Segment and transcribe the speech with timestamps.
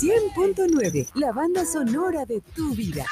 [0.00, 3.06] 100.9, la banda sonora de tu vida.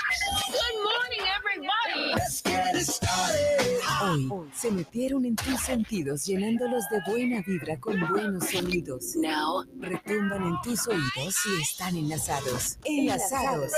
[4.03, 9.17] Hoy se metieron en tus sentidos llenándolos de buena vibra con buenos sonidos.
[9.17, 12.77] Now retumban en tus oídos y están enlazados.
[12.85, 13.73] Enlazados.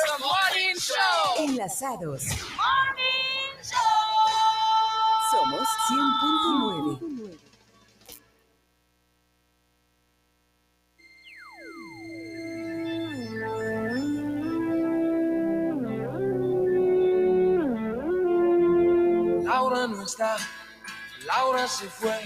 [1.38, 2.24] Enlazados.
[5.30, 5.68] Somos
[6.98, 7.45] 100.9.
[19.76, 20.36] Laura no está,
[21.26, 22.18] Laura se fue,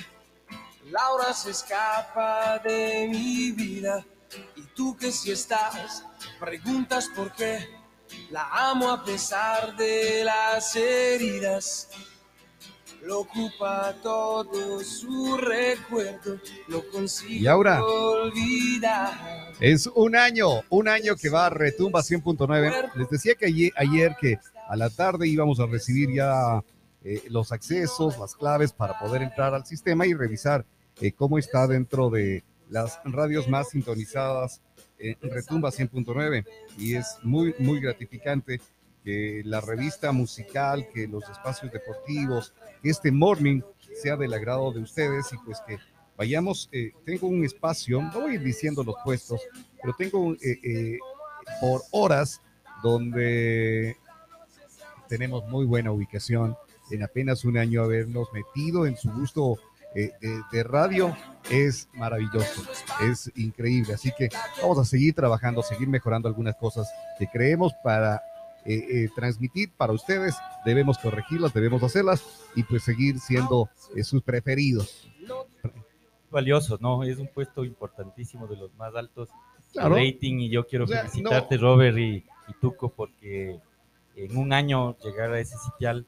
[0.88, 4.06] Laura se escapa de mi vida.
[4.54, 6.04] Y tú que si estás,
[6.38, 7.68] preguntas por qué.
[8.30, 11.88] La amo a pesar de las heridas.
[13.02, 19.54] Lo ocupa todo su recuerdo, lo consigo Y ahora olvidar.
[19.58, 22.92] es un año, un año que va a Retumba 100.9.
[22.94, 26.62] Les decía que ayer, ayer que a la tarde íbamos a recibir ya
[27.04, 30.64] eh, los accesos, las claves para poder entrar al sistema y revisar
[31.00, 34.60] eh, cómo está dentro de las radios más sintonizadas
[34.98, 36.46] en Retumba 100.9.
[36.78, 38.60] Y es muy, muy gratificante
[39.04, 43.62] que la revista musical, que los espacios deportivos, este morning
[44.00, 45.78] sea del agrado de ustedes y pues que
[46.16, 49.40] vayamos, eh, tengo un espacio, no voy a ir diciendo los puestos,
[49.80, 50.98] pero tengo eh, eh,
[51.60, 52.40] por horas
[52.82, 53.96] donde
[55.08, 56.56] tenemos muy buena ubicación.
[56.90, 59.58] En apenas un año habernos metido en su gusto
[59.94, 61.16] eh, de, de radio
[61.50, 62.62] es maravilloso,
[63.02, 63.94] es increíble.
[63.94, 64.28] Así que
[64.62, 68.22] vamos a seguir trabajando, seguir mejorando algunas cosas que creemos para
[68.64, 68.74] eh,
[69.04, 70.36] eh, transmitir para ustedes.
[70.64, 72.22] Debemos corregirlas, debemos hacerlas
[72.54, 73.68] y pues seguir siendo
[74.04, 75.08] sus preferidos.
[76.30, 77.02] valioso, ¿no?
[77.02, 79.28] Es un puesto importantísimo de los más altos
[79.72, 79.94] Claro.
[79.94, 83.60] rating y yo quiero O sea, felicitarte, Robert y, y Tuco, porque
[84.16, 86.06] en un año llegar a ese sitial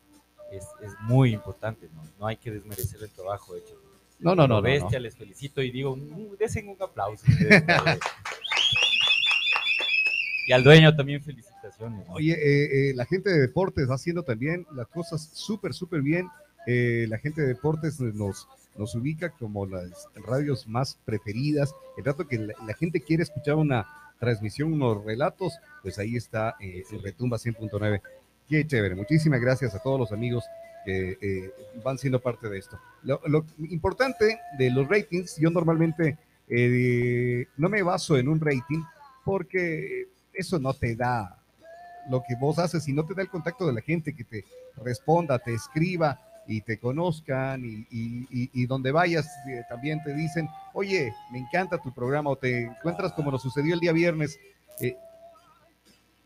[0.52, 2.02] es, es muy importante, ¿no?
[2.18, 3.74] No hay que desmerecer el trabajo hecho.
[4.18, 5.04] No, no, no, no, Bestia, no.
[5.04, 7.24] les felicito y digo, "Mm, desen un aplauso.
[10.46, 12.06] y al dueño también felicitaciones.
[12.10, 16.28] Oye, eh, eh, la gente de deportes va haciendo también las cosas súper, súper bien.
[16.66, 18.46] Eh, la gente de deportes nos,
[18.76, 21.74] nos ubica como las radios más preferidas.
[21.98, 23.86] El rato que la, la gente quiere escuchar una
[24.22, 28.00] transmisión, unos relatos, pues ahí está eh, Retumba 100.9.
[28.48, 28.94] Qué chévere.
[28.94, 30.44] Muchísimas gracias a todos los amigos
[30.84, 31.50] que eh,
[31.84, 32.78] van siendo parte de esto.
[33.02, 38.82] Lo, lo importante de los ratings, yo normalmente eh, no me baso en un rating
[39.24, 41.38] porque eso no te da
[42.10, 44.44] lo que vos haces y no te da el contacto de la gente que te
[44.84, 51.38] responda, te escriba y te conozcan y, donde vayas eh, también te dicen, oye, me
[51.38, 54.38] encanta tu programa o te encuentras como nos sucedió el día viernes.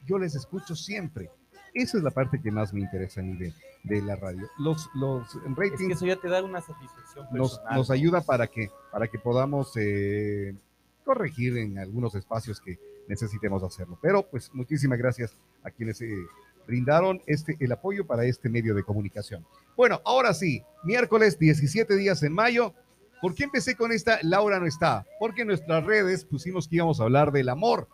[0.06, 1.30] yo les escucho siempre.
[1.76, 4.48] Esa es la parte que más me interesa a mí de, de la radio.
[4.58, 8.46] Los, los Es que ratings eso ya te da una satisfacción nos, nos ayuda para
[8.46, 10.54] que, para que podamos eh,
[11.04, 12.78] corregir en algunos espacios que
[13.08, 13.98] necesitemos hacerlo.
[14.00, 16.16] Pero pues muchísimas gracias a quienes eh,
[16.66, 19.44] brindaron este, el apoyo para este medio de comunicación.
[19.76, 22.72] Bueno, ahora sí, miércoles 17 días en mayo.
[23.20, 24.18] ¿Por qué empecé con esta?
[24.22, 25.04] Laura no está.
[25.18, 27.86] Porque en nuestras redes pusimos que íbamos a hablar del amor.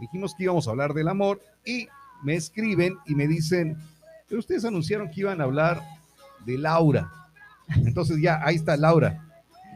[0.00, 1.88] Dijimos que íbamos a hablar del amor y
[2.22, 3.76] me escriben y me dicen,
[4.28, 5.82] pero ustedes anunciaron que iban a hablar
[6.46, 7.10] de Laura.
[7.68, 9.28] Entonces ya, ahí está Laura.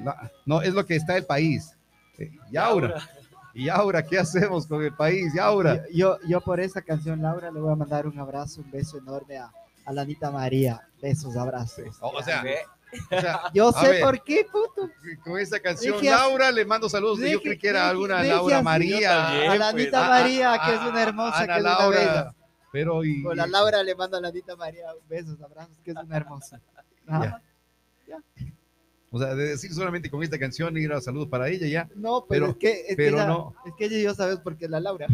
[0.03, 1.73] La- no, es lo que está el país.
[2.19, 3.03] Eh, Yaura.
[3.55, 5.33] Y ahora, ¿qué hacemos con el país?
[5.35, 5.85] Yaura.
[5.95, 9.39] Yo, yo por esta canción, Laura, le voy a mandar un abrazo, un beso enorme
[9.39, 9.51] a,
[9.87, 10.83] a la Anita María.
[11.01, 11.97] Besos, abrazos.
[12.01, 12.43] O, o sea,
[13.11, 14.91] o sea, Yo sé ver, por qué, puto.
[15.25, 17.19] Con esa canción, Dije Laura, le mando saludos.
[17.21, 19.11] Yo creí que era dije- alguna dije Laura así, María.
[19.11, 19.51] también.
[19.51, 21.79] A la pues, Anita Ah, María, ah, que es una hermosa, Ana que es una
[21.79, 21.99] Laura.
[21.99, 22.35] bella.
[22.73, 25.97] Pero y, Con la Laura le mando a la Anita María besos, abrazos, que es
[25.97, 26.61] una hermosa.
[29.11, 31.89] O sea, de decir solamente con esta canción ir a saludos para ella ya.
[31.95, 33.55] No, Pero- pero, es que, es, pero que ella, no.
[33.65, 35.07] es que ella y yo sabemos por qué es la Laura.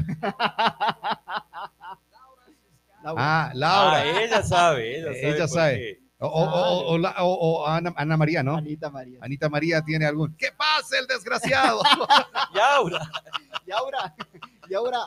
[3.05, 3.23] Laura.
[3.25, 3.96] Ah, Laura.
[3.99, 5.28] Ah, ella sabe, ella sabe.
[5.37, 6.01] Ella sabe.
[6.23, 8.57] O, o- o- o la- o- o Ana, Ana María, ¿no?
[8.57, 9.19] Anita María.
[9.23, 10.35] Anita María tiene algún.
[10.37, 11.81] ¿Qué pasa, el desgraciado?
[12.55, 13.01] Yaura.
[13.67, 14.15] Y ahora,
[14.69, 14.99] y ahora,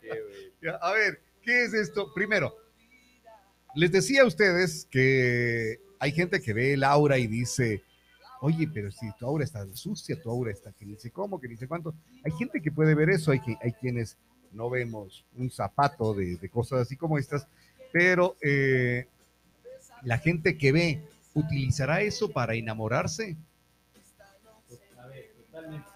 [0.00, 0.52] Qué güey.
[0.62, 2.12] Ya, A ver, ¿qué es esto?
[2.14, 2.54] Primero,
[3.74, 7.82] les decía a ustedes que hay gente que ve el aura y dice,
[8.40, 11.48] oye, pero si tu aura está sucia, tu aura está que ni sé cómo, que
[11.48, 11.94] ni sé cuánto.
[12.24, 14.16] Hay gente que puede ver eso, hay, que, hay quienes
[14.52, 17.46] no vemos un zapato de, de cosas así como estas,
[17.92, 19.08] pero eh,
[20.06, 21.02] la gente que ve,
[21.34, 23.36] ¿utilizará eso para enamorarse?
[24.98, 25.86] A ver, totalmente.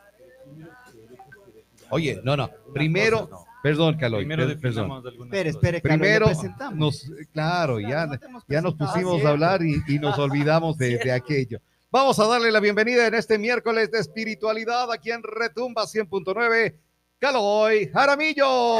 [1.91, 2.51] Oye, no, no.
[2.75, 3.45] Primero, no.
[3.63, 5.03] perdón, Caloy, Primero per- perdón.
[5.25, 6.79] Espere, espere, Primero, presentamos.
[6.79, 8.19] nos, claro, ya, No
[8.49, 11.61] ya nos pusimos Ah, a hablar y, y nos olvidamos de, de aquello.
[11.91, 16.75] Vamos a darle la bienvenida en este miércoles de espiritualidad aquí en Retumba 100.9,
[17.19, 18.79] Caloy Jaramillo.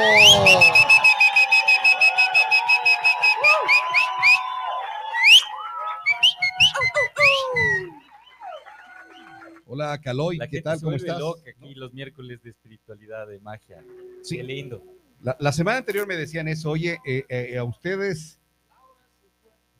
[9.81, 10.77] Hola, Caloy, La ¿qué gente tal?
[10.79, 11.19] se ¿Cómo estás?
[11.19, 13.83] loca aquí los miércoles de espiritualidad, de magia.
[14.21, 14.37] Sí.
[14.37, 14.83] Qué lindo.
[15.21, 18.39] La, la semana anterior me decían eso, oye, eh, eh, a ustedes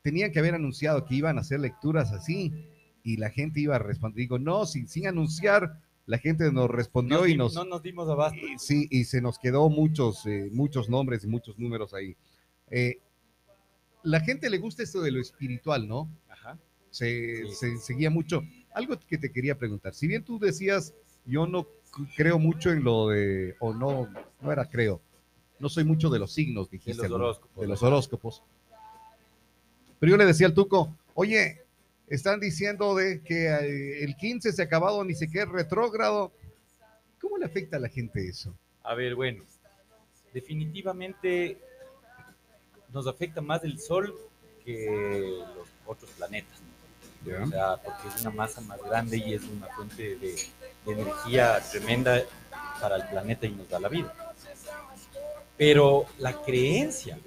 [0.02, 2.52] tenían que haber anunciado que iban a hacer lecturas así
[3.04, 4.18] y la gente iba a responder.
[4.18, 7.54] Digo, no, sin, sin anunciar, la gente nos respondió Nos y nos...
[7.54, 8.40] No nos dimos abasto.
[8.40, 12.16] y sí, y se nos quedó muchos, eh, muchos nombres y muchos números ahí.
[12.72, 13.00] Eh,
[14.04, 16.10] la gente le gusta esto de lo espiritual, ¿no?
[16.28, 16.58] Ajá.
[16.90, 17.54] se, Sí.
[17.56, 18.42] se seguía mucho.
[18.74, 20.94] Algo que te quería preguntar, si bien tú decías,
[21.26, 21.68] yo no
[22.16, 24.08] creo mucho en lo de, o no,
[24.42, 25.02] no era creo,
[25.60, 26.94] no soy mucho de los signos, dijiste.
[26.98, 27.62] los alguna- horóscopos.
[27.62, 28.44] De los horóscopos.
[30.00, 31.62] Pero yo le decía al Tuco, oye,
[32.08, 36.32] están diciendo de que eh, el 15 se ha acabado, ni qué, retrógrado.
[37.20, 38.54] ¿Cómo le afecta a la gente eso?
[38.84, 39.44] A ver, bueno,
[40.34, 41.60] definitivamente
[42.92, 44.14] nos afecta más el Sol
[44.66, 46.62] que los otros planetas.
[47.24, 50.36] O sea, porque es una masa más grande y es una fuente de,
[50.86, 52.22] de energía tremenda
[52.82, 54.14] para el planeta y nos da la vida.
[55.58, 57.20] Pero la creencia,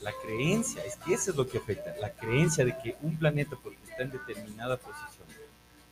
[0.00, 3.56] la creencia, es que eso es lo que afecta, la creencia de que un planeta,
[3.62, 5.26] porque está en determinada posición,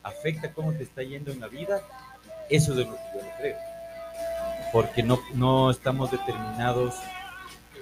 [0.01, 1.81] afecta cómo te está yendo en la vida,
[2.49, 3.57] eso es de lo que yo no creo.
[4.73, 6.95] Porque no, no estamos determinados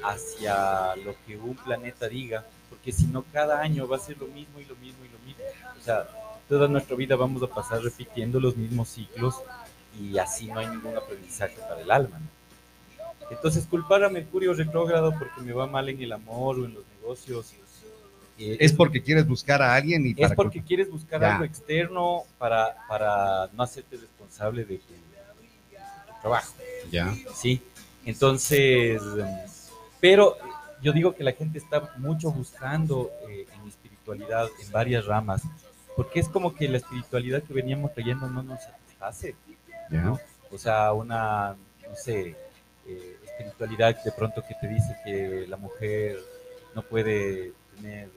[0.03, 4.27] hacia lo que un planeta diga, porque si no cada año va a ser lo
[4.27, 5.34] mismo y lo mismo y lo mismo.
[5.85, 6.07] Sea,
[6.49, 9.35] toda nuestra vida vamos a pasar repitiendo los mismos ciclos
[9.99, 12.19] y así no hay ningún aprendizaje para el alma.
[12.19, 12.27] ¿no?
[13.31, 16.83] Entonces, culpar a Mercurio retrógrado porque me va mal en el amor o en los
[16.99, 17.53] negocios.
[18.37, 21.33] eh, Es porque quieres buscar a alguien y es para porque quieres buscar Ya.
[21.33, 24.99] algo externo para, para no hacerte responsable de tu, de
[26.13, 26.53] tu trabajo.
[26.91, 27.13] ya.
[27.33, 27.61] Sí,
[28.05, 29.01] entonces,
[30.01, 30.35] pero
[30.81, 35.41] yo digo que la gente está mucho buscando eh, en espiritualidad en varias ramas,
[35.95, 39.35] porque es como que la espiritualidad que veníamos trayendo no nos satisface,
[40.51, 41.55] o sea, una,
[41.87, 42.35] no sé,
[42.87, 46.17] eh, espiritualidad de pronto que te dice que la mujer
[46.75, 48.09] no puede tener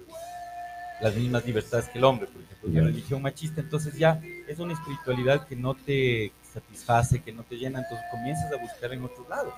[1.00, 2.80] las mismas libertades que el hombre, por ejemplo, Ya.
[2.80, 7.56] una religión machista, entonces ya es una espiritualidad que no te satisface, que no te
[7.56, 9.54] llena, entonces comienzas a buscar en otros lados.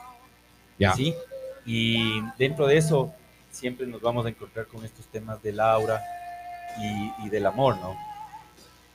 [0.78, 0.93] Ya.
[0.94, 1.14] ¿sí?
[1.64, 3.12] Y dentro de eso
[3.50, 6.02] siempre nos vamos a encontrar con estos temas del aura
[6.78, 7.96] y, y del amor, ¿no?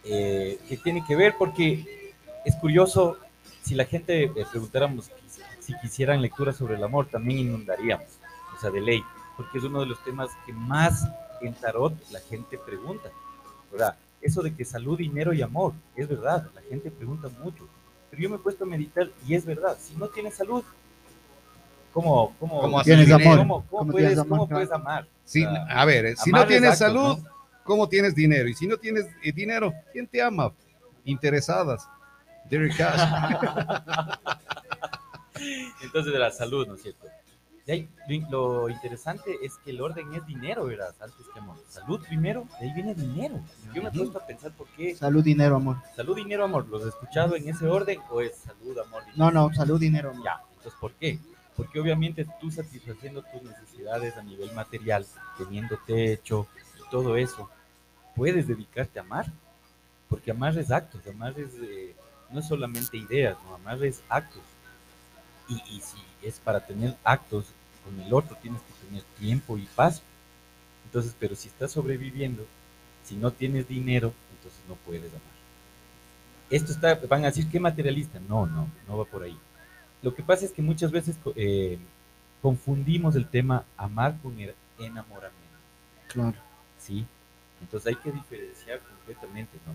[0.08, 2.14] Eh, que tiene que ver porque
[2.46, 3.18] es curioso,
[3.64, 5.10] si la gente eh, preguntáramos
[5.60, 8.06] si quisieran lecturas sobre el amor, también inundaríamos,
[8.56, 9.04] o sea, de ley,
[9.36, 11.08] porque es uno de los temas que más
[11.42, 13.10] en tarot la gente pregunta,
[13.72, 13.96] ¿verdad?
[14.22, 17.68] Eso de que salud, dinero y amor, es verdad, la gente pregunta mucho,
[18.12, 20.64] pero yo me he puesto a meditar y es verdad, si no tienes salud,
[21.92, 23.38] ¿cómo, cómo, ¿Cómo Tienes amor.
[23.40, 24.68] ¿Cómo, cómo ¿Cómo puedes, tienes amor, cómo claro.
[24.68, 25.08] puedes amar?
[25.24, 27.35] Sea, a ver, eh, si no amar tienes salud, ¿no?
[27.66, 28.48] ¿Cómo tienes dinero?
[28.48, 30.54] Y si no tienes eh, dinero, ¿quién te ama?
[31.04, 31.86] Interesadas.
[32.50, 33.02] Derek Cash.
[35.82, 37.08] Entonces, de la salud, ¿no es cierto?
[37.66, 37.90] De ahí,
[38.30, 40.94] lo, interesante es que el orden es dinero, ¿verdad?
[41.00, 41.58] Antes que amor.
[41.68, 43.42] Salud primero, de ahí viene dinero.
[43.74, 45.78] Yo me puesto a pensar por qué Salud, dinero, amor.
[45.96, 46.68] salud, dinero, amor.
[46.68, 49.18] ¿Los he escuchado en ese orden o es salud, amor, dinero?
[49.18, 50.24] No, no, salud, dinero, amor.
[50.24, 51.18] Ya, entonces, ¿por qué?
[51.58, 55.04] Porque obviamente tú satisfaciendo tus necesidades a nivel material,
[55.36, 56.48] teniendo techo
[56.78, 57.50] y todo eso,
[58.16, 59.32] puedes dedicarte a amar.
[60.10, 61.96] Porque amar es actos, amar es, eh,
[62.30, 64.44] no es solamente ideas, no, amar es actos.
[65.50, 67.46] Y, y si es para tener actos
[67.84, 70.02] con el otro, tienes que tener tiempo y paz.
[70.86, 72.46] Entonces, pero si estás sobreviviendo,
[73.04, 75.36] si no tienes dinero, entonces no puedes amar.
[76.50, 78.20] Esto está, van a decir, ¿qué materialista?
[78.30, 79.38] No, no, no va por ahí.
[80.04, 81.80] Lo que pasa es que muchas veces eh,
[82.42, 85.34] confundimos el tema amar con el enamoramiento,
[86.10, 86.38] Claro.
[86.78, 87.06] ¿sí?
[87.66, 89.74] Entonces hay que diferenciar completamente, ¿no?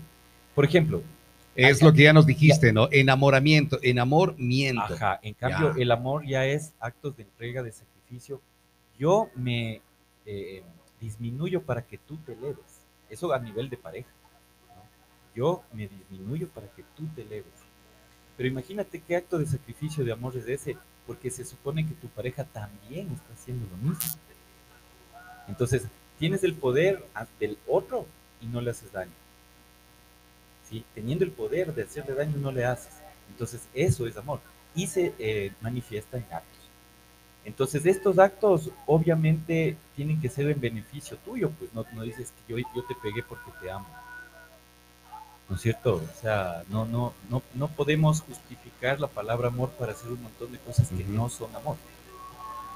[0.55, 1.03] Por ejemplo,
[1.53, 2.87] Es lo que ya nos dijiste, ¿no?
[2.91, 4.93] Enamoramiento, enamoramiento.
[4.93, 5.81] Ajá, en cambio, Ya.
[5.81, 8.41] el amor ya es actos de entrega, de sacrificio.
[8.97, 9.81] Yo me
[10.25, 10.63] eh,
[11.01, 12.85] disminuyo para que tú te eleves.
[13.09, 14.09] Eso a nivel de pareja.
[14.69, 14.81] ¿no?
[15.35, 17.51] Yo me disminuyo para que tú te eleves.
[18.37, 22.07] Pero imagínate qué acto de sacrificio de amor es ese, porque se supone que tu
[22.07, 24.15] pareja también está haciendo lo mismo.
[25.49, 25.85] Entonces,
[26.21, 28.05] tienes el poder ante el otro
[28.41, 29.11] y no le haces daño.
[30.69, 30.85] ¿Sí?
[30.93, 32.93] Teniendo el poder de hacerle daño, no le haces.
[33.31, 34.39] Entonces, eso es amor.
[34.75, 36.61] Y se eh, manifiesta en actos.
[37.43, 42.53] Entonces, estos actos obviamente tienen que ser en beneficio tuyo, pues no, no dices que
[42.53, 43.87] yo, yo te pegué porque te amo.
[45.49, 45.95] ¿No es cierto?
[45.95, 50.51] O sea, no, no, no, no podemos justificar la palabra amor para hacer un montón
[50.51, 51.77] de cosas que no son amor.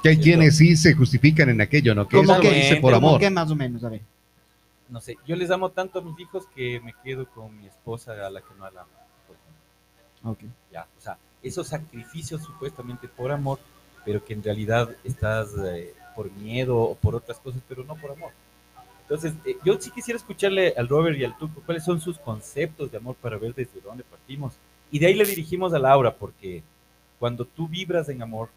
[0.05, 2.07] Que hay quienes sí se justifican en aquello, ¿no?
[2.07, 2.47] Que ¿Cómo eso que?
[2.47, 3.19] lo dice por ¿Cómo amor.
[3.19, 3.83] que más o menos?
[3.83, 4.01] A ver.
[4.87, 8.11] No sé, yo les amo tanto a mis hijos que me quedo con mi esposa
[8.23, 10.31] a la que no la amo.
[10.31, 10.41] Ok.
[10.71, 13.57] Ya, o sea, esos sacrificios supuestamente por amor,
[14.05, 18.11] pero que en realidad estás eh, por miedo o por otras cosas, pero no por
[18.11, 18.29] amor.
[19.01, 22.91] Entonces, eh, yo sí quisiera escucharle al Robert y al Tuco cuáles son sus conceptos
[22.91, 24.53] de amor para ver desde dónde partimos.
[24.91, 26.61] Y de ahí le dirigimos a Laura, porque
[27.17, 28.49] cuando tú vibras en amor,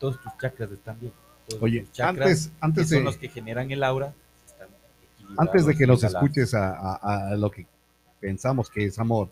[0.00, 1.12] todos tus chakras están bien.
[1.48, 4.12] Todos Oye, tus chakras, antes, antes que son de, los que generan el aura,
[4.46, 4.68] están
[5.36, 7.66] antes de que nos escuches a, a- a lo que
[8.18, 9.30] pensamos que es amor,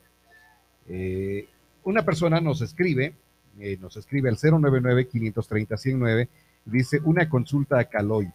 [0.88, 1.48] eh,
[1.84, 3.14] una persona nos escribe,
[3.58, 6.28] eh, nos escribe al 099-530-109,
[6.64, 8.30] dice, una consulta a Caloy.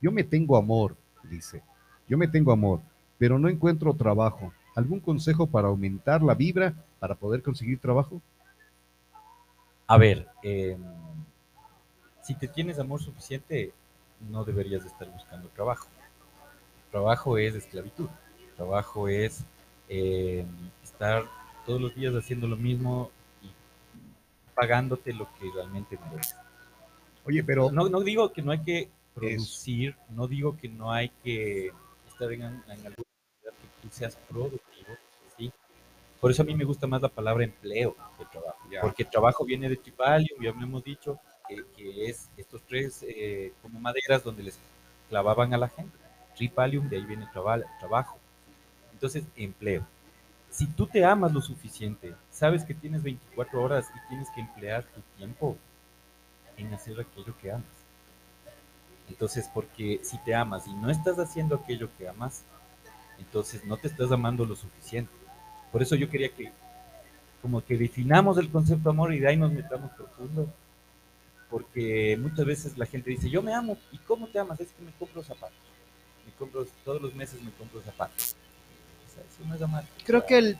[0.00, 1.62] Yo me tengo amor, dice,
[2.08, 2.80] yo me tengo amor,
[3.18, 4.52] pero no encuentro trabajo.
[4.76, 8.22] ¿Algún consejo para aumentar la vibra para poder conseguir trabajo?
[9.88, 10.76] A ver, eh,
[12.28, 13.72] si te tienes amor suficiente,
[14.30, 15.88] no deberías de estar buscando trabajo.
[16.90, 18.06] Trabajo es esclavitud.
[18.54, 19.44] Trabajo es
[19.88, 20.44] eh,
[20.84, 21.24] estar
[21.64, 23.48] todos los días haciendo lo mismo y
[24.54, 26.36] pagándote lo que realmente mereces.
[27.24, 31.08] Oye, pero No, no digo que no hay que producir, no digo que no hay
[31.24, 31.72] que
[32.12, 34.96] estar en, en alguna actividad que tú seas productivo,
[35.38, 35.50] ¿sí?
[36.20, 38.82] Por eso a mí me gusta más la palabra empleo que trabajo, Ya.
[38.82, 41.18] porque trabajo viene de tripalium, ya lo hemos dicho,
[41.48, 41.64] que,
[42.10, 44.58] es estos tres eh, como maderas donde les
[45.08, 45.96] clavaban a la gente.
[46.36, 48.18] Tripalium, de ahí viene traba- trabajo.
[48.94, 49.86] Entonces, empleo.
[50.50, 54.84] Si tú te amas lo suficiente, sabes que tienes 24 horas y tienes que emplear
[54.84, 55.56] tu tiempo
[56.58, 57.64] en hacer aquello que amas.
[59.08, 62.42] Entonces, porque si te amas y no estás haciendo aquello que amas,
[63.18, 65.12] entonces no te estás amando lo suficiente.
[65.72, 66.52] Por eso yo quería que
[67.42, 70.48] como que definamos el concepto amor y de ahí nos metamos profundo.
[71.50, 74.60] Porque muchas veces la gente dice, yo me amo, ¿y cómo te amas?
[74.60, 75.56] Es que me compro zapatos.
[76.26, 78.34] Me compro, todos los meses me compro zapatos.
[79.08, 79.84] O sea, eso no es amar.
[80.04, 80.58] Creo que el,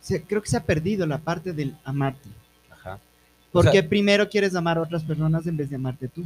[0.00, 2.28] se, creo que se ha perdido la parte del amarte.
[2.70, 2.94] Ajá.
[2.94, 6.24] O Porque sea- primero quieres amar a otras personas en vez de amarte tú.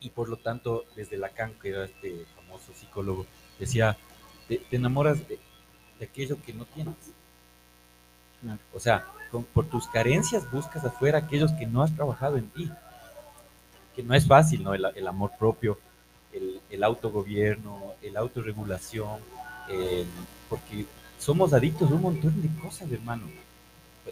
[0.00, 3.26] y por lo tanto desde Lacan, que era este famoso psicólogo,
[3.58, 3.96] decía,
[4.46, 5.38] te, te enamoras de,
[5.98, 6.94] de aquello que no tienes.
[8.42, 8.60] Claro.
[8.72, 12.70] O sea, con- por tus carencias buscas afuera aquellos que no has trabajado en ti.
[13.94, 14.74] Que no es fácil, ¿no?
[14.74, 15.78] El, el amor propio,
[16.32, 19.18] el, el autogobierno, el autorregulación,
[19.68, 20.04] eh,
[20.48, 20.86] porque
[21.18, 23.24] somos adictos a un montón de cosas, hermano.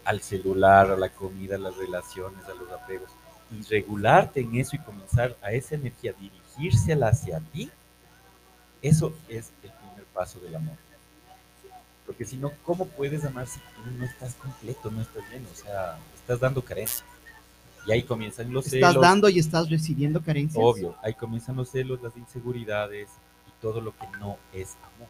[0.05, 3.11] Al celular, a la comida, a las relaciones, a los apegos.
[3.51, 7.71] Y regularte en eso y comenzar a esa energía, dirigirse hacia ti,
[8.83, 10.77] eso es el primer paso del amor.
[12.07, 15.45] Porque si no, ¿cómo puedes amar si tú no estás completo, no estás bien?
[15.53, 17.05] O sea, estás dando carencia.
[17.87, 19.03] Y ahí comienzan los Estás celos.
[19.03, 20.63] dando y estás recibiendo carencias.
[20.65, 23.09] Obvio, ahí comienzan los celos, las inseguridades
[23.47, 25.09] y todo lo que no es amor.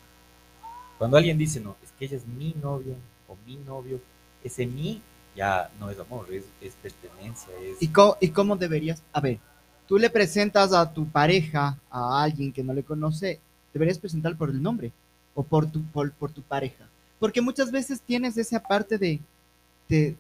[0.99, 2.95] Cuando alguien dice, no, es que ella es mi novia
[3.29, 4.01] o mi novio,
[4.43, 5.03] ese mi
[5.35, 7.83] ya no es amor, es, es pertenencia, es...
[7.83, 9.03] ¿Y cómo, ¿Y cómo deberías?
[9.13, 9.39] A ver,
[9.87, 13.41] tú le presentas a tu pareja, a alguien que no le conoce,
[13.75, 14.93] deberías presentar por el nombre
[15.37, 16.89] o por tu, por, por tu pareja.
[17.21, 19.21] Porque muchas veces tienes esa parte de,
[19.89, 20.17] de-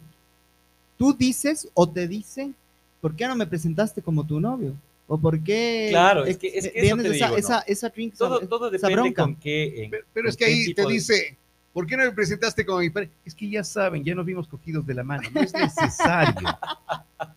[0.96, 2.54] tú dices o te dicen,
[3.00, 4.72] ¿por qué no me presentaste como tu novio?
[5.08, 5.86] ¿O por qué?
[5.90, 7.38] Claro, es que- es que eso tienes te esa, digo, ¿no?
[7.38, 9.22] esa, esa drink, todo, esa- todo esa depende bronca.
[9.22, 9.84] con qué...
[9.84, 11.36] en- Pero, pero es que ahí te de- dice,
[11.72, 13.10] ¿por qué no me presentaste como mi padre?
[13.24, 16.34] Es que ya saben, ya nos vimos cogidos de la mano, no es necesario.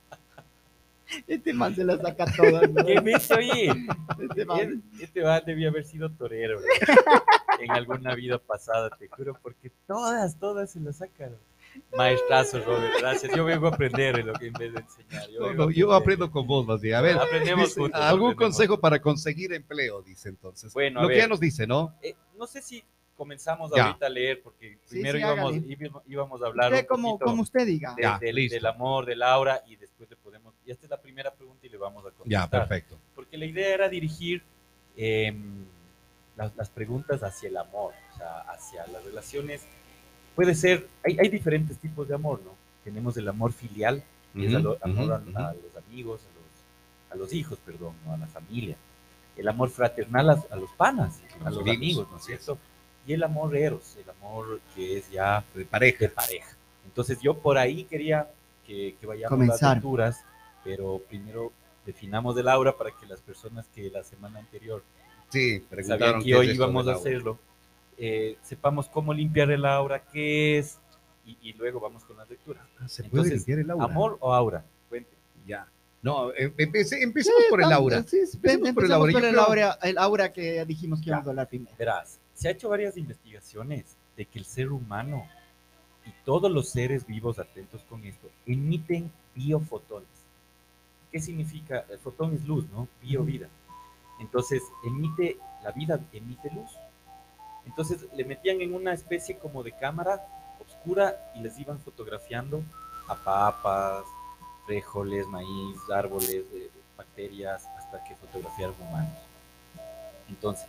[1.27, 2.69] Este man se la saca todas.
[2.71, 2.86] ¿no?
[2.86, 3.71] ¿Qué ves, oye?
[4.29, 6.59] Este man- Este man debía haber sido torero.
[7.62, 11.38] en alguna vida pasada, te juro, porque todas, todas se lo sacaron.
[11.96, 13.36] Maestrazo, Robert, gracias.
[13.36, 15.30] Yo vengo a aprender en lo que en vez de enseñar.
[15.30, 16.96] Yo, No, no, yo aprendo con vos, más bien.
[16.96, 18.36] A ver, Aprendemos dice, juntos, ¿algún aprendemos.
[18.56, 20.01] consejo para conseguir empleo?
[20.01, 20.74] Dice entonces.
[20.74, 21.24] Bueno, a Lo que ver.
[21.24, 21.96] ya nos dice, ¿no?
[22.01, 22.84] Eh, no sé si
[23.16, 23.86] comenzamos Ya.
[23.88, 25.66] ahorita a leer, porque Sí, primero sí, íbamos, hágale.
[25.80, 27.94] íbamos, íbamos a hablar Usted un como, poquito como usted diga.
[27.96, 30.56] de- Ya, del, amor, de Laura, y después le podemos...
[30.66, 32.30] Y esta es la primera pregunta y le vamos a contestar.
[32.30, 32.98] Ya, perfecto.
[33.13, 34.42] porque la idea era dirigir
[34.98, 35.34] eh,
[36.39, 39.62] las, las preguntas hacia el amor, o sea, hacia las relaciones.
[40.36, 42.51] Puede ser, hay, hay diferentes tipos de amor, ¿no?
[42.84, 44.01] Tenemos el amor filial,
[44.34, 45.15] que es a lo- amor a,
[45.50, 48.13] a los amigos, a los, a los hijos, perdón, ¿no?
[48.13, 48.75] a la familia.
[49.36, 52.58] El amor fraternal a, a los panas, a los los amigos, amigos, ¿no es cierto?
[53.08, 55.98] y el amor eros, el amor que es ya De pareja.
[56.00, 56.51] de pareja.
[56.86, 58.29] Entonces yo por ahí quería
[58.67, 59.62] que, que vayamos Comenzar.
[59.62, 60.25] las lecturas,
[60.63, 61.51] pero primero
[61.86, 64.84] definamos el aura para que las personas que la semana anterior
[65.29, 67.39] Sí, sabían preguntaron que hoy íbamos a hacerlo,
[67.98, 70.79] eh, sepamos cómo limpiar el aura, qué es,
[71.25, 72.63] y, y luego vamos con las lecturas.
[72.79, 73.86] Ah, ¿Se puede Entonces, limpiar el aura?
[73.86, 74.65] ¿Amor o aura?
[74.89, 75.12] Cuente.
[75.45, 75.67] Ya.
[76.01, 78.01] No, em- empecé, empecemos por el aura.
[78.03, 79.12] Sí, sí, Empecemos por el empecemos aura.
[79.12, 81.75] por el creo- aura, el aura que dijimos que íbamos a hablar primero.
[81.77, 85.27] Verás, se ha hecho varias investigaciones de que el ser humano
[86.05, 90.07] y todos los seres vivos atentos con esto emiten biofotones.
[91.12, 91.86] ¿Qué significa?
[91.89, 92.88] El fotón es luz, ¿no?
[93.01, 93.50] Bio vida.
[94.19, 96.69] Entonces, emite, la vida emite luz.
[97.65, 100.25] Entonces, le metían en una especie como de cámara
[100.65, 102.61] oscura y les iban fotografiando
[103.07, 104.03] a papas,
[104.65, 106.43] frijoles, maíz, árboles,
[106.97, 109.17] bacterias, hasta que fotografiaron humanos.
[110.29, 110.67] Entonces,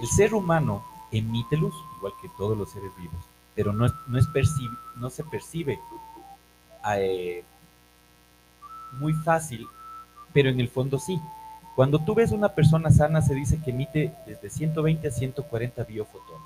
[0.00, 3.24] el ser humano emite luz, igual que todos los seres vivos,
[3.54, 5.78] pero no, es- no, es perci- no se percibe
[6.96, 7.44] eh,
[8.92, 9.66] muy fácil,
[10.32, 11.20] pero en el fondo sí.
[11.76, 16.42] Cuando tú ves una persona sana, se dice que emite desde 120 a 140 biofotones.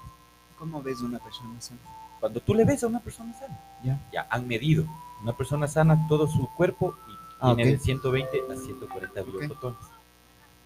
[0.59, 1.81] ¿Cómo ves una persona sana?
[2.21, 3.99] Cuando tú le ves a una persona sana, Ya.
[4.13, 4.85] ya han medido.
[5.23, 7.79] Una persona sana, todo su cuerpo y Ah, tiene ok.
[7.79, 9.79] de 120 a 140 biofotones.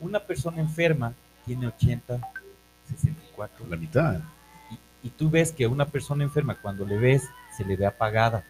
[0.01, 1.13] Una persona enferma
[1.47, 2.21] tiene 80,
[2.91, 3.67] 64.
[3.69, 4.21] La mitad.
[5.03, 7.25] Y, y tú ves que a una persona enferma, cuando le ves,
[7.57, 8.45] se le ve apagada,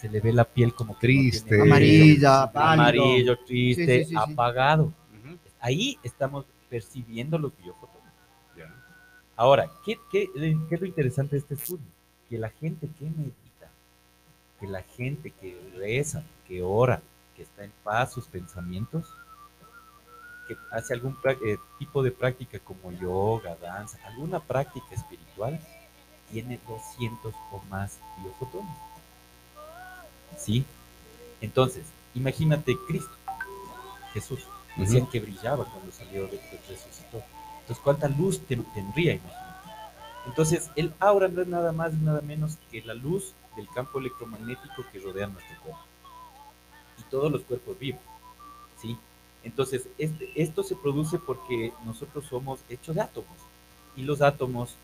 [0.00, 1.48] se le ve la piel como que no Triste.
[1.50, 2.82] tiene- Amarilla, pálido.
[3.04, 4.32] amarillo, triste, Sí, sí, sí, sí.
[4.32, 4.92] apagado.
[5.60, 7.98] Ahí estamos percibiendo los biofotones.
[9.36, 11.86] Ahora, ¿qué, qué, qué es lo interesante de este estudio?
[12.28, 13.70] Que la gente que medita,
[14.58, 17.00] que la gente que reza, que ora,
[17.36, 19.06] que está en paz sus pensamientos,
[20.48, 25.60] que hace algún eh, tipo de práctica como yoga, danza, alguna práctica espiritual,
[26.32, 28.76] tiene 200 o más biofotones.
[30.36, 30.64] ¿Sí?
[31.40, 31.84] Entonces,
[32.14, 33.14] imagínate Cristo,
[34.12, 34.44] Jesús,
[34.78, 37.22] decían que brillaba cuando salió de, de resucitó.
[37.60, 39.14] Entonces, ¿cuánta luz ten- tendría?
[39.14, 39.48] Imagínate.
[40.26, 43.98] Entonces, el aura no es nada más y nada menos que la luz del campo
[43.98, 45.80] electromagnético que rodea nuestro cuerpo.
[46.98, 48.00] Y todos los cuerpos vivos.
[48.80, 48.96] ¿Sí?
[49.44, 53.36] Entonces, este, esto se produce porque nosotros somos hechos de átomos.
[53.96, 54.76] Y los átomos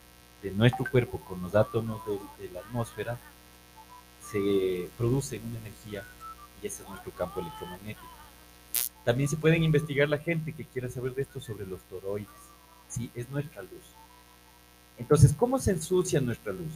[0.42, 3.18] de nuestro cuerpo con los átomos de, de la atmósfera
[4.30, 6.02] se producen una energía
[6.62, 8.08] y ese es nuestro campo electromagnético.
[9.04, 12.28] También se pueden investigar la gente que quiera saber de esto sobre los toroides.
[12.88, 13.84] Sí, es nuestra luz.
[14.98, 16.72] Entonces, ¿cómo se ensucia nuestra luz?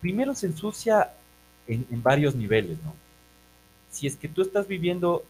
[0.00, 1.12] Primero se ensucia
[1.66, 2.94] en, en varios niveles, ¿no?
[3.90, 5.24] Si es que tú estás viviendo,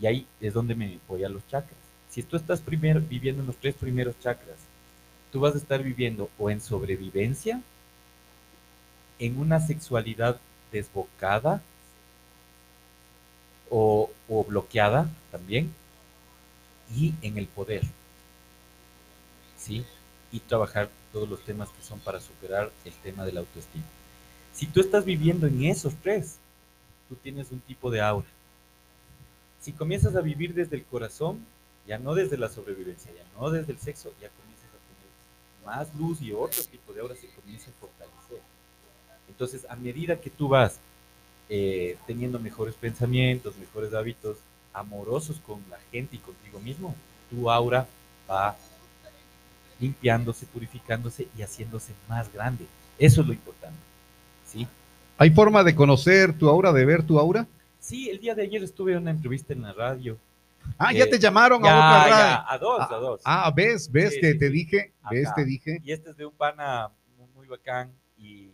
[0.00, 3.46] y ahí es donde me voy a los chakras, si tú estás primero, viviendo en
[3.46, 4.58] los tres primeros chakras,
[5.32, 7.62] tú vas a estar viviendo o en sobrevivencia,
[9.18, 10.38] en una sexualidad
[10.70, 11.62] desbocada
[13.74, 15.72] o, bloqueada también,
[16.94, 17.82] y en el poder.
[19.56, 19.84] ¿Sí?
[20.30, 23.84] Y trabajar todos los temas que son para superar el tema de la autoestima.
[24.52, 26.36] Si tú estás viviendo en esos tres,
[27.08, 28.26] tú tienes un tipo de aura.
[29.60, 31.44] Si comienzas a vivir desde el corazón,
[31.86, 35.94] ya no desde la sobrevivencia, ya no desde el sexo, ya comienzas a tener más
[35.94, 38.42] luz y otro tipo de aura se comienza a fortalecer.
[39.28, 40.78] Entonces, a medida que tú vas
[41.48, 44.38] eh, teniendo mejores pensamientos, mejores hábitos,
[44.72, 46.94] amorosos con la gente y contigo mismo,
[47.30, 47.86] tu aura
[48.30, 48.56] va
[49.80, 52.66] limpiándose, purificándose y haciéndose más grande.
[52.98, 53.78] Eso es lo importante.
[54.46, 54.66] ¿sí?
[55.18, 57.46] ¿Hay forma de conocer tu aura, de ver tu aura?
[57.80, 60.16] Sí, el día de ayer estuve en una entrevista en la radio.
[60.78, 62.10] Ah, ya Eh, te llamaron a Ya, otra radio.
[62.16, 63.20] ya, a dos, a dos.
[63.24, 64.52] Ah, ves, ves Sí, que sí, te sí.
[64.52, 65.34] dije, ves, Ajá.
[65.34, 65.80] te dije.
[65.84, 68.51] Y este es de un pana muy, muy bacán y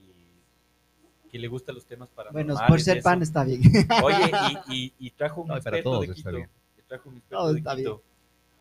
[1.29, 2.55] que le gustan los temas paranormales.
[2.55, 3.61] Bueno, por ser pan está bien.
[4.03, 4.31] Oye,
[4.69, 6.49] y, y- y trajo un No, para experto todos de está Quito, bien.
[6.77, 8.03] que trajo un experto Todo de está Quito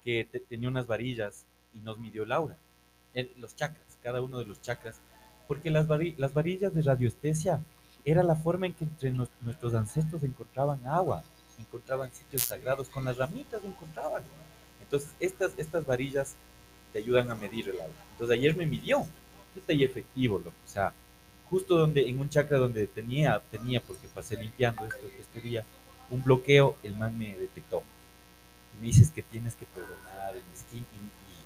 [0.03, 2.57] que te- tenía unas varillas y nos midió el aura,
[3.13, 4.99] el- los chakras, cada uno de los chakras,
[5.47, 7.61] porque las, vari- las varillas de radioestesia
[8.05, 11.23] era la forma en que entre nos- nuestros ancestros encontraban agua,
[11.59, 14.23] encontraban sitios sagrados, con las ramitas encontraban.
[14.81, 16.35] Entonces, estas, estas varillas
[16.93, 17.93] te ayudan a medir el aura.
[18.13, 19.05] Entonces, ayer me midió,
[19.55, 20.51] está ahí efectivo, loco.
[20.65, 20.93] o sea,
[21.49, 25.63] justo donde, en un chakra donde tenía, tenía porque pasé limpiando esto, este día,
[26.09, 27.83] un bloqueo, el man me detectó.
[28.75, 30.35] Y me dices que tienes que perdonar
[30.73, 30.83] y, y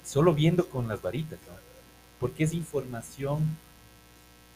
[0.04, 1.54] solo viendo con las varitas, ¿no?
[2.18, 3.56] Porque es información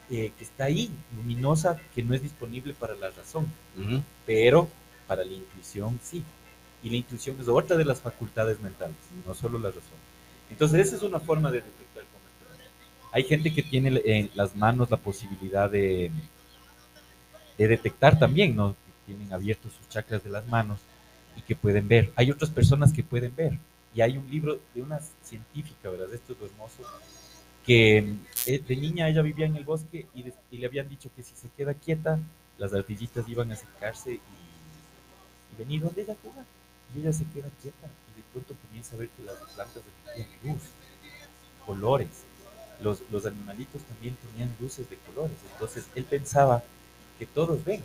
[0.08, 3.46] eh, que está ahí, luminosa, que no es disponible para la razón,
[4.24, 4.68] pero
[5.08, 6.22] para la intuición sí.
[6.82, 8.94] Y la intuición es otra de las facultades mentales,
[9.26, 9.98] no solo la razón.
[10.48, 12.04] Entonces, esa es una forma de detectar.
[13.12, 16.10] Hay gente que tiene en las manos la posibilidad de,
[17.56, 18.72] de detectar también, ¿no?
[18.72, 20.80] Que tienen abiertos sus chakras de las manos
[21.36, 22.12] y que pueden ver.
[22.16, 23.58] Hay otras personas que pueden ver.
[23.94, 26.12] Y hay un libro de una científica, ¿verdad?
[26.12, 26.82] Esto es lo hermoso,
[27.64, 28.14] que
[28.46, 31.34] eh, de niña ella vivía en el bosque y, y, le habían dicho que si
[31.34, 32.18] se queda quieta,
[32.58, 36.44] las ardillitas iban a acercarse y, y venir donde ella juega.
[36.94, 39.82] Y ella se queda quieta y de pronto comienza a ver que las plantas
[40.14, 40.62] emitían luz,
[41.64, 42.24] colores.
[42.80, 45.36] Los, los animalitos también tenían luces de colores.
[45.52, 46.62] Entonces él pensaba
[47.18, 47.82] que todos ven.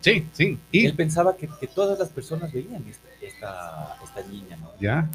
[0.00, 0.58] Sí, sí.
[0.70, 4.70] Y él pensaba que, que todas las personas veían esta, esta, esta niña, ¿no?
[4.80, 5.08] Ya.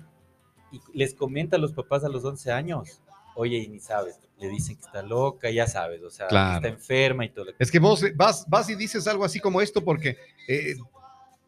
[0.71, 2.99] Y les comenta a los papás a los 11 años,
[3.35, 6.55] oye, y ni sabes, le dicen que está loca, ya sabes, o sea, Claro.
[6.57, 7.51] está enferma y todo.
[7.59, 10.75] Es que vos vas, vas y dices algo así como esto porque eh,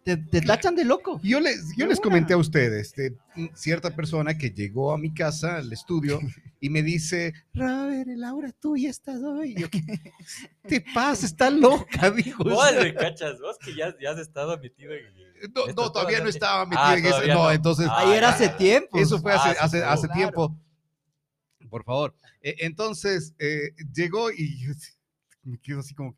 [0.06, 1.20] Te, te tachan de loco.
[1.24, 3.18] yo les, yo les comenté a ustedes de
[3.56, 6.20] cierta persona que llegó a mi casa, al estudio,
[6.62, 9.56] y me dice, Robert, Laura, tú ya estás hoy.
[9.58, 9.82] Yo, ¿qué
[10.68, 11.26] te pasa?
[11.26, 12.44] Está loca, dijo.
[12.44, 15.06] Vos le cachas, vos que ya, ya has estado metido en...
[15.56, 17.22] No, no, todavía no estaba metido Ah, en eso.
[17.28, 17.52] No, no.
[17.52, 18.30] entonces, Ah, Ayer ya.
[18.30, 19.00] hace tiempo.
[19.00, 19.92] eso fue hace, Ah, sí, hace, claro.
[19.94, 20.60] hace tiempo.
[21.68, 22.16] Por favor.
[22.42, 24.72] Eh, entonces, eh, llegó y yo
[25.42, 26.16] me quedo así como,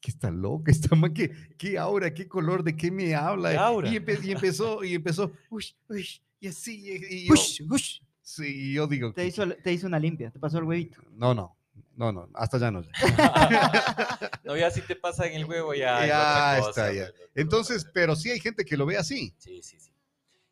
[0.00, 0.70] ¿qué está loca?
[0.70, 2.12] Esta man, ¿qué, qué aura?
[2.12, 2.62] ¿Qué color?
[2.62, 3.50] ¿De qué me habla?
[3.50, 3.88] ¿Qué?
[3.90, 6.06] Y, empe- y empezó, y empezó, uy, uy,
[6.40, 6.90] y así.
[7.08, 8.00] Y, yo, Ush, ush.
[8.22, 11.02] sí, yo digo, Te hizo, te hizo una limpia, te pasó el huevito.
[11.12, 11.56] no, no,
[11.96, 12.82] no, no, hasta ya no.
[14.44, 16.06] no, ya si te pasa en el huevo, ya.
[16.06, 17.06] Ya está, ya.
[17.06, 17.30] pues.
[17.34, 19.34] Entonces, pero sí hay gente que lo ve así.
[19.38, 19.90] Sí, sí, sí.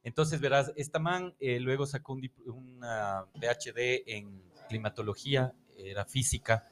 [0.03, 6.65] Entonces, verás, esta man eh, luego sacó un una PhD en climatología, era física,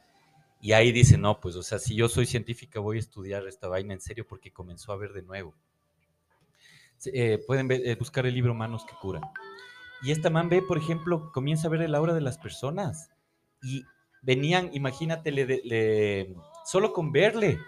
[0.61, 3.69] y ahí dice, no, pues, o sea, si yo soy científica, voy a estudiar esta
[3.69, 5.55] vaina en serio porque comenzó a ver de nuevo.
[7.13, 9.23] Eh, pueden eh, buscar el libro Manos que curan.
[10.03, 13.11] Y esta man ve, por ejemplo, comienza a ver el aura de las personas.
[13.63, 13.85] Y
[14.23, 17.59] venían, imagínate, solo con verle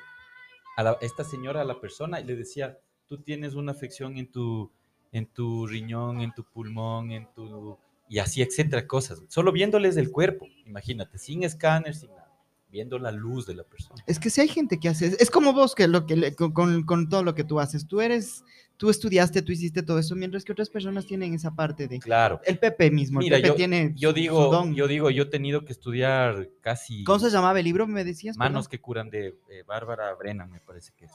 [0.77, 4.71] a esta señora, a la persona, y le decía, tú tienes una afección en tu,
[5.13, 7.79] en tu riñón, en tu pulmón, en tu...
[8.09, 9.23] Y así, etcétera, cosas.
[9.29, 12.28] Solo viéndoles el cuerpo, imagínate, sin escáner, sin nada.
[12.71, 14.03] Viendo la luz de la persona.
[14.07, 17.09] Es que si hay gente que hace, es como vos que lo que con, con-
[17.09, 18.45] todo lo que tú haces, tú eres,
[18.77, 22.41] tú estudiaste, tú hiciste todo eso, mientras que otras personas tienen esa parte de, Claro.
[22.45, 24.75] el Pepe mismo, el Mira, Pepe yo, tiene yo digo, don.
[24.75, 27.87] yo digo, yo he tenido que estudiar casi ¿Cómo se llamaba el libro?
[27.87, 28.37] Me decías.
[28.37, 28.71] Manos perdón?
[28.71, 31.13] que curan de eh, Bárbara Brennan, me parece que es.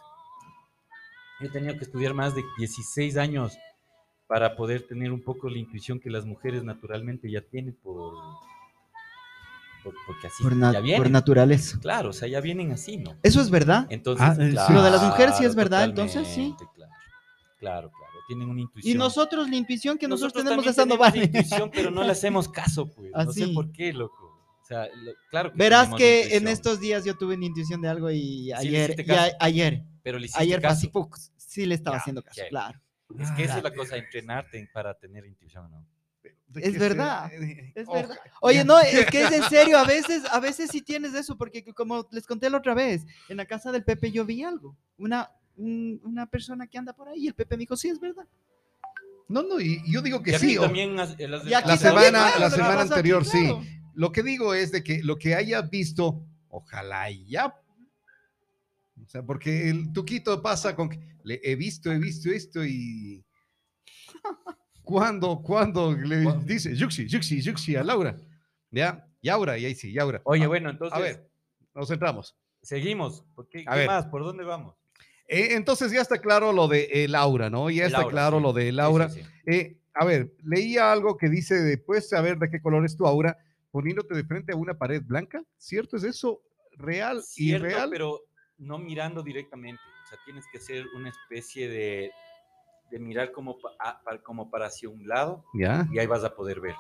[1.40, 3.54] Yo he tenido que estudiar más de 16 años
[4.26, 8.16] para poder tener un poco la intuición que las mujeres naturalmente ya tienen por-
[9.84, 11.12] porque así por, ya por vienen.
[11.12, 11.80] naturaleza.
[11.82, 13.18] Claro, o sea, ya vienen así, ¿no?
[13.24, 13.88] Eso es verdad.
[13.90, 16.56] Entonces, Ah, eh, claro, Lo de las mujeres sí es verdad, entonces, sí.
[16.58, 16.92] Claro,
[17.60, 18.14] claro, claro.
[18.28, 18.96] Tienen una intuición.
[18.96, 21.24] Y nosotros, la intuición que nosotros, tenemos tenemos vale.
[21.26, 23.12] intuición, pero no le hacemos caso, pues.
[23.14, 24.30] No sé por qué, loco.
[24.62, 27.90] O sea, lo- claro que Verás que en estos días yo tuve una intuición de
[27.90, 30.90] algo y ayer, y a- ayer, pero le ayer caso.
[30.90, 31.18] ¡puc!
[31.36, 32.80] sí le estaba Ya, haciendo caso, claro.
[33.20, 35.86] Es que esa es la cosa, entrenarte en- para tener intuición, ¿no?
[36.56, 38.18] Es verdad, se- es Oja- verdad.
[38.42, 41.64] Oye, no, es que es en serio, a veces, a veces sí tienes eso, porque
[41.74, 45.32] como les conté la otra vez, en la casa del Pepe yo vi algo, una,
[45.56, 48.28] un- una persona que anda por ahí, y el Pepe me dijo, sí, es verdad.
[49.30, 50.58] No, no, y yo digo que Y aquí sí.
[50.58, 53.52] o- también eh, las- Y aquí La también, semana- claro, la semana aquí, anterior, sí.
[53.96, 57.56] Lo que digo es de que lo que haya visto, ojalá ya.
[59.04, 63.24] O sea, porque el tuquito pasa con que le he visto, he visto esto y.
[64.84, 66.46] ¿Cuándo, cuándo le ¿Cuándo?
[66.46, 68.16] dice Yuxi, Yuxi, Yuxi a Laura?
[68.72, 69.08] ¿Ya?
[69.22, 70.22] Y ahora, y ahí sí, y ahora.
[70.26, 71.30] Oye, Ah, bueno, entonces, A ver,
[71.74, 72.36] nos centramos.
[72.62, 73.24] seguimos.
[73.36, 74.06] ¿Por qué, qué más?
[74.08, 74.76] ¿Por dónde vamos?
[75.28, 77.70] Eh, entonces ya está claro lo de eh, Laura, ¿no?
[77.70, 78.44] Ya está claro sí.
[78.44, 79.10] lo de Laura.
[79.10, 79.30] sí, sí.
[79.48, 83.38] Eh, a ver, leía algo que dice después saber de qué color es tu aura,
[83.72, 85.42] poniéndote de frente a una pared blanca.
[85.58, 85.96] ¿Cierto?
[85.98, 86.42] ¿Es eso
[86.74, 87.90] real y real?
[87.92, 88.22] pero
[88.58, 89.82] no mirando directamente.
[90.04, 92.12] O sea, tienes que hacer una especie de,
[92.94, 95.88] de mirar como, pa- a- como para hacia un lado Ya.
[95.92, 96.76] y ahí vas a poder ver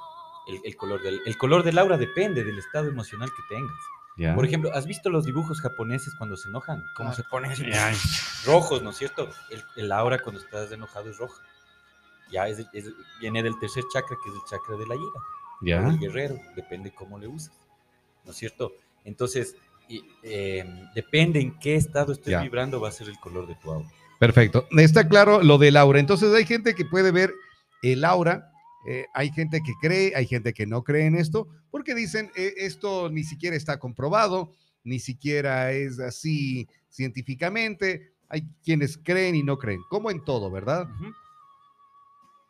[0.48, 3.74] el, el color del el color del aura depende del estado emocional que tengas.
[4.18, 4.36] ya.
[4.36, 6.84] Por ejemplo, ¿has visto los dibujos japoneses cuando se enojan?
[6.96, 7.24] ¿Cómo Claro.
[7.24, 7.52] se ponen
[8.46, 9.28] rojos, ¿no es cierto?
[9.50, 11.42] El, el aura cuando estás enojado es roja.
[12.32, 15.20] Ya es, es- viene del tercer chakra, que es el chakra de la ira.
[15.62, 15.82] ya.
[15.82, 17.56] del guerrero, depende cómo le usas,
[18.26, 18.74] ¿no es cierto?
[19.04, 19.56] Entonces,
[19.88, 22.42] y, eh, depende en qué estado estés Ya.
[22.42, 23.90] vibrando, va a ser el color de tu aura.
[24.20, 24.68] Perfecto.
[24.78, 26.00] Está claro lo del aura.
[26.00, 27.34] Entonces hay gente que puede ver
[27.82, 28.50] el aura.
[28.88, 32.54] eh, hay gente que cree, hay gente que no cree en esto, porque dicen eh,
[32.58, 34.52] esto ni siquiera está comprobado,
[34.84, 38.14] ni siquiera es así científicamente.
[38.30, 40.88] Hay quienes creen y no creen, como en todo, ¿verdad?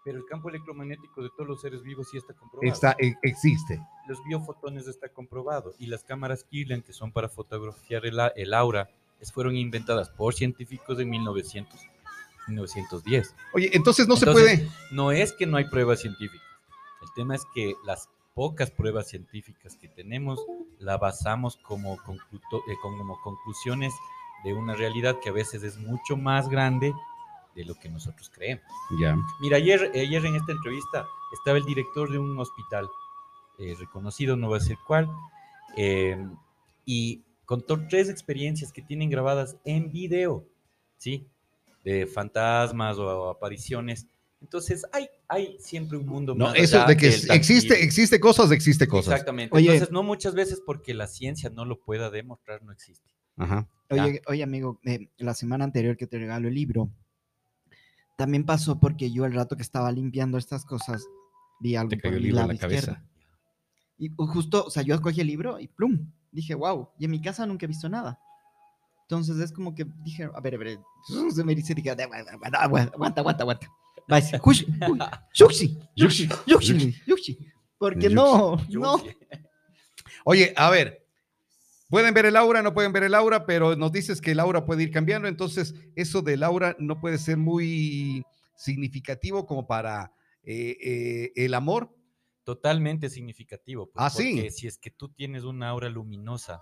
[0.06, 2.72] Pero el campo electromagnético de todos los seres vivos sí está comprobado.
[2.74, 3.80] Está, e- existe.
[4.08, 5.74] Los biofotones está comprobado.
[5.80, 8.90] Y las cámaras Kirlian, que son para fotografiar el, aura,
[9.32, 11.80] fueron inventadas por científicos en 1900,
[12.48, 13.36] 1910.
[13.54, 14.72] Oye, entonces no Entonces- se puede.
[14.92, 16.46] No es que no hay pruebas científicas.
[17.02, 20.40] El tema es que las pocas pruebas científicas que tenemos
[20.80, 23.94] la basamos como, concluto- eh, como conclusiones
[24.44, 26.92] de una realidad que a veces es mucho más grande
[27.56, 28.66] de lo que nosotros creemos.
[29.00, 29.16] Ya.
[29.40, 32.90] Mira, ayer, ayer en esta entrevista estaba el director de un hospital
[33.60, 35.08] eh, reconocido, no voy a decir cuál,
[35.78, 36.18] eh,
[36.86, 37.22] y
[37.54, 40.44] contó tres experiencias que tienen grabadas en video,
[40.98, 41.28] ¿sí?
[41.84, 44.08] De fantasmas o apariciones.
[44.42, 48.50] Entonces, hay, hay siempre un mundo No, más eso allá de que existe, existe cosas,
[48.50, 49.14] existe cosas.
[49.14, 49.56] Exactamente.
[49.56, 49.68] Oye.
[49.68, 53.08] Entonces, no muchas veces porque la ciencia no lo pueda demostrar, no existe.
[53.38, 53.70] Ajá.
[53.92, 56.90] Oye, oye, amigo, eh, la semana anterior que te regalo el libro,
[58.18, 61.06] también pasó porque yo el rato que estaba limpiando estas cosas,
[61.60, 62.80] vi algo Te por cayó el mi libro en la cabeza.
[62.80, 63.10] izquierdo.
[64.00, 67.22] Y justo, o sea, yo escogí el libro y plum, dije, wow, y en mi
[67.22, 68.20] casa nunca he visto nada.
[69.04, 70.80] Entonces es como que dije, a ver, a ver,
[71.34, 73.68] se me dice, dije, aguanta, aguanta, aguanta, aguanta.
[74.12, 75.00] Va a decir, "Jushi, uy,
[75.34, 77.38] Yuxi, Yuxi, Yuxi, Yuxi.
[77.78, 79.02] Porque no, no.
[80.26, 81.06] Oye, a ver,
[81.90, 84.66] pueden ver el aura, no pueden ver el aura, pero nos dices que el aura
[84.66, 88.24] puede ir cambiando, entonces eso del aura no puede ser muy
[88.56, 91.94] significativo como para eh, eh, el amor.
[92.44, 93.90] Totalmente significativo.
[93.92, 94.34] pues, Ah, sí.
[94.36, 96.62] Porque si es que tú tienes una aura luminosa,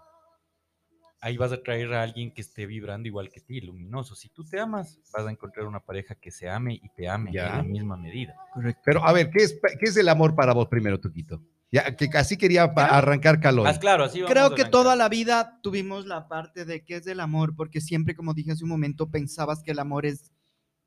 [1.19, 4.15] ahí vas a traer a alguien que esté vibrando igual que ti, luminoso.
[4.15, 7.31] Si tú te amas, vas a encontrar una pareja que se ame y te ame
[7.33, 7.49] Ya.
[7.49, 8.35] en la misma medida.
[8.53, 8.81] Correcto.
[8.85, 11.41] Pero a ver, ¿qué es, qué es el amor para vos primero, Tuquito?
[11.71, 13.65] Ya que casi quería arrancar calor.
[13.65, 14.71] Haz claro, así vamos Creo a que arrancar.
[14.71, 18.51] toda la vida tuvimos la parte de qué es el amor, porque siempre, como dije
[18.51, 20.31] hace un momento, pensabas que el amor es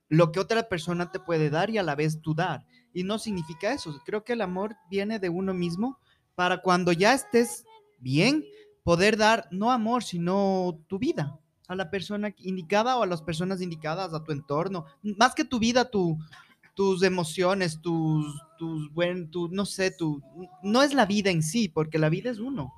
[0.09, 2.65] lo que otra persona te puede dar y a la vez tú dar.
[2.93, 3.99] Y no significa eso.
[4.05, 5.99] Creo que el amor viene de uno mismo
[6.35, 7.65] para cuando ya estés
[7.99, 8.43] bien,
[8.83, 13.61] poder dar no amor, sino tu vida a la persona indicada o a las personas
[13.61, 14.85] indicadas, a tu entorno.
[15.17, 16.17] Más que tu vida, tu,
[16.75, 18.25] tus emociones, tus,
[18.57, 20.21] tus buen, tu, no sé, tu,
[20.61, 22.73] no es la vida en sí, porque la vida es uno.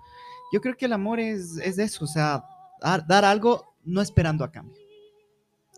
[0.53, 2.43] Yo creo que el amor es, es eso, o sea,
[2.81, 4.86] dar, dar algo no esperando a cambio.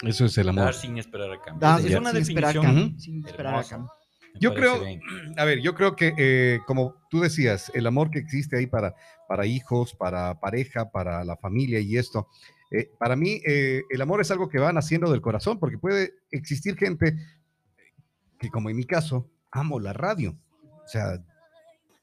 [0.03, 0.65] Eso es el amor.
[0.65, 1.59] Dar sin esperar a cambio.
[1.59, 2.75] Dar es sin una sin esperar a definición.
[2.83, 3.91] cambio, sin esperar a cambio.
[4.39, 5.01] Yo creo- bien.
[5.37, 8.95] A ver, yo creo que, eh, como tú decías, el amor que existe ahí para,
[9.27, 12.27] para hijos, para pareja, para la familia y esto,
[12.71, 16.13] eh, para mí eh, el amor es algo que va naciendo del corazón, porque puede
[16.31, 17.15] existir gente
[18.39, 20.37] que, como en mi caso, amo la radio.
[20.85, 21.21] O sea,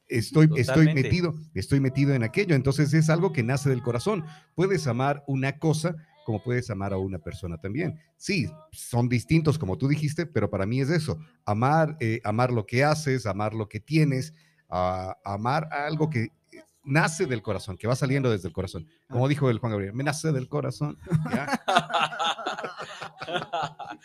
[0.09, 2.55] estoy, estoy metido, estoy metido en aquello.
[2.55, 4.25] Entonces es algo que nace del corazón.
[4.55, 8.01] Puedes amar una cosa como puedes amar a una persona también.
[8.17, 12.67] Sí, son distintos, como tú dijiste, pero para mí es eso, amar, eh, amar lo
[12.67, 14.35] que haces, amar lo que tienes,
[14.69, 16.31] a- amar algo que eh,
[16.83, 18.89] nace del corazón, que va saliendo desde el corazón.
[19.09, 20.99] Como dijo el Juan Gabriel, me nace del corazón.
[21.33, 21.47] ¿ya?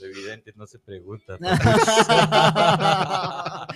[0.00, 1.36] Lo evidente no se pregunta.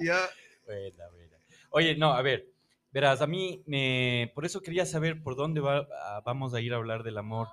[0.00, 0.20] Ya.
[0.64, 1.36] Buena, buena.
[1.70, 2.46] Oye, no, a ver,
[2.92, 6.72] verás, a mí, me, por eso quería saber por dónde va, a- vamos a ir
[6.72, 7.48] a hablar del amor,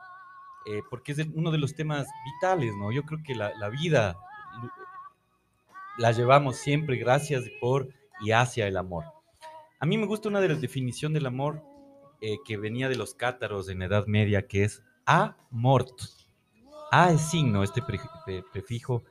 [0.68, 2.92] eh, porque es uno de los temas vitales, ¿no?
[2.92, 4.16] Yo creo que la, vida
[4.62, 4.70] lu-
[5.98, 7.90] la llevamos siempre gracias por
[8.22, 9.06] y hacia el amor.
[9.80, 11.62] A mí me gusta una de las definiciones del amor
[12.22, 15.92] eh, que venía de los cátaros en la Edad Media, que es amort.
[16.92, 19.04] A es signo, este pre- pre- prefijo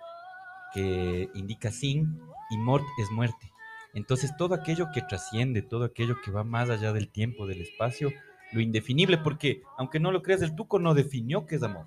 [0.72, 3.52] que indica sin, y mort es muerte.
[3.94, 8.12] Entonces todo aquello que trasciende, todo aquello que va más allá del tiempo, del espacio,
[8.52, 11.86] lo indefinible, porque aunque no lo creas, el Tuco no definió qué es amor.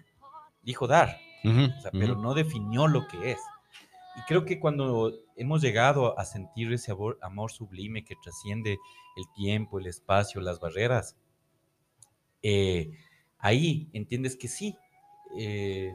[0.64, 3.40] Dijo dar, o sea, pero no definió lo que es.
[4.18, 8.80] Y creo que cuando hemos llegado a sentir ese amor, amor sublime que trasciende
[9.16, 11.16] el tiempo, el espacio, las barreras,
[12.42, 12.90] eh,
[13.38, 14.76] ahí entiendes que sí,
[15.38, 15.94] eh,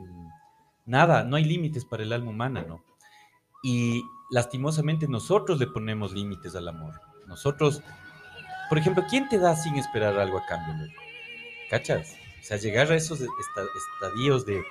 [0.86, 2.84] nada, no hay límites para el alma humana, ¿no?
[3.62, 7.00] Y lastimosamente nosotros le ponemos límites al amor.
[7.28, 7.82] Nosotros,
[8.68, 11.00] por ejemplo, ¿quién te da sin esperar algo a cambio, loco?
[11.70, 12.16] ¿Cachas?
[12.40, 13.30] O sea, llegar a esos esta-
[14.02, 14.62] estadios de,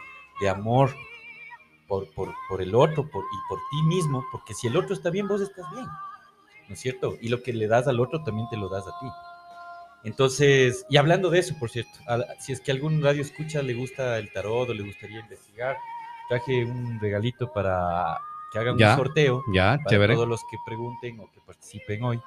[0.41, 0.93] de amor
[1.88, 5.28] por, por, por el otro y por ti mismo, porque si el otro está bien,
[5.28, 5.86] vos estás bien,
[6.67, 7.15] ¿no es cierto?
[7.21, 9.08] Y lo que le das al otro también te lo das a ti.
[10.04, 11.91] Entonces, y hablando de eso, por cierto,
[12.39, 15.78] si es que algún radio escucha, le gusta el tarot o le gustaría investigar,
[16.28, 18.19] traje un regalito para
[18.52, 18.92] que hagan Ya.
[18.92, 20.16] un sorteo Ya, para chévere.
[20.16, 22.20] todos los que pregunten o que participen hoy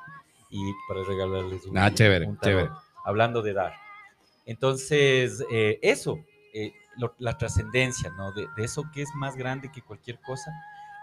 [0.51, 2.71] y para regalarles un, Ah, chévere, un tarot, chévere.
[3.05, 3.73] hablando de dar.
[4.47, 6.19] Entonces, eh, eso,
[6.53, 8.33] eh, lo- la trascendencia, ¿no?
[8.33, 10.51] De, de eso que es más grande que cualquier cosa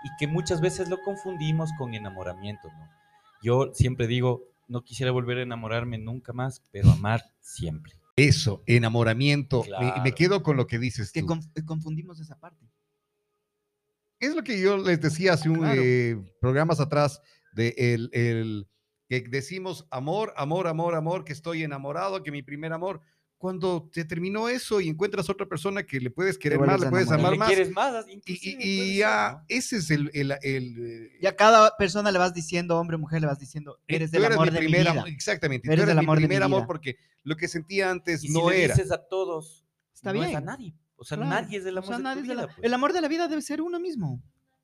[0.03, 2.89] y que muchas veces lo confundimos con enamoramiento, ¿no?
[3.41, 7.93] Yo siempre digo, no quisiera volver a enamorarme nunca más, pero amar siempre.
[8.15, 9.63] Eso, enamoramiento.
[9.63, 10.15] Me- Me, Claro.
[10.15, 11.27] quedo con lo que dices Que tú.
[11.27, 12.65] conf- eh, confundimos esa parte.
[14.21, 15.81] Es lo que yo les decía hace un Claro.
[15.83, 17.19] eh, programas atrás
[17.53, 18.67] de el, el-
[19.09, 23.01] que decimos amor, amor, amor, amor, que estoy enamorado, que mi primer amor.
[23.37, 26.89] Cuando te terminó eso y encuentras otra persona que le puedes querer más, le a
[26.91, 27.47] puedes amar ¿Le más.
[27.47, 28.05] quieres más?
[28.27, 29.45] Y, ya, ¿no?
[29.49, 32.99] ese es el, el, el, eh, Y a cada persona le vas diciendo, hombre o
[32.99, 34.91] mujer, le vas diciendo, eres tú el eres amor mi de mi primer vida.
[34.91, 35.67] amor, exactamente.
[35.67, 36.67] Eres tú eres el mi amor de mi primer amor vida.
[36.67, 38.75] porque lo que sentía antes Y si no le era.
[38.75, 40.29] dices a todos, Está no bien.
[40.29, 40.75] es a nadie.
[41.01, 41.31] O sea, Claro.
[41.31, 42.65] nadie es el O amor sea, de nadie tu es de la- vida, pues.
[42.65, 44.21] El amor de la vida debe ser uno mismo.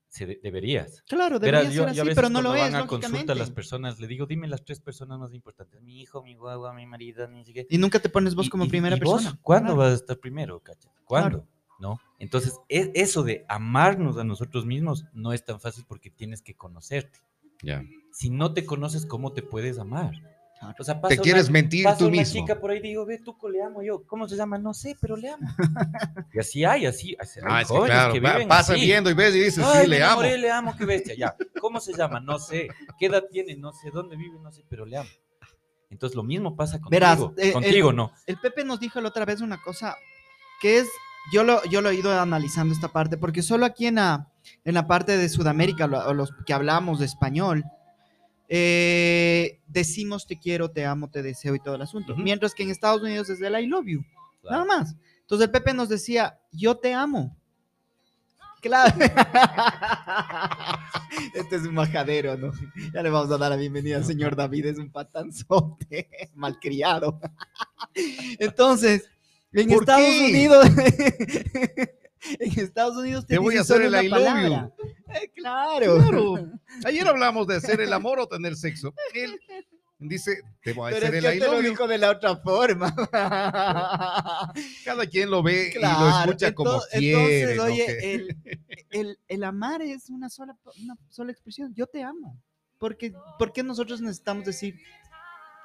[0.08, 1.02] Se de- deberías.
[1.08, 2.82] Claro, debería Verás, yo, ser yo a así, veces pero no lo cuando es, van
[2.82, 5.82] a consulta a las personas, le digo, dime las tres personas más importantes.
[5.82, 7.66] Mi hijo, mi guagua, mi marido, ni siquiera.
[7.68, 9.38] Y nunca te pones vos Y- como y- primera y vos, persona.
[9.42, 9.78] ¿Cuándo Claro.
[9.80, 10.88] vas a estar primero, cacha?
[11.04, 11.46] ¿Cuándo?
[11.80, 12.00] ¿No?
[12.20, 16.54] Entonces, e- eso de amarnos a nosotros mismos no es tan fácil porque tienes que
[16.54, 17.18] conocerte.
[17.62, 17.84] Ya.
[18.12, 20.12] Si no te conoces, ¿cómo te puedes amar?
[20.60, 20.74] Claro.
[20.78, 22.40] O sea, Te pasa quieres una- mentir pasa tú una mismo.
[22.40, 24.02] chica por ahí digo, ve, tú le amo yo.
[24.06, 24.58] ¿Cómo se llama?
[24.58, 25.46] No sé, pero le amo.
[26.34, 27.16] y así hay, así.
[27.20, 28.80] así hay Ah, es que jóvenes claro, que viven pasa así.
[28.82, 30.22] viendo y ves y dices, Ay, sí, le amo.
[30.22, 31.14] enamoré, le amo, qué bestia.
[31.16, 31.36] Ya.
[31.60, 32.18] ¿Cómo se llama?
[32.20, 32.68] No sé.
[32.98, 33.56] ¿Qué edad tiene?
[33.56, 33.90] No sé.
[33.92, 34.38] ¿Dónde vive?
[34.40, 35.08] No sé, pero le amo.
[35.90, 36.90] Entonces lo mismo pasa contigo.
[36.90, 38.12] Verás, eh, contigo el- no.
[38.26, 39.96] El Pepe nos dijo la otra vez una cosa
[40.60, 40.88] que es,
[41.32, 44.28] yo lo, yo lo he ido analizando esta parte, porque solo aquí en la,
[44.64, 47.64] en la parte de Sudamérica, lo- los que hablamos de español,
[48.48, 52.12] eh, decimos te quiero, te amo, te deseo y todo el asunto.
[52.14, 52.22] Ujú.
[52.22, 54.02] Mientras que en Estados Unidos es el I love you,
[54.40, 54.64] Claro.
[54.64, 54.96] nada más.
[55.20, 57.36] Entonces el Pepe nos decía, yo te amo.
[58.60, 58.92] Claro.
[61.34, 62.52] Este es un majadero, ¿no?
[62.92, 67.20] Ya le vamos a dar la bienvenida al señor David, es un patanzote, malcriado.
[68.38, 69.08] Entonces,
[69.52, 70.26] en ¿Por Estados qué?
[70.30, 70.66] Unidos,
[72.38, 74.86] en Estados Unidos te, Te voy a hacer el I love you.
[75.14, 75.96] Eh, claro.
[75.96, 76.34] Claro.
[76.84, 78.92] Ayer hablamos de hacer el amor o tener sexo.
[79.14, 79.38] Él
[80.00, 81.70] dice, te voy a Pero hacer es el I te lo love you.
[81.70, 82.94] dijo de la otra forma.
[84.84, 87.40] Cada quien lo ve y lo Claro, escucha como ento- quiere.
[87.52, 87.64] Entonces, ¿no?
[87.64, 88.36] oye, Que- el,
[88.90, 91.74] el- el amar es una sola, una sola expresión.
[91.74, 92.40] Yo te amo.
[92.78, 94.78] Porque, ¿Por qué nosotros necesitamos decir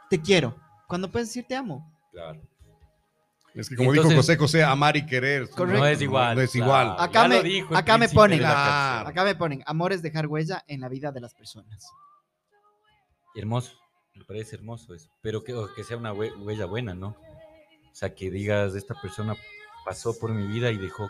[0.09, 0.55] te quiero?
[0.87, 1.91] Cuando puedes decir te amo.
[2.11, 2.41] Claro.
[3.55, 5.49] Es que como Entonces- dijo José José, amar y querer.
[5.49, 5.79] Correcto.
[5.79, 6.35] No es igual.
[6.35, 6.65] No es claro.
[6.65, 6.95] igual.
[6.99, 8.39] Acá me- dijo acá me ponen.
[8.39, 9.09] Claro.
[9.09, 11.87] Acá me ponen, amor es dejar huella en la vida de las personas.
[13.35, 13.73] Hermoso.
[14.15, 15.09] Me parece hermoso eso.
[15.21, 17.09] Pero que, que sea una hue- huella buena, ¿no?
[17.09, 19.35] O sea, que digas, esta persona
[19.85, 21.09] pasó por mi vida y dejó.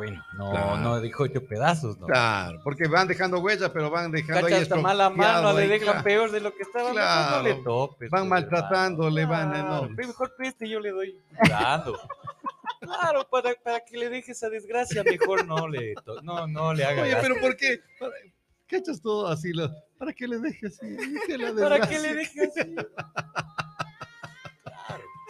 [0.00, 0.76] Bueno, no, Claro.
[0.78, 2.06] no dejó hecho pedazos, ¿no?
[2.06, 5.88] Claro, porque van dejando huellas, pero van dejando Cacha, ahí hasta mala mano le dejan
[5.88, 6.02] claro.
[6.02, 6.92] peor de lo que estaba.
[6.92, 7.36] Claro.
[7.36, 9.88] No le topes, Van pues, maltratándole, van, Claro, no.
[9.90, 11.98] Mejor preste y yo le doy dando.
[12.80, 17.02] Claro, para, para que le deje esa desgracia, mejor no le, no, no le haga
[17.02, 17.82] Oye, pero ¿por qué?
[18.66, 19.52] ¿Cachas todo así?
[19.52, 20.96] Lo, ¿Para qué le dejes así?
[21.60, 22.74] ¿Para qué le deje así?
[22.74, 22.88] Claro.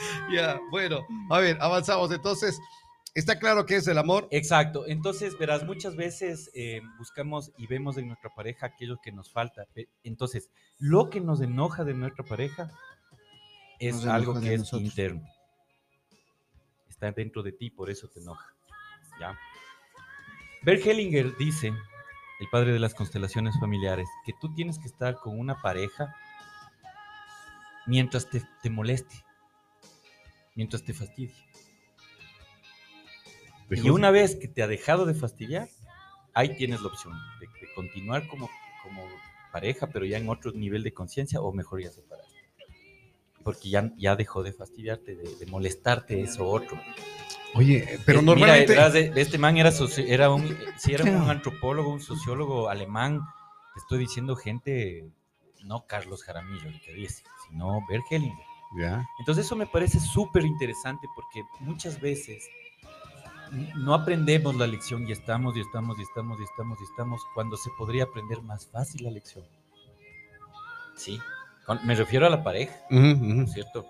[0.33, 2.11] Ya, bueno, a ver, avanzamos.
[2.13, 2.59] Entonces,
[3.15, 4.29] está claro que es el amor.
[4.31, 4.85] Exacto.
[4.87, 9.67] Entonces, verás, muchas veces eh, buscamos y vemos en nuestra pareja aquello que nos falta.
[10.03, 12.71] Entonces, lo que nos enoja de nuestra pareja
[13.79, 14.83] es algo que es nosotros.
[14.83, 15.23] interno.
[16.89, 18.55] Está dentro de ti, por eso te enoja.
[19.19, 19.39] ¿Ya?
[20.63, 25.39] Bert Hellinger dice, el padre de las constelaciones familiares, que tú tienes que estar con
[25.39, 26.15] una pareja
[27.87, 29.25] mientras te, te moleste,
[30.55, 31.35] mientras te fastidie.
[33.71, 35.69] Y una vez que te ha dejado de fastidiar,
[36.35, 38.49] ahí tienes la opción de, de continuar como,
[38.83, 39.05] como
[39.53, 42.31] pareja, pero ya en otro nivel de conciencia, o mejor ya separarte.
[43.43, 46.79] Porque ya, ya dejó de fastidiarte, de, de molestarte eso otro.
[47.55, 48.73] Oye, pero Eh, normalmente.
[48.73, 52.69] Mira, verás, de- este man era, soci- era un, si era un antropólogo, un sociólogo
[52.69, 53.21] alemán,
[53.75, 55.09] te estoy diciendo gente,
[55.65, 58.45] no Carlos Jaramillo, el que dice, sino Bert Hellinger.
[58.79, 59.05] Ya.
[59.19, 62.49] Entonces eso me parece súper interesante porque muchas veces
[63.77, 67.57] no aprendemos la lección y estamos y estamos y estamos y estamos y estamos cuando
[67.57, 69.45] se podría aprender más fácil la lección.
[70.97, 71.19] Sí,
[71.67, 73.25] con- me refiero a la pareja, Ujú, ujú.
[73.25, 73.87] ¿no es cierto?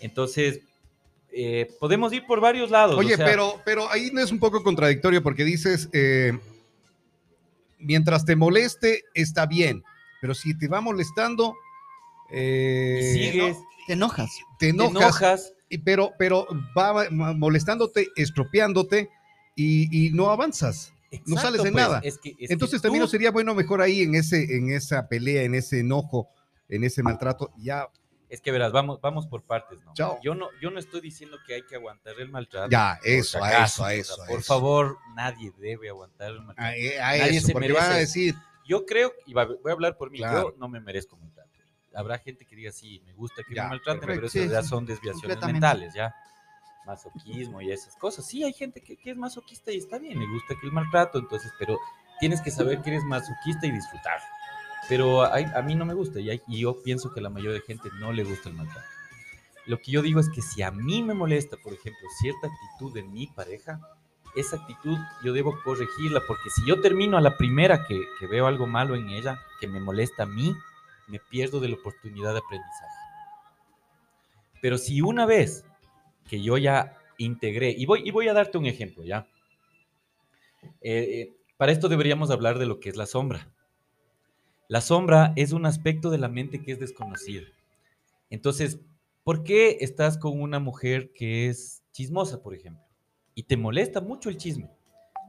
[0.00, 0.60] Entonces,
[1.30, 2.96] eh, podemos ir por varios lados.
[2.96, 6.38] o Oye, sea, pero, pero ahí no es un poco contradictorio porque dices, eh,
[7.78, 9.82] mientras te moleste, está bien,
[10.20, 11.54] pero si te va molestando,
[12.30, 13.56] eh, sigues,
[13.86, 14.30] Te enojas.
[14.58, 16.46] te te enojas, pero, pero
[16.76, 19.10] va molestándote, estropeándote
[19.54, 20.92] y, y no avanzas.
[21.26, 22.00] No sales de pues, nada.
[22.02, 24.70] es que- es que Entonces también tú- no sería bueno mejor ahí en, ese, en
[24.70, 26.28] esa pelea, en ese enojo,
[26.68, 27.88] en ese maltrato, ya
[28.30, 29.94] Es que verás, vamos, vamos por partes, ¿no?
[29.94, 30.18] Chao.
[30.22, 32.68] Yo no, yo no estoy diciendo que hay que aguantar el maltrato.
[32.70, 34.16] Ya, eso, a eso, a eso.
[34.28, 34.46] Por eso.
[34.54, 36.60] favor, nadie debe aguantar el maltrato.
[36.70, 38.34] A, eh, a Nadie eso, se porque van a merece decir,
[38.68, 40.50] Yo creo, y voy a hablar por mí, Claro.
[40.52, 41.37] yo no me merezco maltrato.
[41.98, 44.62] Habrá gente que diga, sí, me gusta que Ya, me maltraten, pero eso Sí, ya
[44.62, 46.14] son desviaciones mentales, ya.
[46.86, 48.24] Masoquismo y esas cosas.
[48.26, 51.18] Sí, hay gente que, que es masoquista y está bien, le gusta que el maltrato,
[51.18, 51.78] entonces, pero
[52.20, 54.20] tienes que saber que eres masoquista y disfrutar.
[54.88, 57.30] Pero hay- a mí no me gusta y, hay- y yo pienso que a la
[57.30, 58.86] mayoría de gente no le gusta el maltrato.
[59.66, 62.94] Lo que yo digo es que si a mí me molesta, por ejemplo, cierta actitud
[62.94, 63.80] de mi pareja,
[64.34, 68.46] esa actitud yo debo corregirla, porque si yo termino a la primera que, que veo
[68.46, 70.54] algo malo en ella, que me molesta a mí,
[71.08, 72.94] me pierdo de la oportunidad de aprendizaje.
[74.60, 75.64] Pero si una vez
[76.28, 79.26] que yo ya integré, y voy, y voy a darte un ejemplo, ¿ya?
[80.80, 83.52] Eh, eh, para esto deberíamos hablar de lo que es la sombra.
[84.68, 87.46] La sombra es un aspecto de la mente que es desconocido.
[88.30, 88.78] Entonces,
[89.24, 92.84] ¿por qué estás con una mujer que es chismosa, por ejemplo?
[93.34, 94.70] Y te molesta mucho el chisme.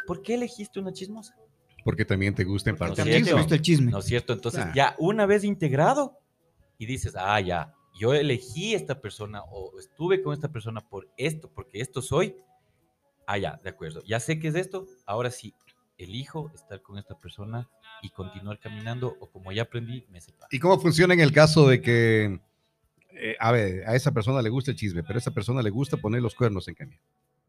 [0.05, 1.35] ¿Por qué elegiste una chismosa?
[1.83, 3.39] Porque también te gusta también También te chisme.
[3.41, 3.91] gusta el chisme.
[3.91, 4.33] ¿No es cierto?
[4.33, 4.75] Entonces, Claro.
[4.75, 6.19] ya una vez integrado
[6.77, 11.49] y dices, ah, ya, yo elegí esta persona o estuve con esta persona por esto,
[11.53, 12.35] porque esto soy.
[13.27, 14.01] Ah, ya, de acuerdo.
[14.05, 15.53] Ya sé que es esto, ahora sí,
[15.97, 17.67] elijo estar con esta persona
[18.01, 20.47] y continuar caminando o como ya aprendí, me separo.
[20.51, 22.39] ¿Y cómo funciona en el caso de que,
[23.11, 25.69] eh, a ver, a esa persona le gusta el chisme, pero a esa persona le
[25.69, 26.99] gusta poner los cuernos en cambio?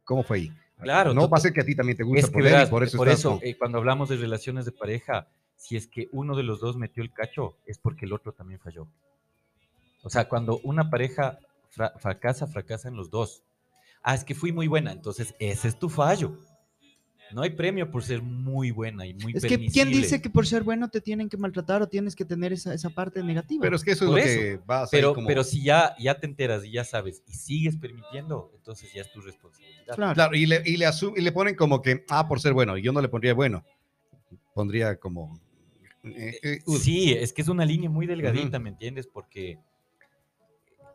[0.04, 0.52] ¿Cómo fue ahí?
[0.80, 2.70] Claro, No va a ser que a ti también te gusta Es que poner verás,
[2.70, 5.86] por eso por estás eso, con- eh, cuando hablamos de relaciones de pareja, si es
[5.86, 8.86] que uno de los dos metió el cacho, es porque el otro también falló.
[10.02, 11.38] O sea, cuando una pareja
[11.68, 13.42] fra- fracasa, fracasan los dos.
[14.02, 16.38] Ah, es que fui muy buena, entonces ese es tu fallo.
[17.32, 20.46] No hay premio por ser muy buena y muy Es que ¿quién dice que por
[20.46, 23.62] ser bueno te tienen que maltratar o tienes que tener esa, esa parte negativa?
[23.62, 24.26] Pero es que eso es lo eso.
[24.40, 25.26] que va a ser Pero, como...
[25.26, 29.12] pero si ya, ya te enteras y ya sabes y sigues permitiendo, entonces ya es
[29.12, 29.94] tu responsabilidad.
[29.94, 30.14] Claro.
[30.14, 32.82] Claro, y le, y, le y le ponen como que, ah, por ser bueno, y
[32.82, 33.64] yo no le pondría bueno.
[34.54, 35.40] Pondría como...
[36.04, 38.58] eh, eh, Sí, es que es una línea muy delgadita.
[38.58, 39.06] ¿me entiendes?
[39.06, 39.58] Porque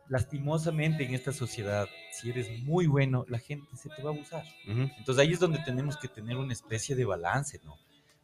[0.08, 4.44] lastimosamente en esta sociedad, si eres muy bueno, la gente se te va a abusar.
[4.68, 4.82] ujú.
[4.98, 7.76] Entonces ahí es donde tenemos que tener una especie de balance, ¿no?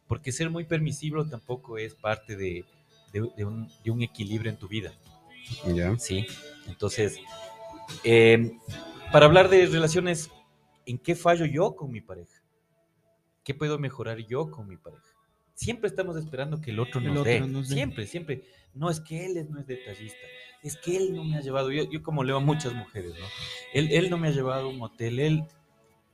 [0.07, 2.65] Porque ser muy permisivo tampoco es parte de,
[3.11, 4.93] de- de un, de un equilibrio en tu vida,
[5.73, 5.97] Ya.
[5.97, 6.25] ¿sí?
[6.67, 7.19] Entonces,
[8.03, 8.51] eh,
[9.11, 10.29] para hablar de relaciones,
[10.85, 12.41] ¿en qué fallo yo con mi pareja?
[13.43, 15.03] ¿Qué puedo mejorar yo con mi pareja?
[15.53, 17.39] Siempre estamos esperando que el otro El nos otro dé.
[17.41, 17.75] nos dé.
[17.75, 18.43] Siempre, siempre.
[18.73, 20.17] No es que él es- no es detallista.
[20.63, 21.71] Es que él no me ha llevado.
[21.71, 23.25] Yo, yo como leo a muchas mujeres, ¿no?
[23.73, 25.19] Él, él no me ha llevado a un motel.
[25.19, 25.43] Él.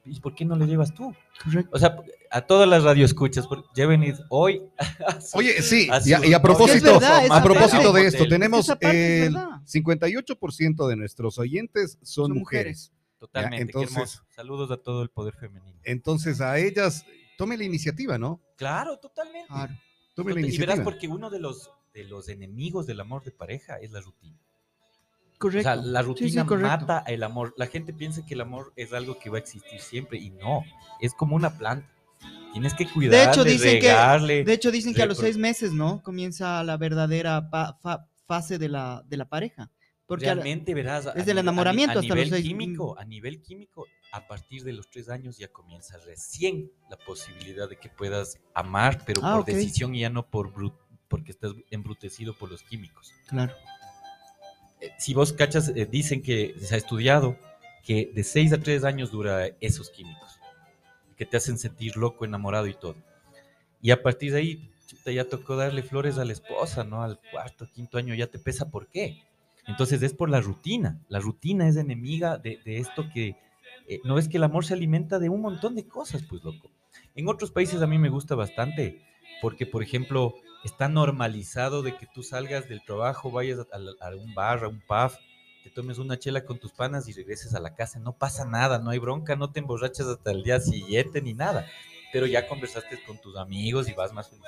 [0.05, 1.13] ¿Y por qué no le llevas tú?
[1.43, 1.69] Correcto.
[1.71, 1.97] O sea,
[2.31, 4.63] a todas las radioescuchas, por- lleven hoy.
[5.05, 8.27] a su- Oye, sí, a y a, y propósito, Es verdad, a propósito de esto,
[8.27, 9.61] tenemos el verdad.
[9.67, 12.91] 58% de nuestros oyentes son, Son mujeres.
[13.19, 14.23] Totalmente, entonces- qué hermoso.
[14.29, 15.79] Saludos a todo el poder femenino.
[15.83, 17.05] Entonces a ellas,
[17.37, 18.41] tome la iniciativa, ¿no?
[18.55, 19.47] Claro, totalmente.
[19.49, 19.73] Claro.
[20.15, 20.73] Tome la Total- y iniciativa.
[20.75, 21.69] verás porque uno de los,
[22.03, 24.37] de los enemigos del amor de pareja es la rutina.
[25.37, 25.69] Correcto.
[25.69, 27.53] O sea, la Sí, sí, rutina mata el amor.
[27.57, 30.63] La gente piensa que el amor es algo que va a existir siempre y no,
[30.99, 31.87] es como una planta.
[32.51, 34.43] Tienes que cuidarle, De hecho, dicen que, regarle.
[34.43, 36.01] de hecho, dicen que a los seis meses, ¿no?
[36.03, 39.69] Comienza la verdadera fa- fase de la, de la pareja.
[40.07, 41.05] Porque a la- Realmente verás.
[41.05, 44.63] a del ni- a enamoramiento a hasta los seis- químico, a nivel químico, a partir
[44.63, 49.35] de los tres años ya comienza recién la posibilidad de que puedas amar, pero Ah,
[49.37, 50.73] por decisión y ya no por bru-
[51.09, 53.13] porque estás embrutecido por los químicos.
[53.27, 53.53] Claro.
[54.79, 57.37] Eh, si vos cachas, eh, dicen que se ha estudiado
[57.83, 60.39] que de 6 a 3 años dura esos químicos,
[61.17, 62.95] que te hacen sentir loco, enamorado y todo.
[63.81, 67.03] Y a partir de ahí, chuta, ya tocó darle flores a la esposa, ¿no?
[67.03, 69.23] Al cuarto, quinto año ya te pesa, ¿por qué?
[69.67, 70.99] Entonces es por la rutina.
[71.09, 73.35] La rutina es enemiga de, de esto que
[73.89, 76.69] eh, no es que el amor se alimenta de un montón de cosas, pues loco.
[77.15, 79.01] En otros países a mí me gusta bastante,
[79.41, 84.15] porque por ejemplo está normalizado de que tú salgas del trabajo, vayas a, a- a
[84.15, 85.11] un bar, a un pub,
[85.63, 87.99] te tomes una chela con tus panas y regreses a la casa.
[87.99, 91.65] No pasa nada, no hay bronca, no te emborrachas hasta el día siguiente ni nada.
[92.11, 94.43] Pero ya conversaste con tus amigos y vas más feliz.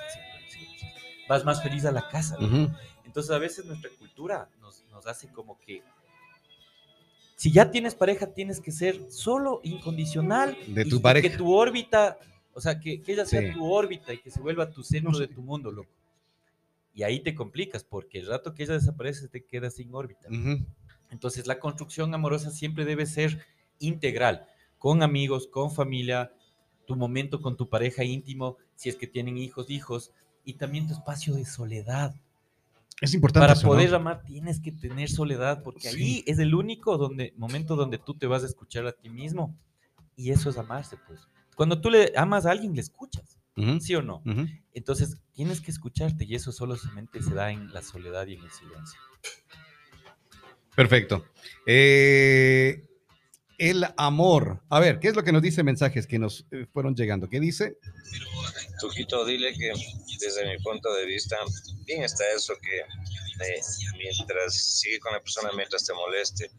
[1.28, 2.36] Vas más feliz a la casa.
[2.40, 2.74] ¿no?
[3.04, 5.82] Entonces a veces nuestra cultura nos, nos hace como que
[7.36, 11.28] si ya tienes pareja tienes que ser solo incondicional De tu y pareja.
[11.28, 12.18] que tu órbita,
[12.54, 13.52] o sea, que, que ella sea Sí.
[13.52, 15.90] tu órbita y que se vuelva tu centro No de tu mundo, loco.
[16.94, 20.28] Y ahí te complicas porque el rato que ella desaparece te quedas sin órbita.
[20.28, 20.64] Ujú.
[21.10, 23.44] Entonces la construcción amorosa siempre debe ser
[23.78, 24.46] integral,
[24.78, 26.32] con amigos, con familia,
[26.86, 30.12] tu momento con tu pareja íntimo, si es que tienen hijos, hijos,
[30.44, 32.14] y también tu espacio de soledad.
[33.00, 33.44] Es importante.
[33.44, 33.72] Para eso, ¿no?
[33.72, 38.14] poder amar tienes que tener soledad, porque ahí es el único donde, momento donde tú
[38.14, 39.54] te vas a escuchar a ti mismo.
[40.16, 41.26] Y eso es amarse, pues.
[41.56, 43.38] Cuando tú le amas a alguien, le escuchas,
[43.80, 44.22] ¿sí o no?
[44.72, 48.50] Entonces, tienes que escucharte y eso solamente se da en la soledad y en el
[48.50, 49.00] silencio.
[50.74, 51.26] Perfecto.
[51.66, 52.86] Eh,
[53.58, 54.62] el amor.
[54.70, 57.28] A ver, ¿qué es lo que nos dice mensajes que nos eh, fueron llegando?
[57.28, 57.78] ¿Qué dice?
[58.80, 59.72] Tuquito, dile que
[60.18, 61.36] desde mi punto de vista,
[61.86, 63.60] bien está eso que eh,
[63.98, 66.50] mientras sigue con la persona, mientras te moleste.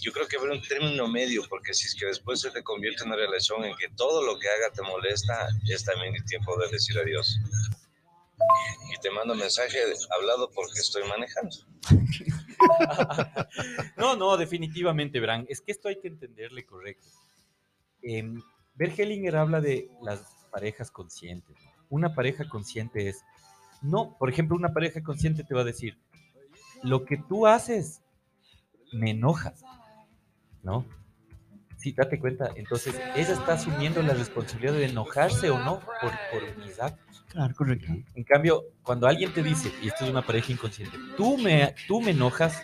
[0.00, 3.02] Yo creo que habrá un término medio, porque si es que después se te convierte
[3.02, 6.56] en una relación en que todo lo que haga te molesta, es también el tiempo
[6.58, 7.38] de decir adiós.
[8.92, 9.78] Y te mando mensaje
[10.16, 11.56] hablado porque estoy manejando.
[13.96, 15.46] No, no, definitivamente, Bran.
[15.48, 17.06] Es que esto hay que entenderle correcto.
[18.02, 18.24] Eh,
[19.34, 20.20] habla de las
[20.50, 21.56] parejas conscientes.
[21.88, 23.22] Una pareja consciente es,
[23.82, 25.98] no, por ejemplo, una pareja consciente te va a decir,
[26.82, 28.02] lo que tú haces
[28.92, 29.54] me enoja,
[30.62, 30.84] ¿no?
[31.76, 32.50] Sí, date cuenta.
[32.56, 37.24] Entonces, ella está asumiendo la responsabilidad de enojarse o no por, por mis actos.
[37.28, 37.86] Claro, correcto.
[38.14, 42.00] En cambio, cuando alguien te dice, y esto es una pareja inconsciente, tú me, tú
[42.00, 42.60] me enojas,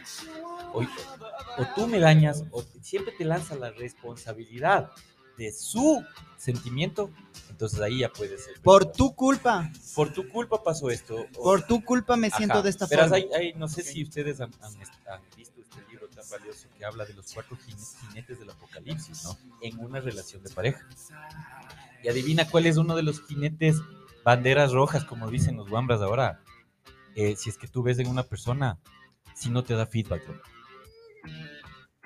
[0.72, 4.90] o, o tú me dañas, o siempre te lanza la responsabilidad
[5.38, 6.04] de su
[6.36, 7.10] sentimiento,
[7.50, 8.60] entonces ahí ya puede ser.
[8.62, 11.26] Por tu culpa, Por tu culpa pasó esto.
[11.36, 12.36] o- por tu culpa me Ajá.
[12.38, 13.16] siento de esta Verás, forma.
[13.32, 14.74] hay- hay- no sé si ustedes han, han-
[15.12, 19.36] han visto este libro valioso que habla de los cuatro jine- jinetes del apocalipsis, ¿no?
[19.62, 20.86] En una relación de pareja.
[22.02, 23.76] Y adivina cuál es uno de los jinetes
[24.24, 26.40] banderas rojas, como dicen los guambras ahora.
[27.14, 28.78] Eh, si es que tú ves en una persona,
[29.34, 30.26] si no te da feedback.
[30.26, 30.40] loco.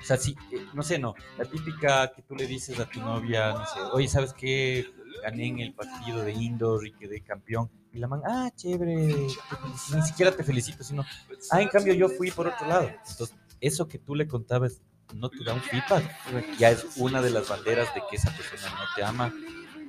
[0.01, 3.01] O sea, si, eh, no sé, no, la típica que tú le dices a tu
[3.01, 4.87] novia, no sé, oye, ¿sabes qué?
[5.25, 7.69] Gané en el partido de indoor y quedé campeón.
[7.93, 9.97] Y la man, ah, chévere, te felicito".
[9.97, 11.05] ni siquiera te felicito, sino,
[11.51, 12.89] ah, en cambio yo fui por otro lado.
[13.11, 14.81] Entonces, eso que tú le contabas
[15.15, 16.59] no te da un feedback.
[16.59, 19.33] Ya es una de las banderas de que esa persona no te ama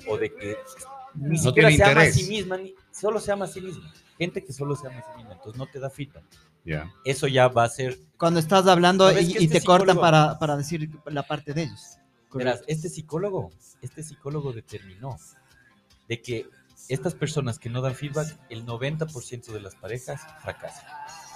[0.07, 0.57] o de que
[1.15, 3.91] ni No siquiera se ama a sí misma, ni, solo se ama a sí misma.
[4.17, 6.23] Gente que solo se ama a sí misma, entonces no te da feedback.
[6.65, 6.93] Ya.
[7.03, 10.57] Eso ya va a ser Cuando estás hablando ¿Sabes y, este te cortan para, para
[10.57, 11.97] decir la parte de ellos.
[12.33, 13.51] Verás, este psicólogo,
[13.81, 15.17] este psicólogo determinó
[16.07, 16.47] de que
[16.89, 20.85] estas personas que no dan feedback, el 90% de las parejas fracasan.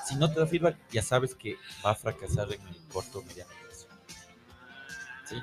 [0.07, 3.23] Si no te da feedback, ya sabes que va a fracasar en el corto o
[3.23, 3.87] mediano plazo.
[5.25, 5.35] ¿Sí?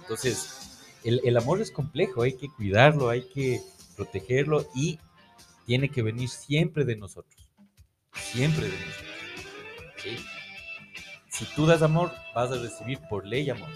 [0.00, 3.60] Entonces, el, el amor es complejo, hay que cuidarlo, hay que
[3.96, 4.98] protegerlo y
[5.66, 7.48] tiene que venir siempre de nosotros.
[8.14, 9.06] Siempre de nosotros.
[10.02, 10.16] ¿Sí?
[11.28, 13.68] Si tú das amor, vas a recibir por ley amor.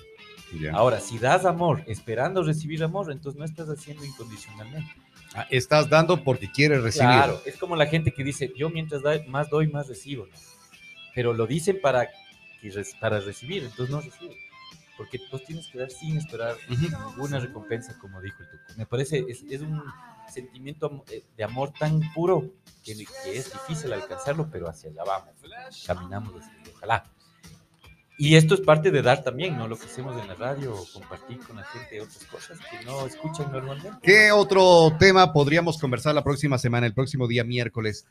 [0.73, 4.91] Ahora, si das amor esperando recibir amor, entonces no estás haciendo incondicionalmente.
[5.35, 7.09] Ah, Estás dando porque quieres recibir.
[7.09, 10.27] Claro, es como la gente que dice, yo mientras más doy, más recibo.
[10.27, 10.33] ¿no?
[11.15, 12.09] Pero lo dicen para,
[13.01, 14.37] para recibir, entonces no recibe.
[14.97, 18.65] Porque pues tienes que dar sin esperar ninguna recompensa, como dijo el Tuco.
[18.77, 19.83] Me parece, es, es un
[20.29, 22.53] sentimiento eh, de amor tan puro
[22.85, 25.35] que, que es difícil alcanzarlo, pero hacia allá vamos.
[25.87, 26.35] Caminamos
[26.75, 27.05] ojalá.
[28.23, 29.67] Y esto es parte de dar también, ¿no?
[29.67, 33.51] Lo que hacemos en la radio, compartir con la gente otras cosas que no escuchan
[33.51, 33.99] normalmente.
[34.03, 38.07] ¿Qué otro tema podríamos conversar la próxima semana, el próximo día miércoles?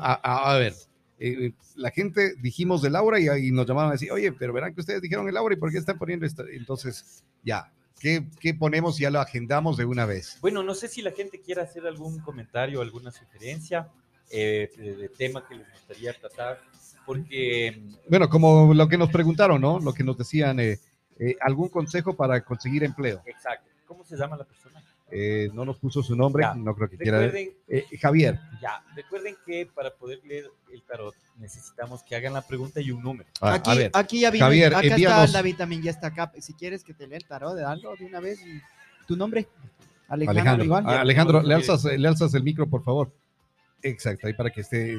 [0.00, 0.74] A, a- a ver,
[1.20, 4.74] eh, la gente dijimos de Laura y, y nos llamaron a decir, oye, pero verán
[4.74, 6.44] que ustedes dijeron el Laura y por qué están poniendo esto.
[6.48, 8.98] Entonces, ya, ¿qué, qué ponemos?
[8.98, 10.38] Ya lo agendamos de una vez.
[10.40, 13.88] Bueno, no sé si la gente quiere hacer algún comentario, alguna sugerencia
[14.28, 16.60] eh, de, de tema que les gustaría tratar,
[17.06, 19.78] porque Bueno, como lo que nos preguntaron, ¿no?
[19.80, 20.78] Lo que nos decían, eh,
[21.18, 23.22] eh, algún consejo para conseguir empleo.
[23.26, 23.68] Exacto.
[23.86, 24.82] ¿Cómo se llama la persona?
[25.14, 26.54] Eh, no nos puso su nombre, Ya.
[26.54, 27.18] no creo que quiera.
[27.20, 32.40] Recuerden, Eh, Javier, ya, recuerden que para poder leer el tarot necesitamos que hagan la
[32.40, 33.28] pregunta y un número.
[33.42, 34.46] a, aquí, a ver, aquí ya vino.
[34.46, 36.32] Javier, acá está envíanos- David también, ya está acá.
[36.40, 38.60] Si quieres que te lea el tarot de algo de una vez, y-
[39.06, 39.46] tu nombre.
[40.08, 40.84] Alejandro, Alejandro, igual.
[40.86, 43.12] ah, Alejandro, le alzas, le alzas el micro, por favor.
[43.82, 44.96] Exacto, ahí para que esté.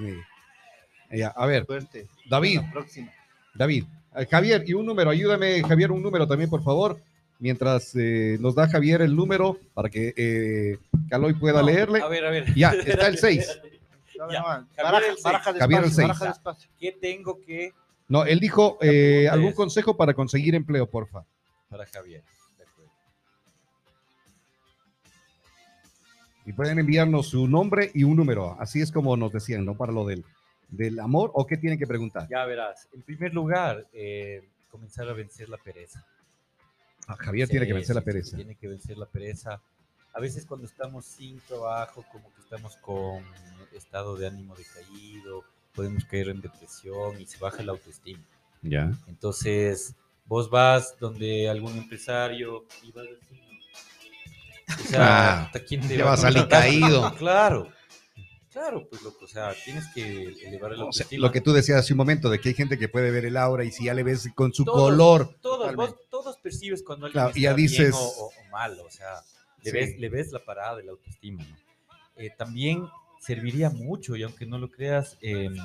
[1.18, 2.08] Ya, a ver, Suerte.
[2.30, 3.12] David, La próxima.
[3.54, 3.86] David.
[4.16, 7.00] Eh, Javier, y un número, ayúdame, Javier, un número también, por favor.
[7.40, 10.78] Mientras eh, nos da Javier el número para que eh,
[11.10, 12.02] Caloy pueda No, leerle.
[12.02, 12.54] A ver, a ver.
[12.56, 13.48] Ya, está el seis.
[14.16, 15.24] No, Ya, no, Javier baraja, el seis.
[15.24, 16.08] baraja despacio, Javier el seis.
[16.08, 16.70] baraja despacio.
[16.80, 17.74] ¿Qué tengo que
[18.08, 21.26] No, él dijo eh, algún consejo para conseguir empleo, porfa.
[21.68, 22.22] para Javier?
[22.58, 22.92] De acuerdo.
[26.46, 28.56] Y pueden enviarnos su nombre y un número.
[28.60, 29.76] Así es como nos decían, ¿no?
[29.76, 30.24] Para lo del,
[30.76, 32.28] del amor o qué tienen que preguntar.
[32.30, 32.88] Ya verás.
[32.94, 36.06] En primer lugar, eh, comenzar a vencer la pereza.
[37.08, 38.36] Ah, Javier tiene que vencer la sí, pereza.
[38.38, 39.62] tiene que vencer la pereza.
[40.14, 43.24] A veces cuando estamos sin trabajo, como que estamos con
[43.74, 45.44] estado de ánimo decaído
[45.74, 48.24] podemos caer en depresión y se baja la autoestima.
[48.62, 48.92] Ya.
[49.08, 49.96] Entonces,
[50.26, 53.42] vos vas donde algún empresario y vas así.
[54.80, 57.14] O sea, Ah, quién te ya va a salir caído.
[57.18, 57.70] Claro,
[58.54, 61.80] claro, pues loco, o sea, tienes que elevar el O sea, lo que tú decías
[61.80, 63.94] hace un momento, de que hay gente que puede ver el aura y si ya
[63.94, 65.36] le ves con su Todos, color.
[65.42, 68.80] Todos, vos- todos percibes cuando alguien Claro, y ya está bien o, o- o mal,
[68.80, 69.22] o sea,
[69.64, 69.76] le, Sí.
[69.78, 71.58] ves, le ves la parada de la autoestima, ¿no?
[72.16, 72.88] Eh, también
[73.20, 75.56] serviría mucho, y aunque no lo creas, em,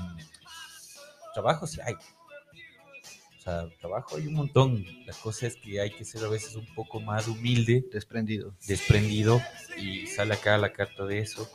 [1.34, 1.94] trabajo sí hay.
[1.94, 4.84] O sea, trabajo hay un montón.
[5.06, 8.54] La cosa es que hay que ser a veces un poco más humilde, Desprendido.
[8.66, 9.40] desprendido,
[9.78, 11.48] y sale acá la carta de eso,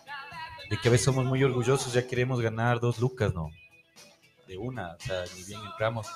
[0.70, 3.50] de que a veces somos muy orgullosos, ya queremos ganar dos lucas, ¿no?
[4.48, 6.08] De una, o sea, ni bien entramos,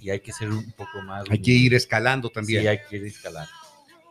[0.00, 2.62] y hay que ser un poco más Hay que ir escalando también.
[2.62, 3.48] Sí, hay que ir escalar.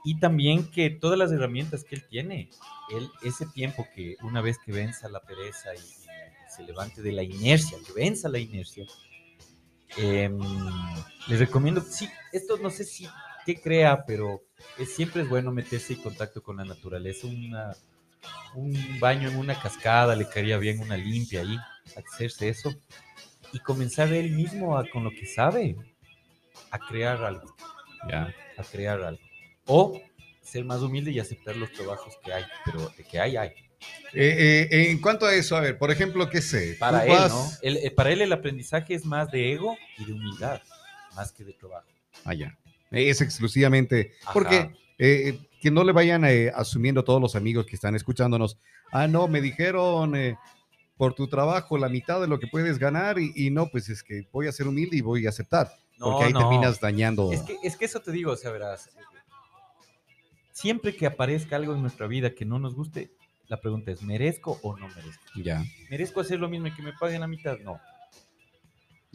[0.04, 2.50] Y también que todas las herramientas que él tiene,
[2.92, 7.12] él, ese tiempo que una vez que venza la pereza y, y se levante de
[7.12, 8.86] la inercia, que venza la inercia,
[9.98, 10.40] em,
[11.28, 13.08] les recomiendo, sí, esto no sé si
[13.46, 14.44] qué crea, pero
[14.78, 17.28] es, siempre es bueno meterse en contacto con la naturaleza.
[17.28, 17.76] Una,
[18.56, 21.58] un baño en una cascada le caería bien, una limpia ahí,
[21.98, 22.74] hacerse eso
[23.54, 25.76] y comenzar él mismo a, con lo que sabe
[26.72, 27.56] a crear algo
[28.10, 28.34] Ya.
[28.58, 29.22] a crear algo.
[29.66, 30.02] O
[30.42, 33.50] ser más humilde y aceptar los trabajos que hay, pero de que hay, hay.
[34.14, 36.76] Eh, eh, en cuanto a eso, a ver, por ejemplo, ¿qué sé?
[36.80, 37.50] Para él, vas- ¿no?
[37.62, 40.62] Él- eh, para él el aprendizaje es más de ego y de humildad,
[41.16, 41.88] más que de trabajo.
[42.24, 42.58] Ah, ya.
[42.92, 44.14] Es exclusivamente.
[44.24, 44.34] Ajá.
[44.34, 48.60] Porque eh, que no le vayan eh, asumiendo todos los amigos que están escuchándonos.
[48.92, 50.38] Ah, no, me dijeron eh,
[50.96, 54.04] por tu trabajo la mitad de lo que puedes ganar y, y no, pues es
[54.04, 55.72] que voy a ser humilde y voy a aceptar.
[55.98, 56.42] No, porque ahí no.
[56.42, 57.32] terminas dañando.
[57.32, 58.92] Es que, es que eso te digo, o sea, verás.
[60.52, 63.10] Siempre que aparezca algo en nuestra vida que no nos guste,
[63.48, 65.24] la pregunta es, ¿merezco o no merezco?
[65.44, 67.58] Ya, ¿Merezco hacer lo mismo y que me paguen la mitad?
[67.64, 67.80] No.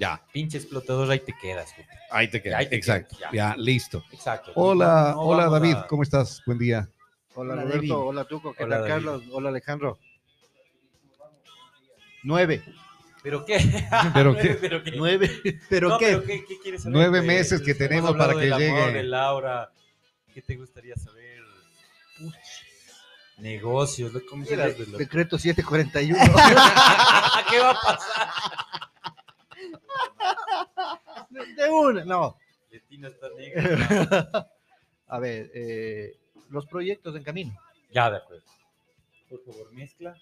[0.01, 0.21] Ya.
[0.33, 1.73] Pinche explotador, ahí te quedas.
[1.75, 1.89] puta.
[2.11, 2.59] Ahí te queda.
[2.59, 3.17] Ahí te Exacto.
[3.17, 3.55] quedas, ya.
[3.57, 4.03] listo.
[4.11, 4.53] Exacto.
[4.57, 6.43] Hola, No hola David, a- ¿cómo estás?
[6.47, 6.89] Buen día.
[7.35, 7.77] Hola, Hola, Roberto.
[7.77, 7.93] David.
[7.95, 8.55] Hola, Tuco.
[8.55, 8.95] ¿Qué Hola, tal, David.
[8.95, 9.23] Carlos?
[9.31, 9.99] Hola, Alejandro.
[12.23, 12.63] Nueve.
[13.23, 13.59] ¿Pero qué?
[14.15, 14.49] ¿Pero qué?
[14.61, 14.93] ¿Pero qué?
[14.97, 15.31] Nueve.
[15.69, 16.07] ¿Pero No, qué?
[16.07, 16.97] pero ¿qué, qué quieres saber?
[16.97, 18.93] Nueve meses que tenemos para que del amor, llegue.
[18.93, 19.71] de Laura.
[20.33, 21.41] ¿Qué te gustaría saber?
[23.39, 26.19] Negocios, ¿cómo Mira, de lo- decreto 741.
[27.51, 28.29] ¿Qué va a pasar?
[31.31, 32.37] De, de una, no.
[32.71, 34.49] Letina está negra.
[35.09, 36.17] A ver, eh,
[36.51, 37.53] los proyectos en camino.
[37.93, 38.45] Ya, de acuerdo.
[39.29, 40.15] Por favor, mezcla.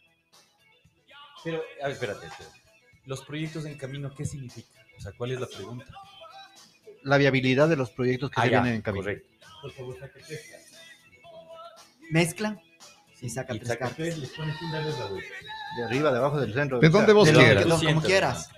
[1.44, 2.59] Pero, a ver, espérate, espérate.
[3.04, 4.80] Los proyectos en camino, ¿qué significa?
[4.96, 5.86] O sea, ¿cuál es la pregunta?
[7.02, 9.04] La viabilidad de los proyectos que Ah, se ya, vienen en camino.
[9.04, 9.28] correcto.
[9.62, 10.80] Por favor, saque tres cartas.
[12.11, 12.62] Mezcla
[13.20, 13.96] y saca Y tres saca cartas.
[13.96, 15.34] tres, les pones una vez la vuelta.
[15.76, 16.80] De arriba, de abajo, del centro.
[16.80, 17.66] ¿De sea, dónde vos De quieras?
[17.84, 18.50] como quieras.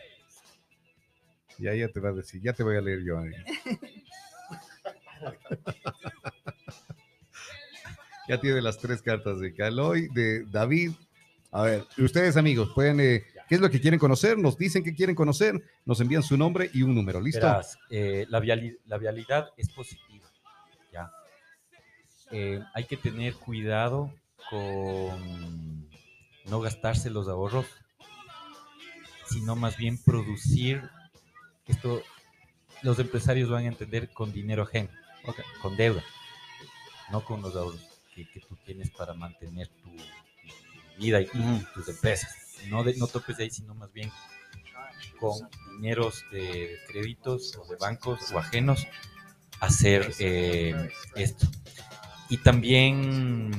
[1.61, 3.23] Ya, ya te va a decir, ya te voy a leer yo.
[3.25, 3.31] eh.
[8.29, 10.93] ya tiene las tres cartas de Caloy, de David.
[11.53, 14.39] A ver, ustedes amigos, pueden, eh, ¿qué es lo que quieren conocer?
[14.39, 17.45] Nos dicen que quieren conocer, nos envían su nombre y un número, ¿listo?
[17.47, 20.29] Verás, eh, la, viali- la vialidad es positiva.
[20.93, 21.11] ¿ya?
[22.31, 24.15] Eh, hay que tener cuidado
[24.49, 25.89] con
[26.47, 27.67] no gastarse los ahorros,
[29.29, 30.89] sino más bien producir
[31.67, 32.03] esto.
[32.83, 34.89] Los empresarios van a entender con dinero ajeno,
[35.61, 36.03] con deuda,
[37.11, 41.67] no con los ahorros que, que tú tienes para mantener tu, tu vida y, y
[41.75, 42.35] tus empresas.
[42.69, 44.11] No, de- no topes de ahí, sino más bien
[45.19, 45.37] con
[45.73, 48.87] dineros de créditos o de bancos o ajenos
[49.61, 51.47] hacer eh, esto.
[52.31, 53.51] Y también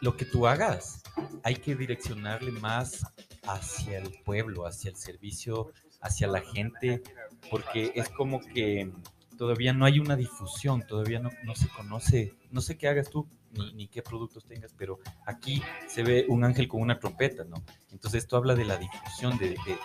[0.00, 1.02] lo que tú hagas,
[1.44, 3.04] hay que direccionarle más
[3.46, 7.02] hacia el pueblo, hacia el servicio, hacia la gente,
[7.50, 8.90] porque es como que
[9.36, 13.26] todavía no hay una difusión, todavía no, no se conoce, no sé qué hagas tú,
[13.52, 17.62] ni, ni qué productos tengas, pero aquí se ve un ángel con una trompeta, ¿no?
[17.90, 19.78] Entonces esto habla de la difusión, de, de-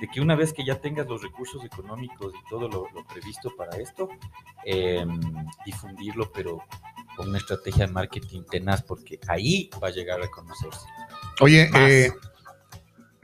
[0.00, 3.50] de que una vez que ya tengas los recursos económicos y todo lo, lo previsto
[3.56, 4.08] para esto,
[4.64, 5.04] eh,
[5.64, 6.62] difundirlo, pero
[7.16, 10.86] con una estrategia de marketing tenaz, porque ahí va a llegar a conocerse.
[11.40, 12.12] Oye, eh,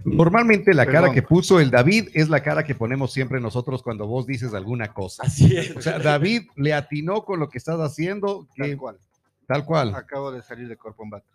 [0.05, 4.07] normalmente la cara que puso el David es la cara que ponemos siempre nosotros cuando
[4.07, 5.23] vos dices alguna cosa.
[5.25, 5.77] Así es.
[5.77, 8.99] O sea, David le atinó con lo que estás haciendo, que- Tal cual.
[9.47, 9.95] tal cual.
[9.95, 11.27] Acabo de salir de Corpombato.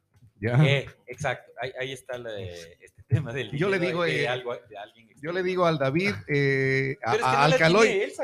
[0.42, 0.56] Ya.
[0.66, 4.54] Eh, exacto, ahí, ahí está la- este tema del Yo le digo, de, eh, algo,
[4.70, 5.10] de alguien.
[5.22, 7.80] Yo le digo al David, eh, a, es que no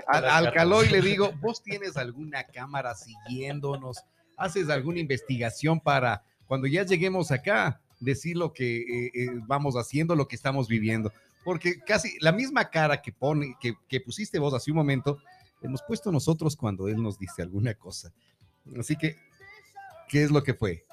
[0.08, 0.54] al.
[0.54, 3.98] Caloy le digo, vos tienes alguna cámara siguiéndonos,
[4.38, 10.16] haces alguna investigación para cuando ya lleguemos acá, decir lo que eh, eh, vamos haciendo,
[10.16, 11.12] lo que estamos viviendo.
[11.44, 15.20] Porque casi la misma cara que, pone, que, que pusiste vos hace un momento,
[15.62, 18.12] hemos puesto nosotros cuando él nos dice alguna cosa.
[18.80, 19.16] Así que,
[20.10, 20.86] ¿qué es lo que fue?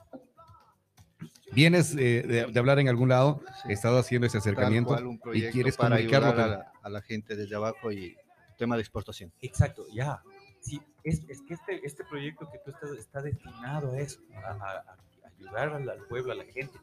[1.53, 5.21] Vienes eh, de, de hablar en algún lado, he estado haciendo ese acercamiento cual, un
[5.35, 6.29] y quieres para comunicarlo.
[6.29, 8.17] ayudar a la, a la gente desde abajo y
[8.57, 9.31] tema de exportación.
[9.43, 10.23] Exacto, ya.
[10.61, 14.51] Sí, es, es que este, este proyecto que tú estás está destinado a eso, a,
[14.51, 14.97] a- a
[15.47, 16.79] ayudar al, al pueblo, a la gente.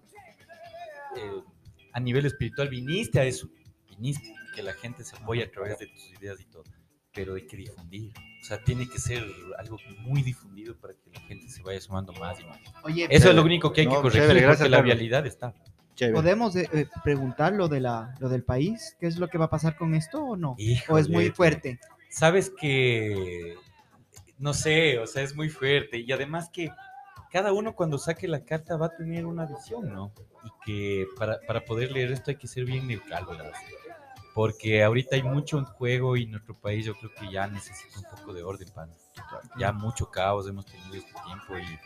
[1.18, 1.42] Eh,
[1.94, 3.50] a nivel espiritual viniste a eso,
[3.90, 6.64] viniste, que la gente se apoye a través de tus ideas y todo,
[7.14, 8.14] pero hay que difundir.
[8.42, 9.26] O sea, tiene que ser
[9.58, 12.60] algo muy difundido para que la gente se vaya sumando más y más.
[12.84, 15.26] Oye, Eso es lo único que hay que No, corregir, chévere, gracias, porque la vialidad
[15.26, 15.54] está.
[15.96, 16.16] Chévere.
[16.16, 18.96] ¿podemos eh, eh, preguntar lo, de la, lo del país?
[19.00, 20.56] ¿Qué es lo que va a pasar con esto o no?
[20.88, 21.80] ¿O es muy Híjole, fuerte?
[22.10, 23.56] sabes que
[24.38, 26.70] no sé, o sea, es muy fuerte y además que
[27.32, 30.12] cada uno cuando saque la carta va a tener una visión, ¿no?
[30.44, 33.52] Y que para, para poder leer esto hay que ser bien neutral, ¿verdad?
[34.34, 38.18] Porque ahorita hay mucho en juego y nuestro país yo creo que ya necesita un
[38.18, 38.92] poco de orden, pan.
[39.58, 41.80] Ya mucho caos hemos tenido este tiempo y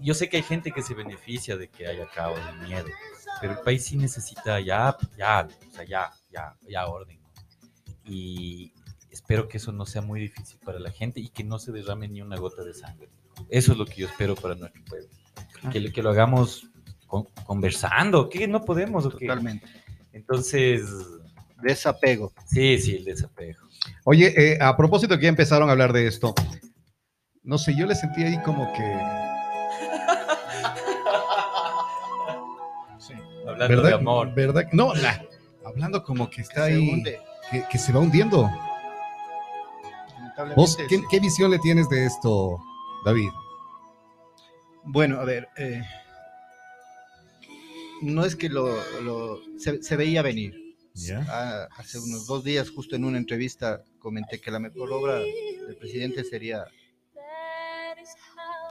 [0.00, 2.86] yo sé que hay gente que se beneficia de que haya caos y miedo,
[3.40, 7.20] pero el país sí necesita ya, ya, o sea, ya, ya, ya orden.
[8.04, 8.72] Y
[9.10, 12.08] espero que eso no sea muy difícil para la gente y que no se derrame
[12.08, 13.08] ni una gota de sangre.
[13.48, 15.08] Eso es lo que yo espero para nuestro pueblo.
[15.72, 16.68] Que, lo- que lo hagamos
[17.06, 19.10] con- conversando, que no podemos o?
[19.10, 19.66] Totalmente.
[20.12, 20.82] Entonces,
[21.62, 22.32] Desapego.
[22.46, 23.60] sí, sí, el desapego.
[24.04, 26.34] Oye, eh, a propósito que ya empezaron a hablar de esto,
[27.42, 28.82] no sé, yo le sentí ahí como que,
[33.46, 33.88] Hablando ¿verdad?
[33.88, 34.34] de amor.
[34.34, 34.64] ¿verdad?
[34.72, 35.24] No, la-
[35.64, 37.18] hablando como que está Se ahí, hunde.
[37.50, 38.48] que, que se va hundiendo.
[40.56, 41.04] ¿Vos qué, sí.
[41.10, 42.58] qué visión le tienes de esto,
[43.04, 43.30] David?
[44.84, 45.82] Bueno, a ver, eh,
[48.02, 48.68] no es que lo,
[49.02, 50.54] lo- se, se veía venir.
[51.28, 55.76] Ah, hace unos dos días, justo en una entrevista, comenté que la mejor obra del
[55.78, 56.64] presidente sería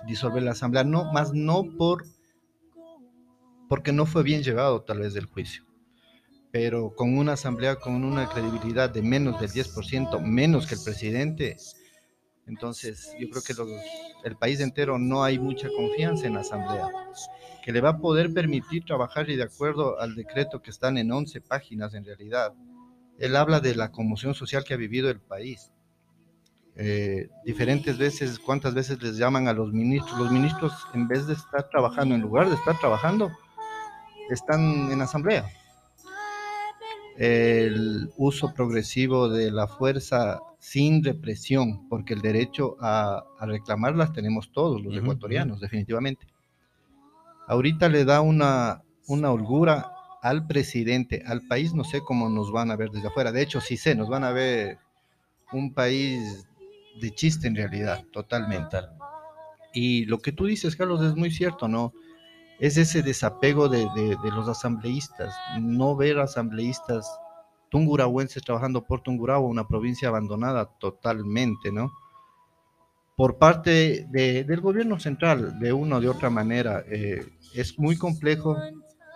[0.05, 2.03] disolver la asamblea, no, más no por
[3.69, 5.65] porque no fue bien llevado tal vez del juicio,
[6.59, 11.55] pero con una asamblea con una credibilidad de menos del 10%, menos que el presidente,
[12.47, 13.69] entonces yo creo que los-
[14.23, 16.89] el país entero no hay mucha confianza en la asamblea,
[17.63, 21.11] que le va a poder permitir trabajar y de acuerdo al decreto que están en
[21.11, 22.55] 11 páginas en realidad,
[23.19, 25.69] él habla de la conmoción social que ha vivido el país.
[26.75, 30.17] Eh, diferentes veces, cuántas veces les llaman a los ministros.
[30.17, 33.31] Los ministros, en vez de estar trabajando, en lugar de estar trabajando,
[34.31, 35.45] están en asamblea.
[37.17, 44.51] El uso progresivo de la fuerza sin represión, porque el derecho a, a reclamarlas tenemos
[44.51, 46.27] todos los Ujú, ecuatorianos, definitivamente.
[47.47, 49.91] Ahorita le da una, una holgura
[50.21, 53.31] al presidente, al país, no sé cómo nos van a ver desde afuera.
[53.31, 54.79] De hecho, sí sé, nos van a ver
[55.53, 56.47] un país
[57.01, 58.77] de chiste en realidad, totalmente.
[58.77, 58.97] Total.
[59.73, 61.93] Y lo que tú dices, Carlos, es muy cierto, ¿no?
[62.59, 67.07] Es ese desapego de, de- de los asambleístas, no ver asambleístas
[67.69, 71.91] tungurahuenses trabajando por Tungurahua, una provincia abandonada totalmente, ¿no?
[73.15, 77.97] Por parte de- del gobierno central, de una o de otra manera, eh, es muy
[77.97, 78.55] complejo.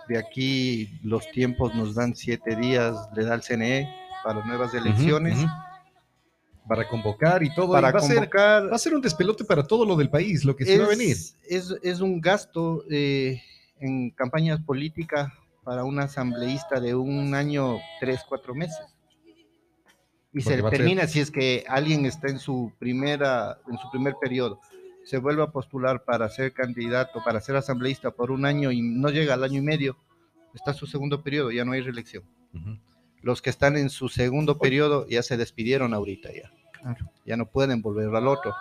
[0.08, 3.88] De aquí los tiempos nos dan siete días, le da el CNE
[4.24, 5.38] para nuevas elecciones.
[6.68, 7.72] Para convocar y todo.
[7.72, 10.08] para y va, a ser, convocar va a ser un despelote para todo lo del
[10.10, 11.16] país, lo que se va a venir.
[11.48, 13.42] es, es un gasto eh,
[13.80, 15.32] en campañas políticas
[15.64, 18.86] para un asambleísta de un año, tres, cuatro meses.
[20.34, 23.90] Y Porque se ser- termina si es que alguien está en su primera, en su
[23.90, 24.60] primer periodo,
[25.04, 29.10] se vuelve a postular para ser candidato, para ser asambleísta por un año y no
[29.10, 29.96] llega al año y medio,
[30.54, 32.22] está su segundo periodo, ya no hay reelección.
[32.54, 32.78] Ujú.
[33.22, 36.50] Los que están en su segundo periodo ya se despidieron ahorita ya.
[37.24, 38.54] Ya no pueden volver al otro.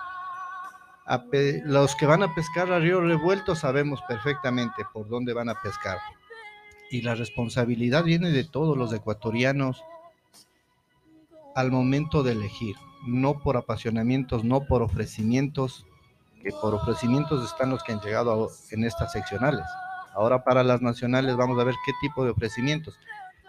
[1.05, 1.24] A
[1.66, 5.97] los que van a pescar a río revuelto sabemos perfectamente por dónde van a pescar.
[6.91, 9.84] Y la responsabilidad viene de todos los ecuatorianos
[11.55, 12.76] al momento de elegir,
[13.07, 15.86] no por apasionamientos, no por ofrecimientos,
[16.43, 19.66] que por ofrecimientos están los que han llegado a- en estas seccionales.
[20.14, 22.97] Ahora para las nacionales vamos a ver qué tipo de ofrecimientos.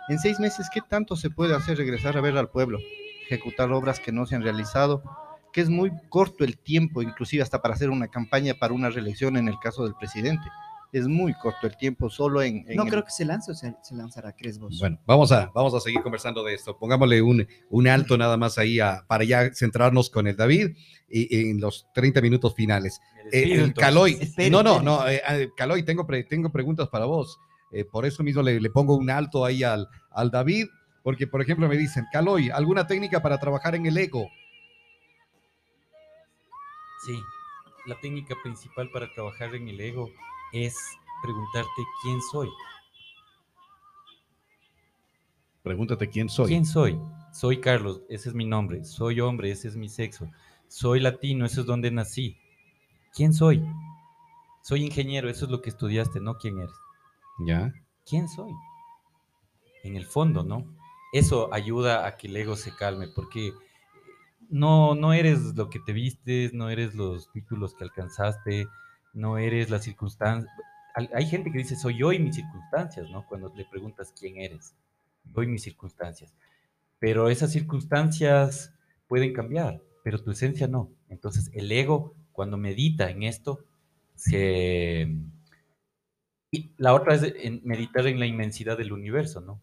[0.08, 2.78] En seis meses, ¿qué tanto se puede hacer regresar a ver al pueblo?
[3.26, 5.02] Ejecutar obras que no se han realizado,
[5.52, 9.36] que es muy corto el tiempo, inclusive hasta para hacer una campaña para una reelección
[9.36, 10.44] en el caso del presidente.
[10.94, 12.66] es muy corto el tiempo, solo en...
[12.68, 14.78] en No el- creo que se lance o se, se lanzará, ¿crees vos?
[14.78, 16.76] Bueno, vamos a, vamos a seguir conversando de esto.
[16.76, 20.76] Pongámosle un, un alto nada más ahí a- para ya centrarnos con el David
[21.08, 23.00] y, en los 30 minutos finales.
[23.24, 23.74] Me Eh, el entonces.
[23.76, 27.38] Caloy, Espere, no, no, no, eh, eh, Caloy, tengo, pre- tengo preguntas para vos.
[27.72, 30.66] Eh, por eso mismo le, le pongo un alto ahí al, al David,
[31.02, 34.28] porque por ejemplo me dicen, Caloy, ¿alguna técnica para trabajar en el ego?
[37.06, 37.18] Sí,
[37.86, 40.08] la técnica principal para trabajar en el ego
[40.52, 40.76] es
[41.22, 42.48] preguntarte quién soy.
[45.62, 46.48] Pregúntate quién soy.
[46.48, 47.00] ¿Quién soy?
[47.32, 48.84] Soy Carlos, ese es mi nombre.
[48.84, 50.30] Soy hombre, ese es mi sexo.
[50.68, 52.36] Soy latino, eso es donde nací.
[53.14, 53.64] ¿Quién soy?
[54.62, 56.74] Soy ingeniero, eso es lo que estudiaste, no quién eres.
[58.04, 58.52] ¿Quién soy?
[59.84, 60.76] En el fondo, ¿no?
[61.12, 63.52] Eso ayuda a que el ego se calme, porque
[64.48, 68.66] no, no eres lo que te vistes, no eres los títulos que alcanzaste,
[69.12, 70.52] no eres las circunstancias.
[71.14, 73.26] Hay gente que dice, soy yo y mis circunstancias, ¿no?
[73.26, 74.74] Cuando le preguntas quién eres,
[75.34, 76.34] yo y mis circunstancias.
[76.98, 78.74] Pero esas circunstancias
[79.08, 80.90] pueden cambiar, pero tu esencia no.
[81.08, 83.64] Entonces, el ego, cuando medita en esto,
[84.14, 85.14] se...
[86.54, 89.60] Y la otra es en meditar en la inmensidad del universo, ¿no?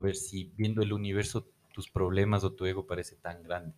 [0.00, 3.72] Ver si viendo el universo tus problemas o tu ego parece tan grande.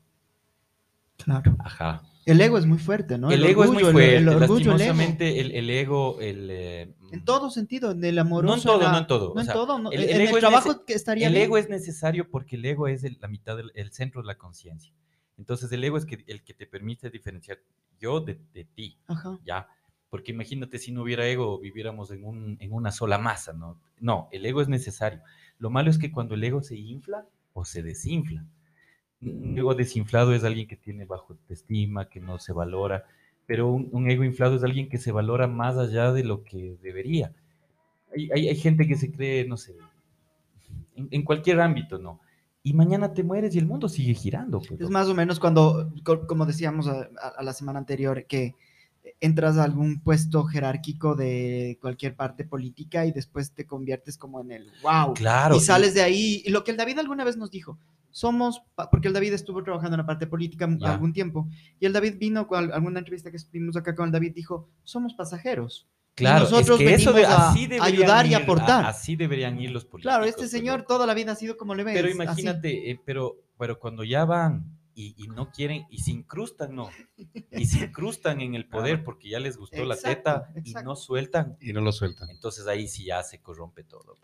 [1.19, 1.55] Claro.
[1.61, 2.03] Ajá.
[2.25, 3.31] El ego es muy fuerte, ¿no?
[3.31, 4.17] el, ego es muy fuerte.
[4.17, 4.71] El, el orgullo, el ego.
[4.79, 6.49] lastimosamente, el, ego, el...
[6.51, 8.55] eh, En todo sentido, en el amoroso.
[8.55, 9.35] No en todo, la- no en todo.
[9.35, 11.45] No en todo, el- ego es trabajo que estaría el bien.
[11.45, 14.93] ego es necesario porque el ego es la mitad del el centro de la conciencia.
[15.39, 17.59] Entonces el ego es que, el que te permite diferenciar
[18.01, 19.39] yo de, de ti, Ajá.
[19.45, 19.69] ¿ya?
[20.11, 23.79] Porque imagínate si no hubiera ego, viviéramos en, un, en una sola masa, ¿no?
[24.01, 25.21] No, el ego es necesario.
[25.59, 28.45] Lo malo es que cuando el ego se infla o se desinfla.
[29.23, 33.05] Un ego desinflado es alguien que tiene bajo autoestima, que no se valora,
[33.47, 36.77] pero un, un ego inflado es alguien que se valora más allá de lo que
[36.83, 37.33] debería.
[38.15, 39.77] Hay, hay- hay gente que se cree, no sé,
[40.95, 42.21] en, en cualquier ámbito, ¿no?
[42.63, 44.61] Y mañana te mueres y el mundo sigue girando.
[44.61, 48.27] pues, Es más o menos cuando, co- como decíamos a, a- a la semana anterior,
[48.27, 48.55] que
[49.21, 54.51] entras a algún puesto jerárquico de cualquier parte política y después te conviertes como en
[54.53, 55.15] el wow.
[55.15, 55.57] Claro.
[55.57, 56.43] y sales de ahí.
[56.45, 57.79] Y lo que el David alguna vez nos dijo,
[58.11, 61.47] somos, porque el David estuvo trabajando en la parte política algún tiempo,
[61.79, 64.69] y el David vino con al- alguna entrevista que estuvimos acá con el David, dijo,
[64.85, 65.87] somos pasajeros.
[66.15, 68.87] Claro, nosotros es que eso de, a así ayudar y ir, aportar.
[68.87, 70.15] a- así deberían ir los políticos.
[70.15, 71.95] Claro, este señor toda la vida ha sido como le ves.
[71.95, 74.65] Pero imagínate, eh, pero, pero cuando ya van
[74.99, 76.91] y, y no quieren, y se incrustan, no,
[77.53, 80.89] y se incrustan en el poder porque ya les gustó la Exacto, teta y exacto.
[80.89, 82.31] no sueltan, Y no lo sueltan.
[82.31, 84.17] entonces ahí sí ya se corrompe todo.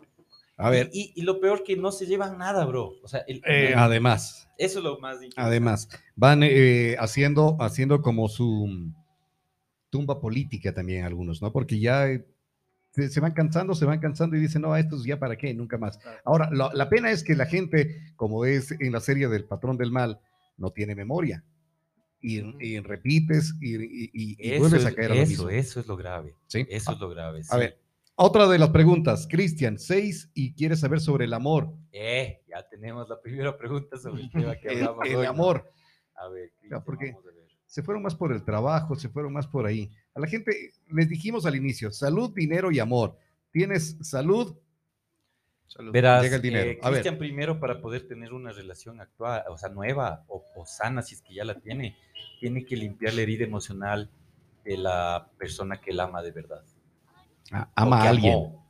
[0.57, 2.93] A ver, Y, y lo peor que no se llevan nada, bro.
[3.03, 8.27] O sea, el- eh, además, eso es lo más además, van eh, haciendo, haciendo como
[8.27, 8.91] su
[9.89, 11.51] tumba política también algunos, ¿no?
[11.51, 12.25] Porque ya eh,
[12.91, 15.77] se, se van cansando, se van cansando y dicen, no, estos ya para qué, nunca
[15.77, 15.99] más.
[16.25, 19.77] Ahora, lo- la pena es que la gente, como es en la serie del patrón
[19.77, 20.19] del mal,
[20.57, 21.43] no tiene memoria.
[22.21, 25.49] Y, y repites y, y- y- vuelves es, a caer a lo eso, mismo.
[25.49, 26.35] eso es lo grave.
[26.47, 26.65] ¿sí?
[26.69, 27.41] Eso es lo grave.
[27.41, 27.57] A sí.
[27.57, 27.79] ver,
[28.15, 31.73] otra de las preguntas, Cristian, seis y quiere saber sobre el amor.
[31.91, 35.29] Eh, ya tenemos la primera pregunta sobre el tema que El, hablamos el hoy, ¿no?
[35.31, 35.69] amor.
[36.15, 37.43] A ver, Cristian, porque- vamos a ver.
[37.65, 39.91] se fueron más por el trabajo, se fueron más por ahí.
[40.15, 43.17] A la gente les dijimos al inicio, salud, dinero y amor.
[43.51, 44.55] Tienes salud,
[45.73, 45.91] Salud.
[45.91, 46.69] Verás, Llega el dinero.
[46.71, 46.79] eh.
[46.79, 51.15] Cristian primero para poder tener una relación actual, o sea, nueva o, o sana, si
[51.15, 51.97] es que ya la tiene,
[52.39, 54.11] tiene que limpiar la herida emocional
[54.63, 56.63] de la persona que él ama de verdad.
[57.51, 58.33] a- o ama a alguien.
[58.33, 58.65] Amó,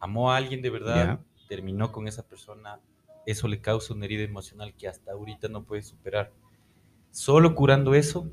[0.00, 2.78] Amó a alguien de verdad, terminó con esa persona,
[3.26, 6.30] eso le causa una herida emocional que hasta ahorita no puede superar.
[7.10, 8.30] Solo curando eso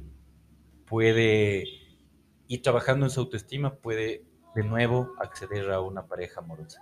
[0.85, 1.63] puede
[2.47, 4.23] ir trabajando en su autoestima, puede
[4.53, 6.79] de nuevo acceder a una pareja amorosa.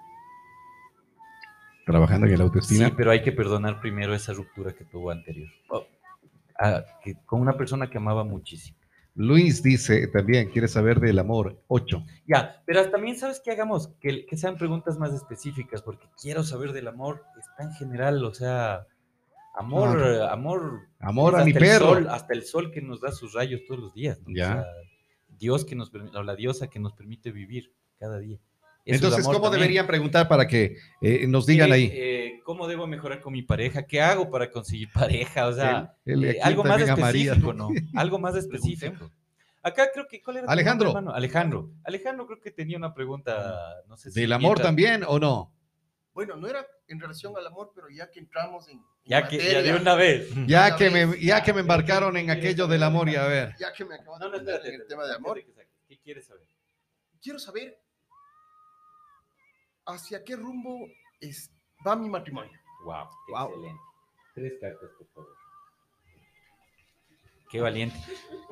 [1.85, 2.87] Trabajando en la autoestima.
[2.87, 5.49] Sí, pero hay que perdonar primero esa ruptura que tuvo anterior.
[5.69, 5.85] O-
[6.59, 8.77] ah, que- con una persona que amaba muchísimo.
[9.15, 11.61] Luis dice también, quiere saber del amor.
[11.67, 12.03] Ocho.
[12.25, 16.71] Ya, pero también sabes que hagamos que, que sean preguntas más específicas, porque quiero saber
[16.71, 18.87] del amor, es tan general, o sea,
[19.55, 20.87] amor, amor.
[20.99, 21.89] Amor a mi perro.
[21.93, 24.19] sol, hasta el sol que nos da sus rayos todos los días.
[24.21, 24.31] ¿no?
[24.31, 24.53] O Ya.
[24.53, 24.65] sea,
[25.37, 28.39] Dios que nos permite, o la diosa que nos permite vivir cada día.
[28.85, 29.61] Entonces, ¿cómo también.
[29.61, 31.89] deberían preguntar para que eh, nos digan Eh, ahí?
[31.93, 33.83] eh, ¿Cómo debo mejorar con mi pareja?
[33.83, 35.47] ¿Qué hago para conseguir pareja?
[35.47, 36.93] O sea, eh, algo más María.
[36.93, 37.69] específico, ¿no?
[37.95, 39.09] Algo más específico.
[39.61, 40.85] Acá creo que, ¿cuál era tu Alejandro.
[40.87, 41.15] nombre, hermano?
[41.17, 41.71] Alejandro.
[41.85, 44.19] Alejandro creo que tenía una pregunta, no sé si...
[44.19, 45.55] ¿Del amor mientras- también o no?
[46.13, 49.37] Bueno, no era en relación al amor, pero ya que entramos en, en Ya que,
[49.37, 50.27] ya de una vez.
[50.47, 53.25] Ya Una que, vez, me, ya que me embarcaron en aquello del amor y a
[53.25, 53.55] ver.
[53.57, 55.41] ya que me acabo de No, no, el tema de amor,
[55.87, 56.43] ¿Qué quieres saber?
[57.21, 57.79] quiero saber
[59.85, 60.87] hacia qué rumbo
[61.19, 61.51] es,
[61.85, 62.51] va mi matrimonio.
[62.85, 63.49] Wow, Wow.
[63.49, 63.81] excelente.
[64.35, 65.29] Tres cartas, por favor.
[67.49, 67.95] Qué valiente.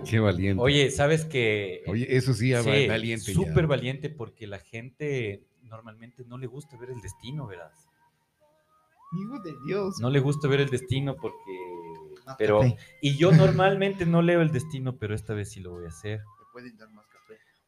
[0.08, 0.62] Qué valiente.
[0.62, 3.26] Oye, Oye, ¿sabes que eso sí, Sí, valiente.
[3.26, 3.34] ya.
[3.34, 7.72] Súper valiente porque la gente normalmente no le gusta ver el destino, ¿verdad?
[9.20, 9.98] Hijo de Dios.
[10.00, 11.52] No le gusta ver el destino porque...
[12.38, 12.62] Pero,
[13.02, 16.20] y yo normalmente no leo el destino, pero esta vez sí lo voy a hacer.
[16.20, 17.06] Me pueden dar más.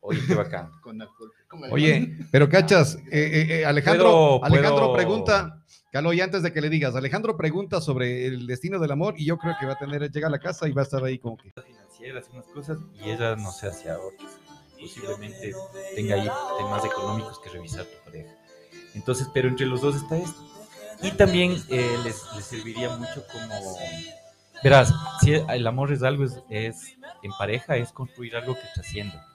[0.05, 0.69] Oye, qué bacán.
[0.81, 1.31] Con alcohol.
[1.71, 6.59] Oye, pero cachas, eh, eh, eh, Alejandro, Puedo- Alejandro puedo- pregunta, Caloy, antes de que
[6.61, 9.77] le digas, Alejandro pregunta sobre el destino del amor y yo creo que va a
[9.77, 12.79] tener, llega a la casa y va a estar ahí como que, financieras, unas cosas,
[12.95, 14.31] y ella no sé hacia otras.
[14.79, 15.53] Posiblemente
[15.95, 18.31] tenga ahí temas económicos que revisar tu pareja.
[18.95, 20.41] Entonces, pero entre los dos está esto.
[21.01, 23.77] Y también eh, les, les serviría mucho como...
[24.63, 29.25] Verás, si el amor es algo, es, es- en pareja es construir algo que trascienda.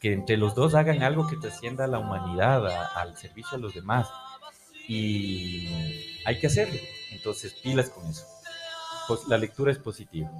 [0.00, 3.60] Que entre los dos hagan algo que trascienda a la humanidad, a- al servicio a
[3.60, 4.08] los demás.
[4.88, 5.68] Y
[6.24, 6.78] hay que hacerlo.
[7.12, 8.24] Entonces, pilas con eso.
[9.06, 10.30] Pues, la lectura es positiva.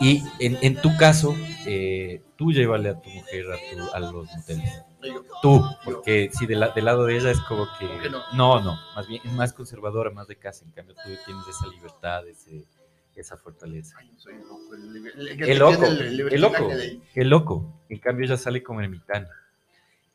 [0.00, 1.34] Y en, en tu caso,
[1.66, 4.82] eh, tú llévale a tu mujer a, tu- a los moteles.
[5.42, 8.10] Tú, porque si del lado de ella es como que...
[8.32, 10.64] No, no, más bien es más conservadora, más de casa.
[10.64, 12.64] En cambio, tú tienes esa libertad, ese-
[13.20, 13.96] esa fortaleza.
[13.98, 14.74] Ay, yo soy loco.
[14.74, 16.72] El, liber- el, El loco, el el loco,
[17.14, 17.80] el loco.
[17.88, 19.28] En cambio, ella sale como ermitaña.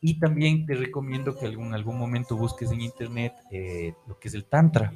[0.02, 4.34] Y también te recomiendo que algún, algún momento busques en internet eh, lo que es
[4.34, 4.94] el Tantra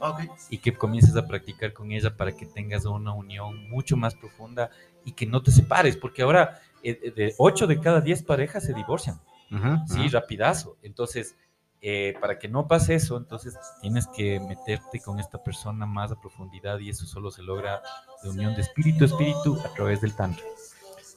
[0.00, 0.20] Ah, ok.
[0.50, 4.70] y que comiences a practicar con ella para que tengas una unión mucho más profunda
[5.04, 8.74] y que no te separes, porque ahora eh, de 8 de cada 10 parejas se
[8.74, 9.20] divorcian,
[9.50, 10.20] ajá, sí, ajá.
[10.20, 10.76] rapidazo.
[10.82, 11.34] Entonces,
[11.80, 16.20] eh, para que no pase eso, entonces tienes que meterte con esta persona más a
[16.20, 17.82] profundidad y eso solo se logra
[18.22, 20.44] de unión de espíritu a espíritu a través del tantra.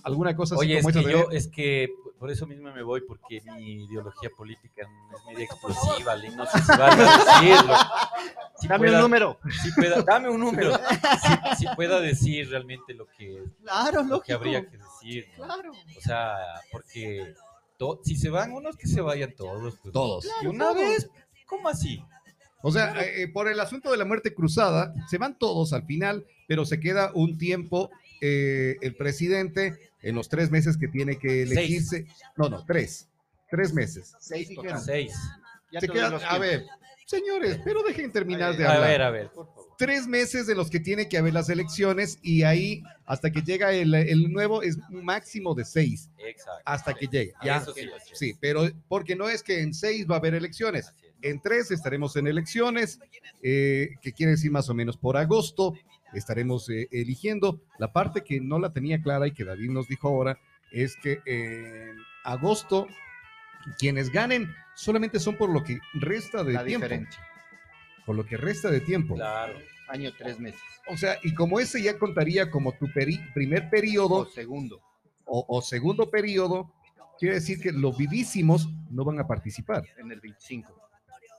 [0.02, 3.40] alguna cosa así Oye, es que yo, es que por eso mismo me voy, porque
[3.56, 4.88] mi ideología política es
[5.26, 7.74] media explosiva, le- no sé si vale decirlo.
[8.60, 9.38] Si Dame pueda- un número.
[9.62, 10.72] si pueda- dame un número.
[10.76, 15.26] Si, si pueda decir realmente lo que, Claro, lo que habría que decir.
[15.38, 15.44] ¿no?
[15.44, 15.72] Claro.
[15.96, 16.34] O sea,
[16.72, 17.34] porque
[17.76, 19.76] to- si se van unos, que se vayan todos.
[19.82, 19.92] pues.
[19.92, 20.28] Todos.
[20.42, 20.80] Y una Claro.
[20.90, 21.08] vez,
[21.46, 22.02] ¿cómo así?
[22.62, 25.84] O sea, eh, eh, por el asunto de la muerte cruzada, se van todos al
[25.84, 27.88] final, pero se queda un tiempo
[28.20, 31.52] eh, el presidente en los tres meses que tiene que Seis.
[31.52, 32.06] elegirse.
[32.36, 33.08] No, no, tres.
[33.50, 34.12] Tres meses.
[34.20, 34.48] Seis.
[34.84, 35.12] Seis.
[35.72, 36.64] Ya Se te queda- doy los a ver,
[37.06, 38.88] señores, pero dejen terminar de A hablar.
[38.90, 39.68] ver, a ver, por favor.
[39.78, 43.72] Tres meses de los que tiene que haber las elecciones y ahí, hasta que llega
[43.72, 46.62] el, el nuevo, es un máximo de seis, Exacto.
[46.64, 47.32] hasta que llegue.
[47.44, 47.72] Ya, eso
[48.14, 50.92] sí, pero porque no es que en seis va a haber elecciones.
[51.22, 52.98] En tres estaremos en elecciones,
[53.42, 55.74] eh, que quiere decir más o menos por agosto,
[56.12, 57.60] estaremos eh, eligiendo.
[57.78, 60.38] La parte que no la tenía clara y que David nos dijo ahora
[60.72, 62.86] es que en agosto
[63.78, 66.86] quienes ganen solamente son por lo que resta de La tiempo.
[66.86, 67.22] diferencia.
[68.06, 69.14] Por lo que resta de tiempo.
[69.16, 69.58] Claro.
[69.88, 70.60] Año tres meses.
[70.86, 74.80] O sea, y como ese ya contaría como tu peri- primer periodo O segundo.
[75.24, 76.72] o, o segundo periodo,
[77.18, 79.84] quiere decir que los vivísimos no van a participar.
[79.96, 80.87] En el 25.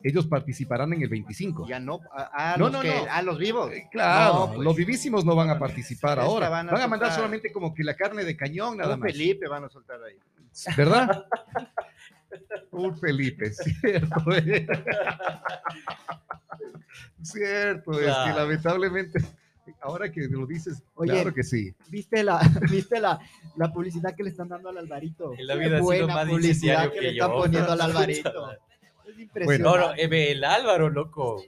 [0.02, 1.68] Ellos participarán en el 25.
[1.68, 2.00] Ya no.
[2.16, 3.12] A, a No, los no, que- no.
[3.12, 3.72] a los vivos.
[3.72, 4.60] Eh, Claro, No, pues.
[4.60, 6.48] los vivísimos no van a participar ahora.
[6.50, 9.12] van Van a mandar solamente como que la carne de cañón nada Un más.
[9.12, 10.16] Felipe van a soltar ahí.
[10.78, 11.26] ¿Verdad?
[12.72, 14.24] Un Felipe, cierto.
[14.36, 14.68] eh.
[17.22, 19.20] cierto, es que lamentablemente,
[19.82, 21.74] ahora que lo dices, Oye, claro que sí.
[21.90, 22.40] ¿Viste la,
[22.72, 23.20] viste la,
[23.58, 25.34] la publicidad que le están dando al Alvarito?
[25.38, 27.82] En la Qué vida ha sido buena más publicidad que, que le están poniendo al
[27.82, 28.48] Alvarito.
[29.10, 29.80] Es No, impresionante.
[30.08, 31.44] no, eh, el Álvaro, loco.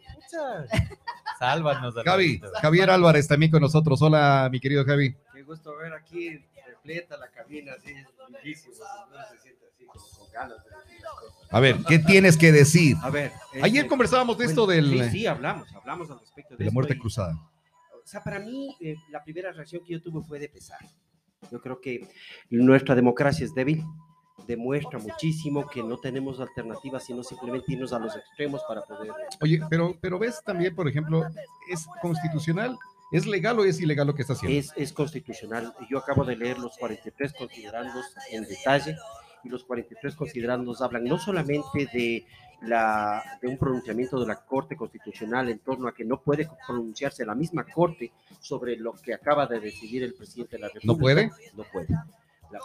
[1.39, 2.51] Sálvanos, Javi, Alvarito.
[2.62, 4.01] Javier Álvarez también con nosotros.
[4.01, 5.16] Hola, mi querido Javi.
[5.34, 7.93] Qué gusto ver aquí repleta la cabina, así,
[8.43, 8.76] bellísimo,
[9.12, 9.86] no se siente así.
[9.86, 10.57] con ganas.
[11.49, 12.95] A ver, ¿qué tienes que decir?
[13.01, 13.32] A ver.
[13.62, 16.64] Ayer este, conversábamos de esto bueno, del, Sí, sí, hablamos, hablamos al respecto de, de
[16.64, 17.34] la esto muerte y- cruzada.
[18.03, 20.80] O sea, para mí, eh, la primera reacción que yo tuve fue de pesar.
[21.51, 22.07] Yo creo que
[22.49, 23.84] nuestra democracia es débil,
[24.48, 29.12] demuestra muchísimo que no tenemos alternativas, sino simplemente irnos a los extremos para poder...
[29.42, 31.24] Oye, pero, pero ves también, por ejemplo,
[31.70, 32.78] ¿es constitucional?
[33.12, 34.58] ¿Es legal o es ilegal lo que está haciendo?
[34.58, 35.74] Es, es constitucional.
[35.89, 38.96] Yo acabo de leer los 43 considerandos en detalle
[39.44, 42.26] y los 43 considerandos hablan no solamente de,
[42.62, 47.26] la, de un pronunciamiento de la Corte Constitucional en torno a que no puede pronunciarse
[47.26, 50.94] la misma Corte sobre lo que acaba de decidir el presidente de la República.
[50.94, 51.32] ¿No puede?
[51.56, 51.88] No puede.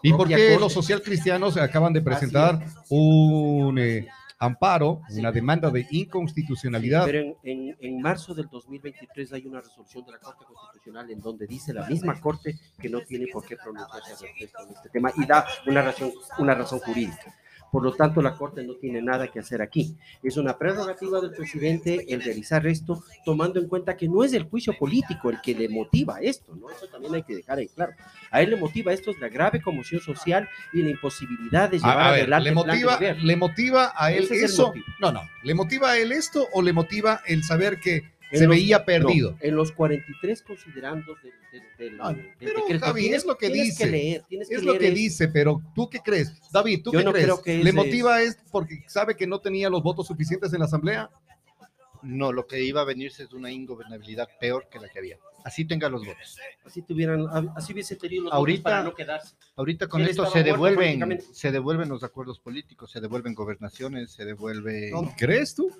[0.02, 4.06] ¿Y por qué los socialcristianos acaban de presentar un eh,
[4.38, 7.04] amparo, una demanda de inconstitucionalidad?
[7.06, 11.20] Pero en, en, en marzo del 2023 hay una resolución de la Corte Constitucional en
[11.20, 14.88] donde dice la misma Corte que no tiene por qué pronunciarse al respecto de este
[14.90, 17.34] tema y da una razón, una razón jurídica.
[17.70, 19.96] Por lo tanto, la Corte no tiene nada que hacer aquí.
[20.22, 24.44] Es una prerrogativa del presidente el realizar esto, tomando en cuenta que no es el
[24.44, 26.70] juicio político el que le motiva esto, ¿no?
[26.70, 27.92] Eso también hay que dejar en claro.
[28.30, 31.98] A él le motiva esto es la grave conmoción social y la imposibilidad de llevar
[31.98, 32.98] A, a ver, adelante ¿le motiva.
[33.00, 34.72] ¿le motiva a él Ese eso?
[35.00, 35.22] No, no.
[35.42, 39.32] ¿Le motiva a él esto o le motiva el saber que se los- veía perdido?
[39.32, 42.86] no, en los 43 considerandos del, del- del- No, del pero, decreto.
[42.86, 43.84] Javi, tienes, es lo que tienes dice.
[43.84, 44.94] que leer, tienes Es lo leer que eso.
[44.96, 46.32] dice, pero ¿tú qué crees?
[46.52, 47.24] David, ¿tú Yo qué no crees?
[47.26, 50.64] creo que ¿Le motiva es porque sabe que no tenía los votos suficientes en la
[50.66, 51.10] asamblea?
[52.02, 55.18] No, lo que iba a venirse es una ingobernabilidad peor que la que había.
[55.44, 56.36] Así tenga los votos.
[56.64, 57.24] Así tuvieran,
[57.56, 59.34] así hubiese tenido los Ahorita- votos para no quedarse.
[59.56, 64.92] Ahorita con esto se devuelven, se devuelven los acuerdos políticos, se devuelven gobernaciones, se devuelven
[65.16, 65.70] ¿Crees tú?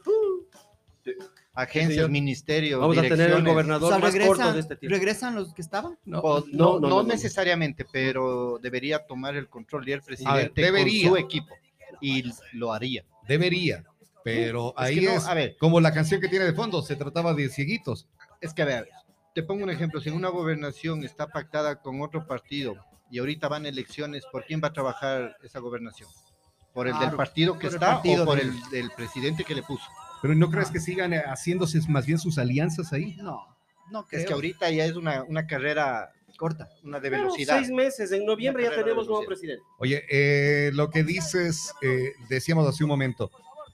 [1.57, 4.95] Agencias, ministerios, Vamos a tener el gobernador O sea, más corto regresan, de este tiempo.
[4.95, 5.99] regresan los que estaban.
[6.05, 6.21] No.
[6.21, 7.09] O- No, no, no, no no, no.
[7.09, 11.09] necesariamente, pero debería tomar el control y el presidente debería.
[11.09, 11.55] con su equipo
[12.01, 13.05] y lo haría.
[13.27, 13.85] Debería.
[14.23, 16.83] Pero Es ahí que no, es a ver, como la canción que tiene de fondo,
[16.83, 18.07] se trataba de cieguitos.
[18.41, 18.89] es que a ver,
[19.35, 22.75] te pongo un ejemplo, si una gobernación está pactada con otro partido
[23.11, 26.09] y ahorita van elecciones, ¿por quién va a trabajar esa gobernación?
[26.75, 29.63] ¿Por el del partido que está partido o por del- el del presidente que le
[29.63, 29.85] puso?
[30.23, 33.17] Pero ¿no crees que sigan haciéndose más bien sus alianzas ahí?
[33.17, 33.47] No,
[33.91, 34.21] no creo.
[34.21, 36.69] Es que ahorita ya es una, una carrera corta.
[36.83, 37.59] una de Bueno, velocidad.
[37.59, 39.63] seis meses, en noviembre ya tenemos nuevo presidente.
[39.79, 43.31] Oye, eh, lo que dices, eh, decíamos hace un momento,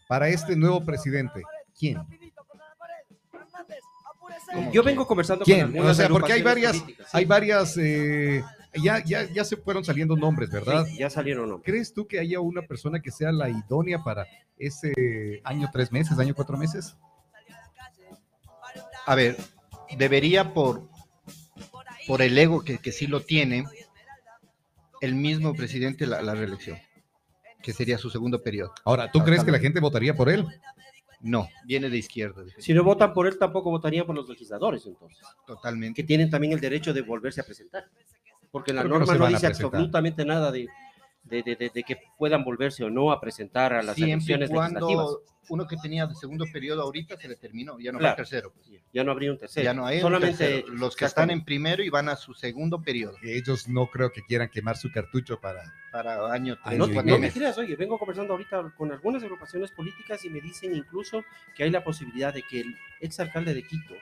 [0.09, 1.43] para este nuevo presidente,
[1.79, 1.99] ¿quién?
[4.71, 5.61] Yo vengo conversando ¿Quién?
[5.61, 7.17] con algunas O sea, porque hay varias, políticas, sí.
[7.17, 8.45] hay varias, eh,
[8.75, 10.87] ya, ya, ya se fueron saliendo nombres, ¿verdad?
[10.87, 11.71] Sí, ya salieron nombres.
[11.71, 14.27] ¿Crees tú que haya una persona que sea la idónea para
[14.59, 16.97] ese año tres meses, año cuatro meses?
[19.07, 19.37] A ver,
[19.97, 20.89] debería por,
[22.07, 23.65] por el ego que, que sí lo tiene,
[25.01, 26.79] el mismo presidente la, la reelección,
[27.61, 28.73] que sería su segundo periodo.
[28.85, 30.47] Ahora, ¿tú crees que la gente votaría por él?
[31.21, 35.19] No, viene de izquierda, Si no votan por él, tampoco votarían por los legisladores, entonces.
[35.47, 36.03] totalmente.
[36.03, 37.89] Que tienen también el derecho de volverse a presentar.
[38.53, 40.69] Porque la Creo no norma no, a dice absolutamente nada de,
[41.25, 44.51] de, de- de- de que puedan volverse o no a presentar a las Siempre elecciones
[44.51, 44.85] legislativas.
[45.07, 48.17] cuando uno que tenía de segundo periodo ahorita se le terminó, ya no Claro.
[48.17, 48.53] tercero.
[48.93, 49.65] Ya no habría un tercero.
[49.65, 50.75] Ya no hay Solamente tercero.
[50.75, 54.23] los que están en primero y van a su segundo periodo Ellos no creo que
[54.23, 55.63] quieran quemar su cartucho para...
[55.91, 58.93] para año Ay, tres, No, sí, cuatro no me creas, oye, vengo conversando ahorita con
[58.93, 61.25] algunas agrupaciones políticas y me dicen incluso
[61.57, 63.95] que hay la posibilidad de que el exalcalde de Quito,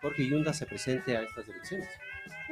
[0.00, 1.88] Jorge Yunda, se presente a estas elecciones.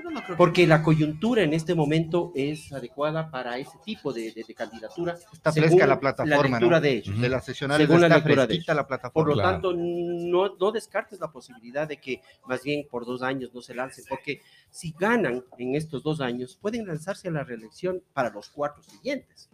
[0.03, 4.13] Pero no creo que- Porque la coyuntura en este momento es adecuada para ese tipo
[4.13, 5.17] de, de- de candidatura.
[5.33, 6.81] Está según fresca la plataforma, lectura ¿no?
[6.81, 7.21] de ellos.
[7.21, 9.29] De las sesionales Según la lectura de fresquita la Por plataforma.
[9.29, 9.51] lo Claro.
[9.53, 13.75] tanto, no, no descartes la posibilidad de que más bien por dos años no se
[13.75, 14.41] lancen, porque
[14.71, 19.49] si ganan en estos dos años, pueden lanzarse a la reelección para los cuatro siguientes.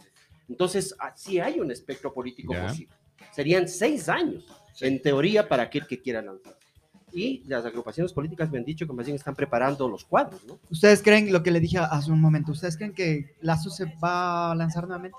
[0.48, 2.68] Entonces, sí hay un espectro político Ya.
[2.68, 2.94] posible.
[3.32, 4.44] Serían seis años,
[4.80, 6.56] en teoría, para aquel que quiera lanzar.
[7.12, 10.58] Y las agrupaciones políticas me han dicho que más bien están preparando los cuadros, ¿no?
[10.70, 12.52] ¿Ustedes creen lo que le dije hace un momento?
[12.52, 15.16] ¿Ustedes creen que Lazo se va a lanzar nuevamente?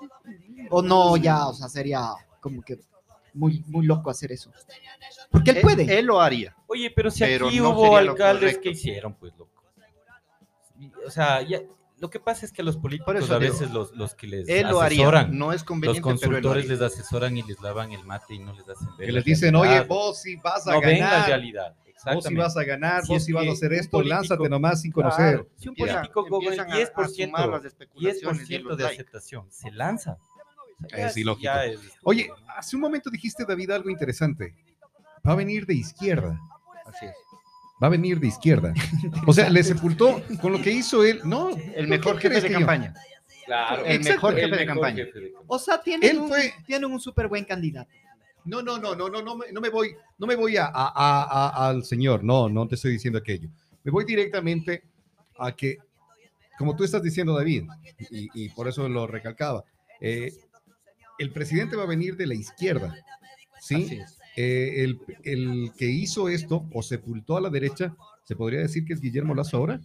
[0.70, 1.46] ¿O no ya?
[1.48, 2.10] O sea, sería
[2.40, 2.78] como que
[3.34, 4.50] muy, muy loco hacer eso.
[5.30, 5.98] Porque él Él- puede.
[5.98, 6.54] Él, lo haría.
[6.66, 9.50] Oye, pero si Pero aquí no hubo alcaldes que hicieron, pues, loco.
[11.06, 11.60] O sea, ya,
[12.00, 14.26] lo que pasa es que a los políticos eso a digo, veces los, los que
[14.26, 15.00] les Él lo haría.
[15.02, 18.04] asesoran, No es los conveniente, pero él lo consultores les asesoran y les lavan el
[18.04, 20.80] mate y no les hacen ver Que les dicen, oye, vos sí vas a no
[20.80, 21.74] ven la ganar, realidad.
[21.76, 22.42] vos sí Exactamente.
[22.42, 25.34] vas a ganar, Si vos sí vas a hacer esto, político- lánzate nomás sin conocer.
[25.34, 28.16] Claro, si un político con el empiezan a- a 10%, sumar las especulaciones
[28.50, 29.02] y 10% los de likes.
[29.02, 30.16] aceptación, se lanza.
[30.82, 31.52] O sea, Es ilógico.
[31.66, 34.54] es- Oye, hace un momento dijiste, David, algo interesante.
[35.28, 36.40] Va a venir de izquierda.
[36.86, 37.12] Así es.
[37.82, 38.74] Va a venir de izquierda.
[39.26, 41.20] O sea, le sepultó con lo que hizo él.
[41.24, 42.94] No, El ¿por mejor jefe de campaña.
[43.46, 45.04] Claro, El Exacto, mejor el jefe de mejor campaña.
[45.06, 45.46] jefe de campaña.
[45.48, 47.90] O sea, tienen, Él un, fue- tienen un súper buen candidato.
[48.44, 50.92] No, no, no, no, no, no, me- no me voy, no me voy a, a-
[50.94, 53.48] a- a- al señor, no, no te estoy diciendo aquello.
[53.82, 54.82] Me voy directamente
[55.38, 55.78] a que,
[56.58, 57.64] como tú estás diciendo, David,
[58.10, 59.64] y, y por eso lo recalcaba,
[60.00, 60.32] eh,
[61.18, 62.94] el presidente va a venir de la izquierda,
[63.56, 64.00] Así ¿sí?
[64.36, 67.94] Eh, el, el que hizo esto o sepultó a la derecha,
[68.24, 69.80] ¿se podría decir que es Guillermo Lazo ahora?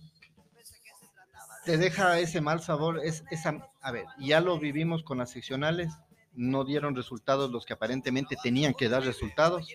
[1.66, 5.92] Te deja ese mal sabor, es esa, a ver, ya lo vivimos con las seccionales,
[6.34, 9.68] no dieron resultados los que aparentemente tenían que dar resultados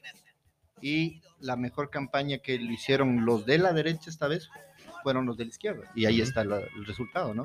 [0.80, 4.48] y la mejor campaña que lo hicieron los de la derecha esta vez
[5.02, 7.44] fueron los de la izquierda y ahí está la- el resultado, ¿no?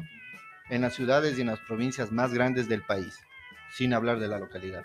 [0.70, 3.16] En las ciudades y en las provincias más grandes del país,
[3.76, 4.84] sin hablar de la localidad,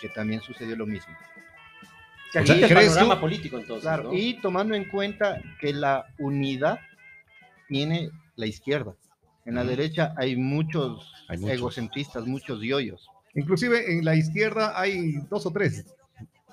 [0.00, 1.14] que también sucedió lo mismo.
[2.34, 2.94] Que O sea, agita el ¿crees tú?
[2.98, 4.12] panorama político entonces, Claro, ¿no?
[4.14, 6.78] y tomando en cuenta que la unidad
[7.68, 8.94] tiene la izquierda.
[9.46, 11.54] En la derecha hay muchos, Hay muchos.
[11.56, 13.08] egocentristas, muchos yoyos.
[13.34, 15.84] Inclusive en la izquierda hay dos o tres,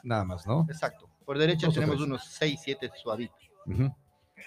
[0.03, 0.65] nada más, ¿no?
[0.69, 1.09] Exacto.
[1.25, 3.37] Por derecha Dos tenemos unos 6, 7 suavitos.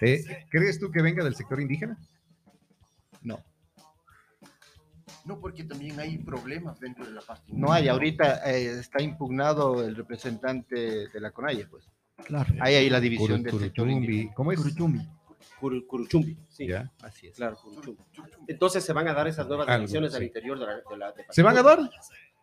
[0.01, 1.97] Eh, ¿Crees tú que venga del sector indígena?
[3.21, 3.39] No,
[5.25, 7.51] No, porque también hay problemas dentro de la parte.
[7.53, 7.87] no hay.
[7.87, 11.89] Ahorita eh, está impugnado el representante de la CONAIE, pues.
[12.25, 12.53] Claro.
[12.61, 14.33] Hay ahí la división Curu- del indígena.
[14.35, 14.59] ¿Cómo es?
[15.59, 16.67] Curu- Curuchumbi, sí.
[16.67, 16.91] Ya.
[17.01, 17.35] Así es.
[17.37, 17.99] Claro, Curuchumbi.
[18.47, 21.25] Entonces se van a dar esas nuevas elecciones al interior de la, de la- de
[21.29, 21.79] ¿Se van a dar?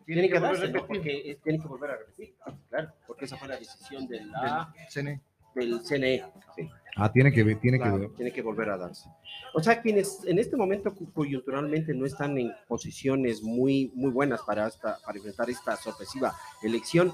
[0.05, 0.73] Tienen que volver a darse, ¿no?
[0.73, 0.87] repetir.
[0.87, 2.35] porque eh, tienen que volver a repetir.
[2.69, 5.21] Claro, porque esa fue la decisión de la- CNE.
[5.55, 6.23] del CNE.
[6.55, 6.69] Sí.
[6.95, 8.09] Ah, tiene que ver, tiene Claro, que ver.
[8.15, 9.09] tiene que volver a darse.
[9.53, 14.67] O sea, quienes en este momento coyunturalmente no están en posiciones muy, muy buenas para,
[14.67, 17.13] esta, para enfrentar esta sorpresiva elección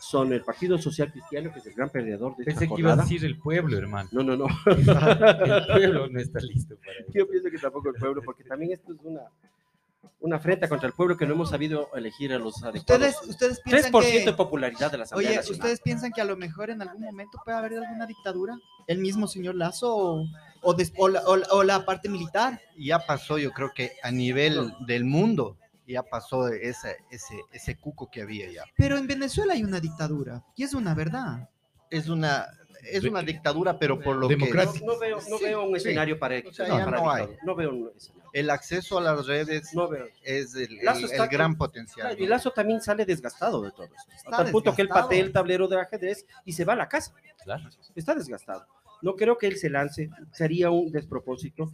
[0.00, 2.92] son el Partido Social Cristiano, que es el gran perdedor de esta Pensé que iba
[2.94, 4.08] a decir el pueblo, hermano.
[4.12, 4.46] No, no, no.
[4.66, 7.12] El pueblo no está listo para eso.
[7.12, 9.20] Yo pienso que tampoco el pueblo, porque también esto es una,
[10.20, 13.16] una afrenta contra el pueblo que no hemos sabido elegir a los adecuados.
[13.16, 14.32] Ustedes, ustedes piensan 3% de que...
[14.32, 15.60] popularidad de la Asamblea Oye, Nacional.
[15.60, 18.58] ¿ustedes piensan que a lo mejor en algún momento puede haber alguna dictadura?
[18.86, 20.26] ¿El mismo señor Lazo o,
[20.62, 22.60] o, des- o la, o la- o la parte militar?
[22.78, 25.56] Ya pasó, yo creo que a nivel del mundo,
[25.86, 28.64] ya pasó ese, ese, ese cuco que había ya.
[28.76, 31.48] Pero en Venezuela hay una dictadura y es una verdad.
[31.88, 32.46] Es una,
[32.84, 34.84] es una dictadura, pero por lo Democrática.
[34.86, 35.76] No, no veo, no veo un sí.
[35.88, 37.26] escenario para, O sea, para ya no hay.
[37.44, 38.19] No veo un escenario.
[38.32, 39.88] El acceso a las redes No
[40.22, 42.20] es el, el- Lazo el gran con- potencial.
[42.20, 44.10] Y Lazo también sale desgastado de todo esto.
[44.14, 46.76] Está Hasta el punto que él patea el tablero de ajedrez y se va a
[46.76, 47.12] la casa.
[47.44, 47.68] Claro.
[47.94, 48.66] Está desgastado.
[49.02, 50.10] No creo que él se lance.
[50.32, 51.70] Sería un despropósito.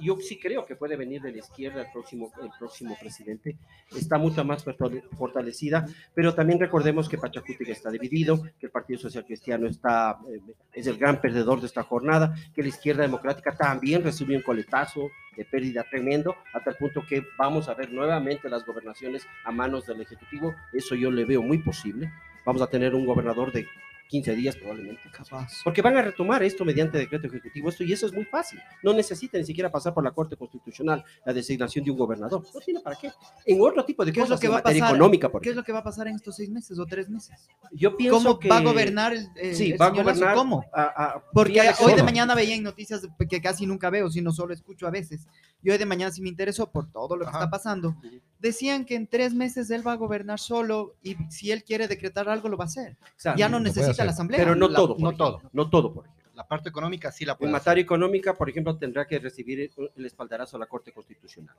[0.00, 3.56] Yo sí creo que puede venir de la izquierda el próximo, el próximo presidente.
[3.94, 8.98] Está mucho más fortale- fortalecida, pero también recordemos que Pachacútec está dividido, que el Partido
[8.98, 10.40] Social Cristiano está, eh,
[10.72, 15.10] es el gran perdedor de esta jornada, que la izquierda democrática también recibió un coletazo
[15.36, 19.86] de pérdida tremendo, hasta el punto que vamos a ver nuevamente las gobernaciones a manos
[19.86, 20.54] del Ejecutivo.
[20.72, 22.10] Eso yo le veo muy posible.
[22.44, 23.66] Vamos a tener un gobernador de
[24.08, 25.00] 15 días probablemente.
[25.10, 25.60] Capaz.
[25.64, 28.60] Porque van a retomar esto mediante decreto ejecutivo, esto y eso es muy fácil.
[28.82, 32.42] No necesita ni siquiera pasar por la Corte Constitucional la designación de un gobernador.
[32.54, 33.10] No tiene para qué.
[33.46, 34.96] En otro tipo de ¿Qué es cosas, lo que en va a materia pasar?
[34.96, 37.08] económica, por ¿Qué es lo que va a pasar en estos seis meses o tres
[37.08, 37.48] meses?
[37.72, 40.18] Yo pienso ¿Cómo que va a gobernar el, el- Sí, el va a señor Lazo?
[40.20, 40.64] gobernar ¿Cómo?
[40.74, 44.52] a- a- Porque hoy de mañana veía en noticias que casi nunca veo, sino solo
[44.52, 45.26] escucho a veces.
[45.62, 47.38] Y hoy de mañana sí me interesó por todo lo que Ajá.
[47.38, 47.94] está pasando.
[48.40, 52.28] Decían que en tres meses él va a gobernar solo y si él quiere decretar
[52.28, 52.96] algo lo va a hacer.
[53.00, 54.40] O sea, Ya no necesita la asamblea.
[54.40, 54.96] pero no La- todo.
[54.98, 55.26] no ejemplo.
[55.40, 55.50] todo.
[55.52, 56.22] No todo, por ejemplo.
[56.34, 57.60] La parte económica sí la En puede hacer.
[57.60, 61.54] materia económica, por ejemplo, tendrá que recibir el- el espaldarazo a la Corte Constitucional.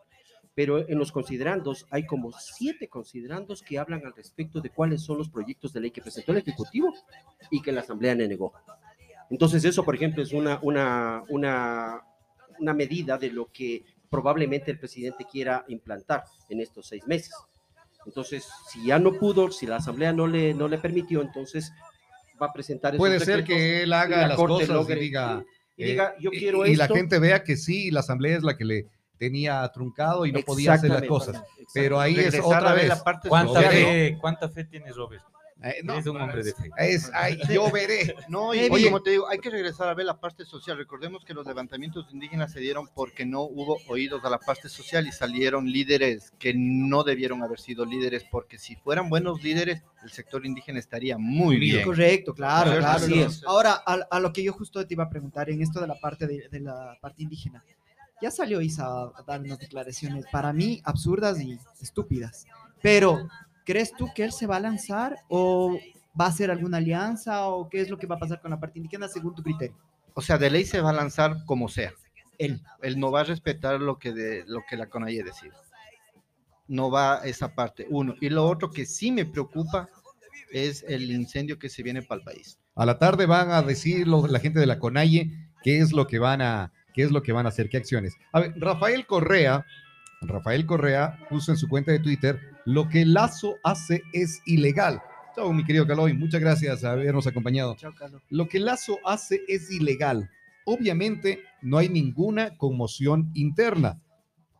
[0.55, 5.19] Pero en los considerandos hay como siete considerandos que hablan al respecto de cuáles son
[5.19, 6.93] los proyectos de ley que presentó el Ejecutivo
[7.51, 8.51] y que la Asamblea le negó.
[9.29, 12.01] Entonces eso, por ejemplo, es una, una, una,
[12.59, 17.33] una medida de lo que probablemente el presidente quiera implantar en estos seis meses.
[18.05, 21.71] Entonces, si ya no pudo, si la Asamblea no le, no le permitió, entonces
[22.41, 24.99] va a presentar Puede ser que él y haga la las Corte cosas logre- y
[24.99, 25.43] diga,
[25.77, 26.87] y diga, yo eh, quiero y esto.
[26.87, 28.85] la gente vea que sí, la asamblea es la que le
[29.17, 31.41] tenía truncado y no podía hacer las cosas.
[31.73, 32.89] Pero ahí es Regresar otra a ver vez.
[32.89, 35.23] la parte ¿Cuánta fe, ¿Cuánta fe tiene Robert?
[35.63, 36.69] Eh, no, es un hombre de fe.
[36.77, 38.13] es, ay, yo veré.
[38.27, 38.73] No, y Maybe.
[38.75, 40.77] oye, como te digo, hay que regresar a ver la parte social.
[40.77, 45.07] Recordemos que los levantamientos indígenas se dieron porque no hubo oídos a la parte social
[45.07, 50.11] y salieron líderes que no debieron haber sido líderes, porque si fueran buenos líderes, el
[50.11, 51.85] sector indígena estaría muy bien.
[51.85, 53.05] Correcto, claro, claro.
[53.05, 53.41] es.
[53.45, 55.95] Ahora, a, a lo que yo justo te iba a preguntar en esto de la
[55.95, 57.63] parte de, de la parte indígena.
[58.21, 62.45] Ya salió Isa a dar unas declaraciones para mí absurdas y estúpidas.
[62.81, 63.27] Pero,
[63.63, 65.77] ¿crees tú que él se va a lanzar o
[66.19, 68.59] va a hacer alguna alianza o qué es lo que va a pasar con la
[68.59, 69.77] parte indígena según tu criterio?
[70.13, 71.93] O sea, de ley se va a lanzar como sea.
[72.37, 72.61] Él.
[72.81, 75.53] Él no va a respetar lo que, de, lo que la CONAIE decide.
[76.67, 78.15] no va esa parte, uno.
[78.21, 79.89] Y lo otro que sí me preocupa
[80.51, 82.59] es el incendio que se viene para el país.
[82.75, 85.31] A la tarde van a decir la gente de la CONAIE
[85.63, 88.15] qué es lo que van a, qué es lo que van a hacer, qué acciones.
[88.31, 89.65] A ver, Rafael Correa,
[90.21, 95.01] Rafael Correa puso en su cuenta de Twitter, lo que Lazo hace es ilegal.
[95.35, 97.75] Chao, mi querido Caloy, muchas gracias por habernos acompañado.
[97.75, 98.21] Chao, Carlos.
[98.29, 100.29] Lo que Lazo hace es ilegal.
[100.65, 104.01] Obviamente no hay ninguna conmoción interna,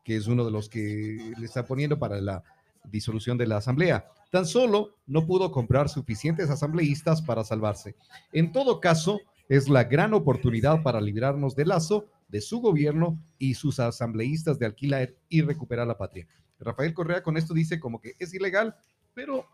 [0.03, 2.43] que es uno de los que le está poniendo para la
[2.91, 4.05] disolución de la asamblea.
[4.31, 7.95] Tan solo no pudo comprar suficientes asambleístas para salvarse.
[8.31, 13.53] En todo caso, es la gran oportunidad para librarnos de Lazo, de su gobierno y
[13.53, 16.27] sus asambleístas de alquiler y recuperar la patria.
[16.64, 18.76] Rafael Correa con esto dice como que es ilegal,
[19.14, 19.48] pero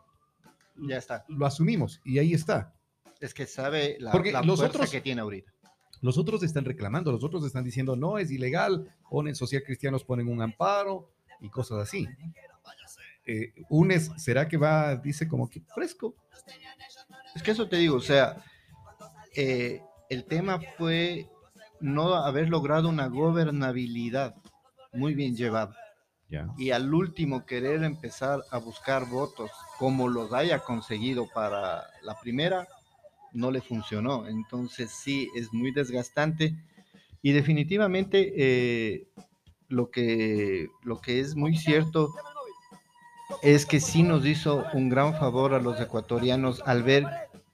[0.76, 1.26] Ya está.
[1.28, 2.74] lo asumimos y ahí está.
[3.20, 5.52] Es que sabe la, Porque la los otros- que tiene ahorita.
[6.02, 10.30] Los otros están reclamando, los otros están diciendo no es ilegal, ponen social cristianos, ponen
[10.30, 11.12] un amparo
[11.42, 12.08] y cosas así.
[13.26, 16.16] Eh, UNES, ¿será que va, dice como que fresco?
[17.36, 18.38] Es que eso te digo, o sea,
[19.36, 21.28] eh, el tema fue
[21.82, 24.36] no haber logrado una gobernabilidad
[24.94, 25.76] muy bien llevada.
[26.58, 32.68] Y al último querer empezar a buscar votos como los haya conseguido para la primera,
[33.34, 34.28] no le funcionó.
[34.28, 36.56] Entonces sí, es muy desgastante.
[37.22, 39.08] Y definitivamente eh,
[39.68, 42.14] lo, que, lo que es muy cierto
[43.42, 47.06] es que sí nos hizo un gran favor a los ecuatorianos al ver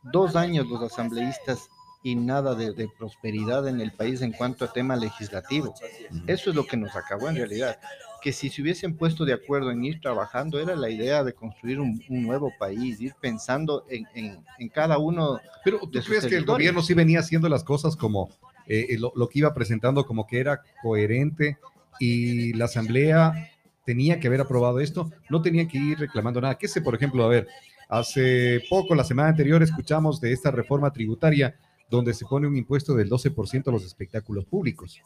[0.04, 1.70] dos años los asambleístas
[2.04, 5.74] y nada de, de prosperidad en el país en cuanto a tema legislativo.
[6.28, 7.80] Eso es lo que nos acabó en realidad.
[8.26, 11.80] Que si se hubiesen puesto de acuerdo en ir trabajando, era la idea de construir
[11.80, 15.40] un, un nuevo país, ir pensando en, en- en cada uno.
[15.64, 18.30] Pero ¿tú de sus crees que el gobierno sí venía haciendo las cosas como
[18.66, 21.60] eh, eh, lo, lo que iba presentando como que era coherente
[22.00, 23.52] y la asamblea
[23.86, 25.12] tenía que haber aprobado esto?
[25.30, 26.58] No tenía que ir reclamando nada.
[26.58, 27.24] ¿Qué sé, por ejemplo?
[27.26, 27.48] A ver,
[27.90, 31.56] hace poco, la semana anterior, escuchamos de esta reforma tributaria
[31.92, 35.00] donde se pone un impuesto del 12% a los espectáculos públicos.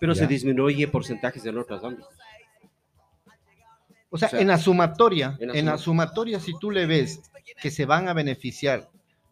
[0.00, 0.20] Pero Ya.
[0.20, 2.08] se disminuye porcentajes en otros ámbitos.
[4.10, 6.70] O sea, O sea, en la sumatoria, en la en la suma- sumatoria, si tú
[6.70, 7.20] le ves
[7.60, 8.88] que se van a beneficiar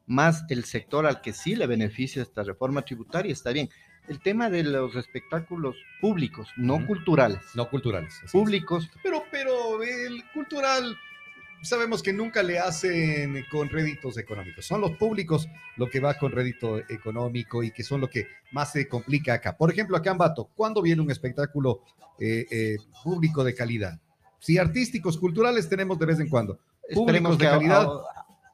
[0.07, 3.71] más el sector al que sí le beneficia esta reforma tributaria, está bien.
[4.09, 8.21] El tema de los espectáculos públicos, no culturales, No culturales.
[8.25, 8.33] es.
[8.33, 10.97] públicos, Pero, pero el cultural,
[11.63, 14.67] sabemos que nunca le hacen con réditos económicos.
[14.67, 18.73] Son los públicos lo que va con rédito económico y que son lo que más
[18.73, 19.57] se complica acá.
[19.57, 21.83] Por ejemplo, acá en Bato, ¿cuándo viene un espectáculo
[22.19, 23.99] eh, eh, público de calidad?
[24.39, 26.59] Si artísticos, culturales tenemos de vez en cuando.
[26.89, 27.89] esperemos Públicos de calidad.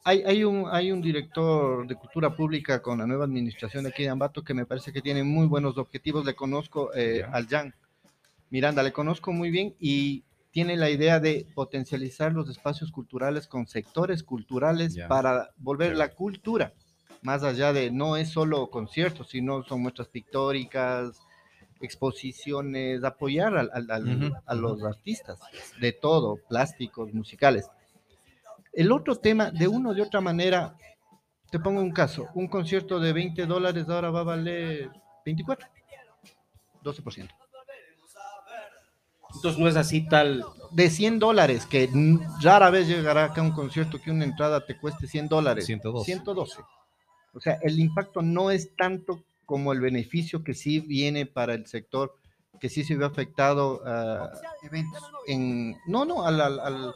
[0.05, 4.03] hay, hay, un, hay un director de cultura pública con la nueva administración de aquí
[4.03, 6.27] de Ambato que me parece que tiene muy buenos objetivos.
[6.27, 7.75] Le conozco eh, al Jan
[8.51, 13.67] Miranda, le conozco muy bien y tiene la idea de potencializar los espacios culturales con
[13.67, 16.73] sectores culturales para volver la cultura,
[17.23, 21.21] más allá de no es solo conciertos, sino son muestras pictóricas,
[21.81, 25.39] exposiciones, apoyar al- al- al- Ujú, a los artistas
[25.81, 27.69] de todo, plásticos, musicales.
[28.73, 30.77] El otro tema, de una de otra manera,
[31.51, 34.91] te pongo un caso, un concierto de 20 dólares ahora va a valer
[35.25, 35.69] 24,
[36.83, 37.35] 12%.
[39.35, 40.45] Entonces no es así tal.
[40.71, 41.89] De 100 dólares, que
[42.43, 45.65] rara vez llegará acá un concierto que una entrada te cueste 100 dólares.
[45.67, 46.05] 112.
[46.05, 46.63] 112.
[47.35, 51.67] O sea, el impacto no es tanto como el beneficio que sí viene para el
[51.67, 52.15] sector,
[52.61, 54.31] que sí se vio afectado ah,
[54.63, 55.03] Eventos.
[55.27, 55.77] en...
[55.87, 56.95] No, no, al, al, al-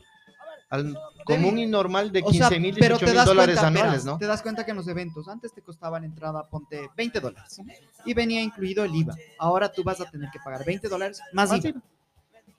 [0.69, 0.97] al
[1.27, 3.81] común y normal de O sea, 15 mil, pero 18 te mil das dólares cuenta,
[3.81, 4.17] anuales, ¿no?
[4.19, 7.61] Te das cuenta que en los eventos antes te costaba la entrada, ponte 20 dólares
[8.07, 9.15] y venía incluido el IVA.
[9.39, 11.79] Ahora tú vas a tener que pagar 20 dólares más Más IVA.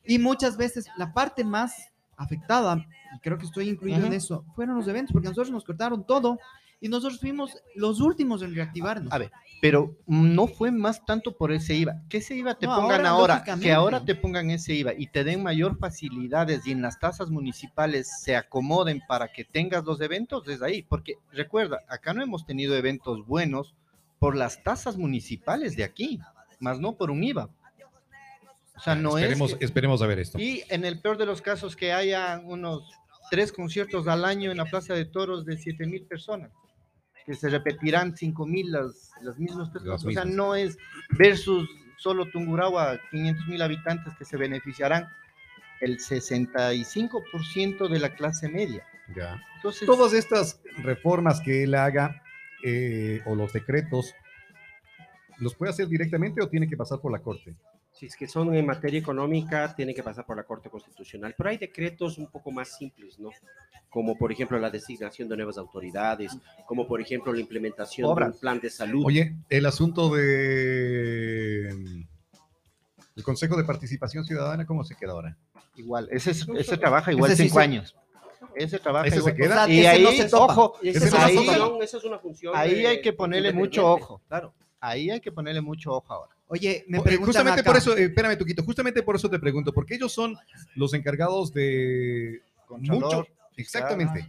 [0.05, 2.85] Y muchas veces la parte más afectada,
[3.15, 4.13] y creo que estoy incluido en Ujú.
[4.13, 6.37] eso, fueron los eventos, porque nosotros nos cortaron todo
[6.79, 9.11] y nosotros fuimos los últimos en reactivarnos.
[9.13, 9.31] A ver,
[9.61, 12.01] pero no fue más tanto por ese IVA.
[12.09, 15.07] Que ese IVA te No, pongan ahora, ahora, que ahora te pongan ese IVA y
[15.07, 20.01] te den mayor facilidades y en las tasas municipales se acomoden para que tengas los
[20.01, 20.81] eventos, es ahí.
[20.83, 23.73] Porque recuerda, acá no hemos tenido eventos buenos
[24.19, 26.19] por las tasas municipales de aquí,
[26.59, 27.49] más no por un IVA.
[28.75, 29.57] O sea, no esperemos, es.
[29.57, 30.39] que- esperemos a ver esto.
[30.39, 32.89] y en el peor de los casos, que haya unos
[33.31, 36.51] tres conciertos al año en la Plaza de Toros de 7 mil personas,
[37.25, 40.03] que se repetirán 5 mil las, las mismas personas.
[40.03, 40.77] Las O sea, no es
[41.17, 45.07] versus solo Tungurahua, 500 mil habitantes que se beneficiarán
[45.79, 48.85] el 65% de la clase media.
[49.15, 49.41] Ya.
[49.57, 52.21] Entonces, Todas estas reformas que él haga
[52.65, 54.13] eh, o los decretos,
[55.39, 57.55] ¿los puede hacer directamente o tiene que pasar por la corte?
[57.93, 61.35] Si es que son en materia económica, tienen que pasar por la Corte Constitucional.
[61.37, 63.29] Pero hay decretos un poco más simples, ¿no?
[63.89, 68.29] Como por ejemplo la designación de nuevas autoridades, como por ejemplo la implementación Obras.
[68.29, 69.03] de un plan de salud.
[69.05, 71.69] Oye, el asunto de
[73.15, 75.37] el Consejo de Participación Ciudadana, ¿cómo se queda ahora?
[75.75, 77.95] Igual, ese, es- ese trabaja igual Ese sí cinco se- años.
[78.55, 79.35] Ese trabaja ¿Ese se igual.
[79.35, 79.63] queda?
[79.63, 80.53] O sea, Y ese ahí, no se topa.
[80.53, 81.37] ojo, Y ese no ahí,
[81.83, 82.53] esa es una función.
[82.55, 84.21] ahí de- hay que ponerle mucho ojo.
[84.27, 84.53] Claro.
[84.83, 86.35] Ahí hay que ponerle mucho ojo ahora.
[86.47, 89.39] Oye, me Eh, preguntan justamente acá, por eso, eh, espérame, Tuquito, justamente por eso te
[89.39, 90.35] pregunto, porque ellos son
[90.75, 93.25] los encargados de mucho.
[93.55, 94.27] Exactamente.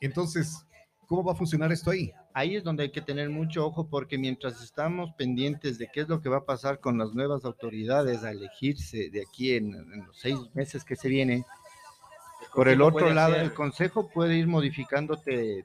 [0.00, 0.64] Entonces,
[1.06, 2.12] ¿cómo va a funcionar esto ahí?
[2.34, 6.08] Ahí es donde hay que tener mucho ojo porque mientras estamos pendientes de qué es
[6.08, 10.06] lo que va a pasar con las nuevas autoridades a elegirse de aquí en, en
[10.06, 11.44] los seis meses que se vienen,
[12.54, 15.64] por el otro lado, hacer- el consejo puede ir modificándote.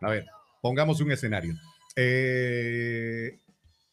[0.00, 0.26] A ver,
[0.62, 1.54] pongamos un escenario.
[1.96, 3.38] Eh,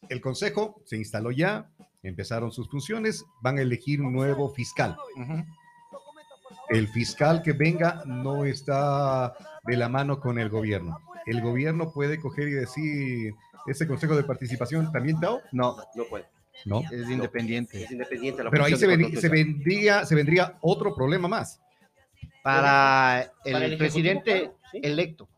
[0.08, 1.70] el Consejo se instaló ya,
[2.02, 4.96] empezaron sus funciones, van a elegir un nuevo fiscal.
[6.68, 10.98] El fiscal que venga no está de la mano con el gobierno.
[11.26, 13.34] El gobierno puede coger y decir,
[13.66, 15.40] ese Consejo de Participación también Tao?
[15.52, 16.26] No, No puede.
[16.66, 16.80] No.
[16.90, 17.82] es independiente.
[17.84, 18.42] Es independiente.
[18.44, 21.60] la Pero ahí se, de ven- control se vendría, se vendría otro problema más.
[22.42, 24.80] Para el, Para el presidente Ejecutivo, claro, sí.
[24.82, 25.28] electo.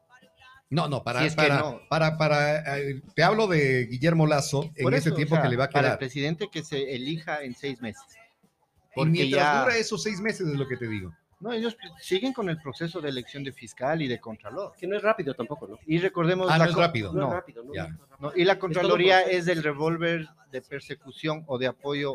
[0.69, 1.81] No, no, para, Si es que para, no.
[1.89, 5.57] para, para, eh, te hablo de Guillermo Lazo en ese o tiempo sea, que le
[5.57, 5.99] va a Para el quedar.
[5.99, 8.03] presidente que se elija en seis meses.
[8.13, 11.13] Y Porque mientras ya- dura esos seis meses es lo que te digo.
[11.39, 14.73] No, ellos siguen con el proceso de elección de fiscal y de contralor.
[14.81, 15.79] Que no es rápido tampoco, ¿no?
[15.87, 17.13] Y recordemos Ah, la no es rápido.
[17.13, 17.75] No, No, es rápido, ¿no?
[17.75, 17.83] ya.
[17.89, 18.17] no es rápido.
[18.31, 19.39] no, y la Contraloría proceso.
[19.39, 22.15] es el revólver de persecución o de apoyo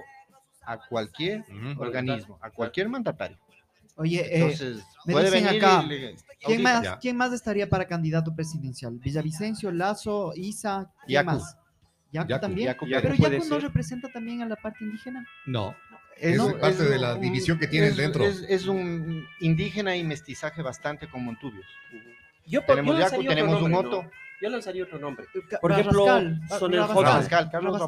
[0.63, 1.43] a cualquier
[1.77, 3.37] organismo, a cualquier mandatario.
[3.95, 6.97] Oye, eh, Entonces, me puede dicen venir acá, le- ¿quién, más, ya.
[6.99, 8.97] ¿quién más estaría para candidato presidencial?
[8.99, 10.91] ¿Villavicencio, Lazo, Isa?
[11.05, 11.31] ¿Quién Yacu.
[11.31, 11.57] más?
[12.11, 12.41] ¿Yacu, Yacu.
[12.41, 12.67] también?
[12.67, 13.61] Yacu Pero Yacu no ser.
[13.63, 15.25] representa también a la parte indígena.
[15.45, 15.75] No.
[16.17, 18.23] Es, Es parte de la un- división que tienen es- dentro.
[18.25, 21.65] Es, es un indígena y mestizaje bastante con Montubios.
[22.45, 24.03] Yo, Tenemos yo Yacu, tenemos un Otto.
[24.03, 24.11] ¿no?
[24.41, 25.25] Yo lanzaría otro nombre.
[25.49, 26.87] Ca- Por ejemplo, son el
[27.49, 27.81] Carlos.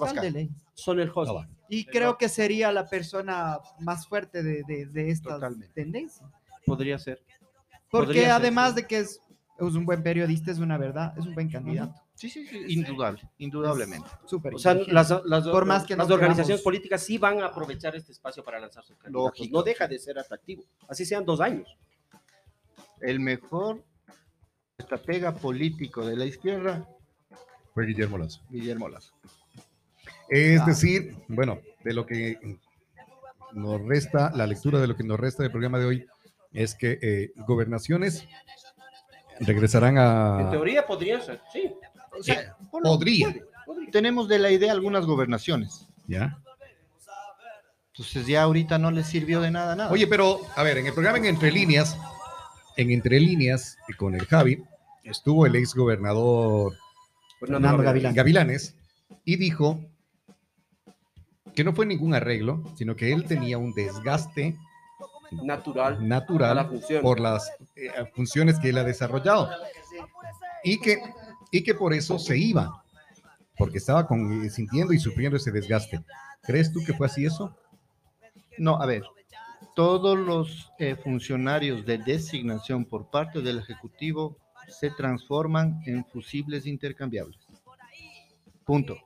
[0.76, 1.22] Son el.
[1.70, 5.74] Y creo que sería la persona más fuerte de, de, de esta Totalmente.
[5.74, 6.30] tendencia.
[6.66, 7.24] Podría ser.
[7.90, 8.76] Porque Podría ser, además sí.
[8.82, 9.20] de que es,
[9.60, 11.94] es un buen periodista, es una verdad, es un buen candidato.
[12.16, 14.08] Sí, sí, sí, indudable, indudablemente.
[14.26, 14.54] Súper.
[14.54, 17.48] O sea, las, las, Por más que las no organizaciones queramos- políticas sí van a
[17.48, 19.40] aprovechar este espacio para lanzar sus candidatos.
[19.40, 19.58] Lógico.
[19.58, 20.64] No deja de ser atractivo.
[20.88, 21.76] Así sean dos años.
[23.02, 23.84] El mejor
[24.84, 26.88] estratega político de la izquierda,
[27.74, 28.40] Fue Guillermo Lazo.
[28.52, 29.14] Guillermo Lazo.
[30.30, 30.66] Es Ah.
[30.66, 32.38] decir, bueno, de lo que
[33.54, 36.08] nos resta, la lectura de lo que nos resta del programa de hoy
[36.52, 38.28] es que eh, gobernaciones
[39.40, 40.50] regresarán En a...
[40.52, 41.74] teoría podría ser, sí.
[42.20, 43.36] O sea, por- Podría,
[43.92, 45.88] tenemos de la idea algunas gobernaciones.
[46.08, 46.38] ¿ya?
[47.88, 49.92] Entonces ya ahorita no les sirvió de nada nada.
[49.92, 51.98] Oye, pero, a ver, en el programa en Entre Líneas,
[52.78, 54.64] en Entre Líneas, y con el Javi,
[55.04, 56.74] estuvo el ex gobernador
[57.40, 58.16] Fernando Fernando Gavilán.
[58.16, 58.16] Gavilán.
[58.16, 58.76] Gavilanes
[59.26, 59.80] y dijo
[61.56, 64.58] que no fue ningún arreglo, sino que él tenía un desgaste
[65.32, 65.98] Natural.
[66.00, 69.50] la natural por las eh, funciones que él ha desarrollado
[70.64, 71.02] y que,
[71.52, 72.84] y que por eso se iba,
[73.58, 76.04] porque estaba con, eh, sintiendo y sufriendo ese desgaste.
[76.44, 77.56] ¿Crees tú que fue así eso?
[78.58, 79.04] No, a ver,
[79.76, 84.38] todos los eh, funcionarios de designación por parte del Ejecutivo
[84.68, 87.40] se transforman en fusibles intercambiables.
[88.66, 88.98] Punto.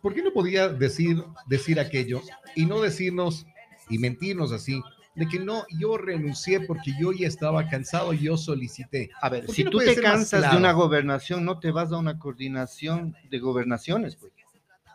[0.00, 2.22] ¿Por qué no podía decir, decir aquello
[2.56, 3.46] y no decirnos
[3.88, 4.82] y mentirnos así?
[5.14, 9.10] De que no, yo renuncié porque yo ya estaba cansado y yo solicité.
[9.20, 11.92] A ver, ¿Por qué si no tú te cansas de una gobernación, no te vas
[11.92, 14.16] a una coordinación de gobernaciones.
[14.16, 14.32] Pues.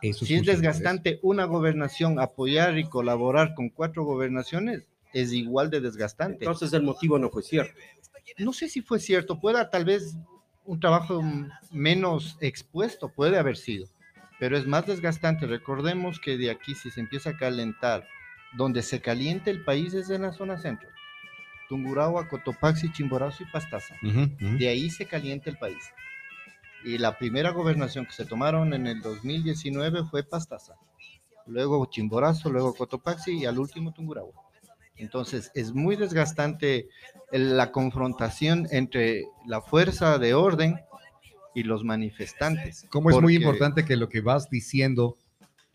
[0.02, 5.80] Eso Si es desgastante una gobernación, apoyar y colaborar con cuatro gobernaciones, es igual de
[5.80, 6.44] desgastante.
[6.44, 7.74] Entonces el motivo no fue cierto.
[8.38, 10.16] no sé si fue cierto, pueda tal vez
[10.64, 11.22] un trabajo
[11.72, 13.88] menos expuesto, puede haber sido,
[14.38, 15.46] pero es más desgastante.
[15.46, 18.06] Recordemos que de aquí si se empieza a calentar,
[18.56, 20.88] donde se calienta el país es en la zona centro.
[21.68, 23.94] Tungurahua, Cotopaxi, Chimborazo y Pastaza.
[24.02, 25.92] De ahí se calienta el país.
[26.84, 30.74] Y la primera gobernación que se tomaron en el 2019 fue Pastaza.
[31.46, 34.48] Luego Chimborazo, luego Cotopaxi y al último Tungurahua.
[34.96, 36.88] Entonces es muy desgastante
[37.30, 40.80] la confrontación entre la fuerza de orden
[41.54, 42.86] y los manifestantes.
[42.90, 45.16] Como es muy importante que lo que vas diciendo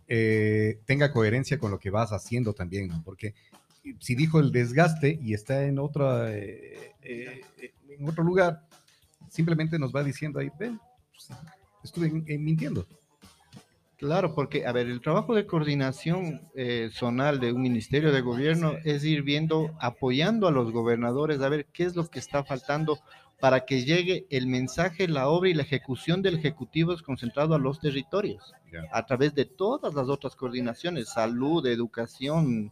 [0.08, 3.02] eh, tenga coherencia con lo que vas haciendo también, ¿no?
[3.04, 3.34] Porque
[4.00, 7.42] si dijo el desgaste y está en otra, eh, eh,
[7.90, 8.66] en otro lugar,
[9.30, 10.80] simplemente nos va diciendo ahí, ven,
[11.84, 12.86] estuve en mintiendo.
[13.98, 18.74] Claro, porque, a ver, el trabajo de coordinación eh, zonal de un ministerio de gobierno
[18.84, 23.00] es ir viendo, apoyando a los gobernadores, a ver qué es lo que está faltando
[23.40, 27.60] para que llegue el mensaje, la obra y la ejecución del Ejecutivo es concentrado a
[27.60, 28.54] los territorios,
[28.92, 32.72] a través de todas las otras coordinaciones, salud, educación,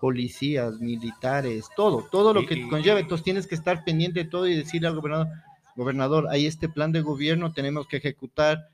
[0.00, 2.98] policías, militares, todo, todo lo que conlleva.
[2.98, 5.28] Entonces tienes que estar pendiente de todo y decirle al gobernador,
[5.76, 8.68] gobernador, hay este plan de gobierno, tenemos que ejecutar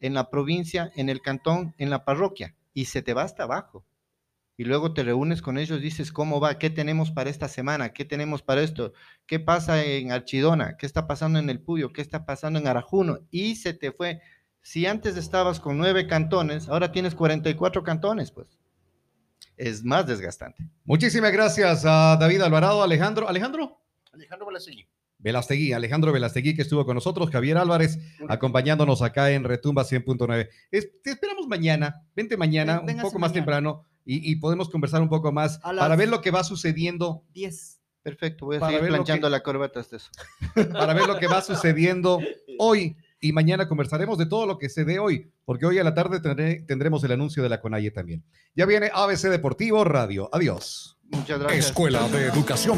[0.00, 3.84] en la provincia, en el cantón, en la parroquia, y se te va hasta abajo.
[4.56, 6.58] Y luego te reúnes con ellos, dices, ¿cómo va?
[6.58, 7.92] ¿Qué tenemos para esta semana?
[7.92, 8.92] ¿Qué tenemos para esto?
[9.26, 10.76] ¿Qué pasa en Archidona?
[10.76, 11.92] ¿Qué está pasando en El Puyo?
[11.92, 13.18] ¿Qué está pasando en Arajuno?
[13.30, 14.20] Y se te fue.
[14.62, 18.58] Si antes estabas con nueve cantones, ahora tienes 44 cantones, pues.
[19.56, 20.68] Es más desgastante.
[20.84, 23.28] Muchísimas gracias a David Alvarado, Alejandro.
[23.28, 23.80] Alejandro.
[24.12, 24.86] Alejandro Balasegui.
[25.24, 27.98] Velastegui, Alejandro Velastegui, que estuvo con nosotros, Javier Álvarez,
[28.28, 30.48] acompañándonos acá en Retumba 100.9.
[30.70, 33.32] Es- Te esperamos mañana, vente mañana, Ven- un poco más mañana.
[33.32, 37.80] temprano, y, y podemos conversar un poco más para ver lo que va sucediendo, 10.
[38.02, 40.10] Perfecto, voy a Para seguir ver planchando que- la corbata hasta eso.
[40.72, 42.20] para ver lo que va sucediendo
[42.58, 42.96] hoy.
[43.20, 46.20] Y mañana conversaremos de todo lo que se dé hoy, porque hoy a la tarde
[46.20, 48.22] tendré- tendremos el anuncio de la CONAIE también.
[48.54, 50.28] Ya viene ABC Deportivo Radio.
[50.30, 50.98] Adiós.
[51.10, 51.66] Muchas gracias.
[51.66, 52.72] Escuela de Educación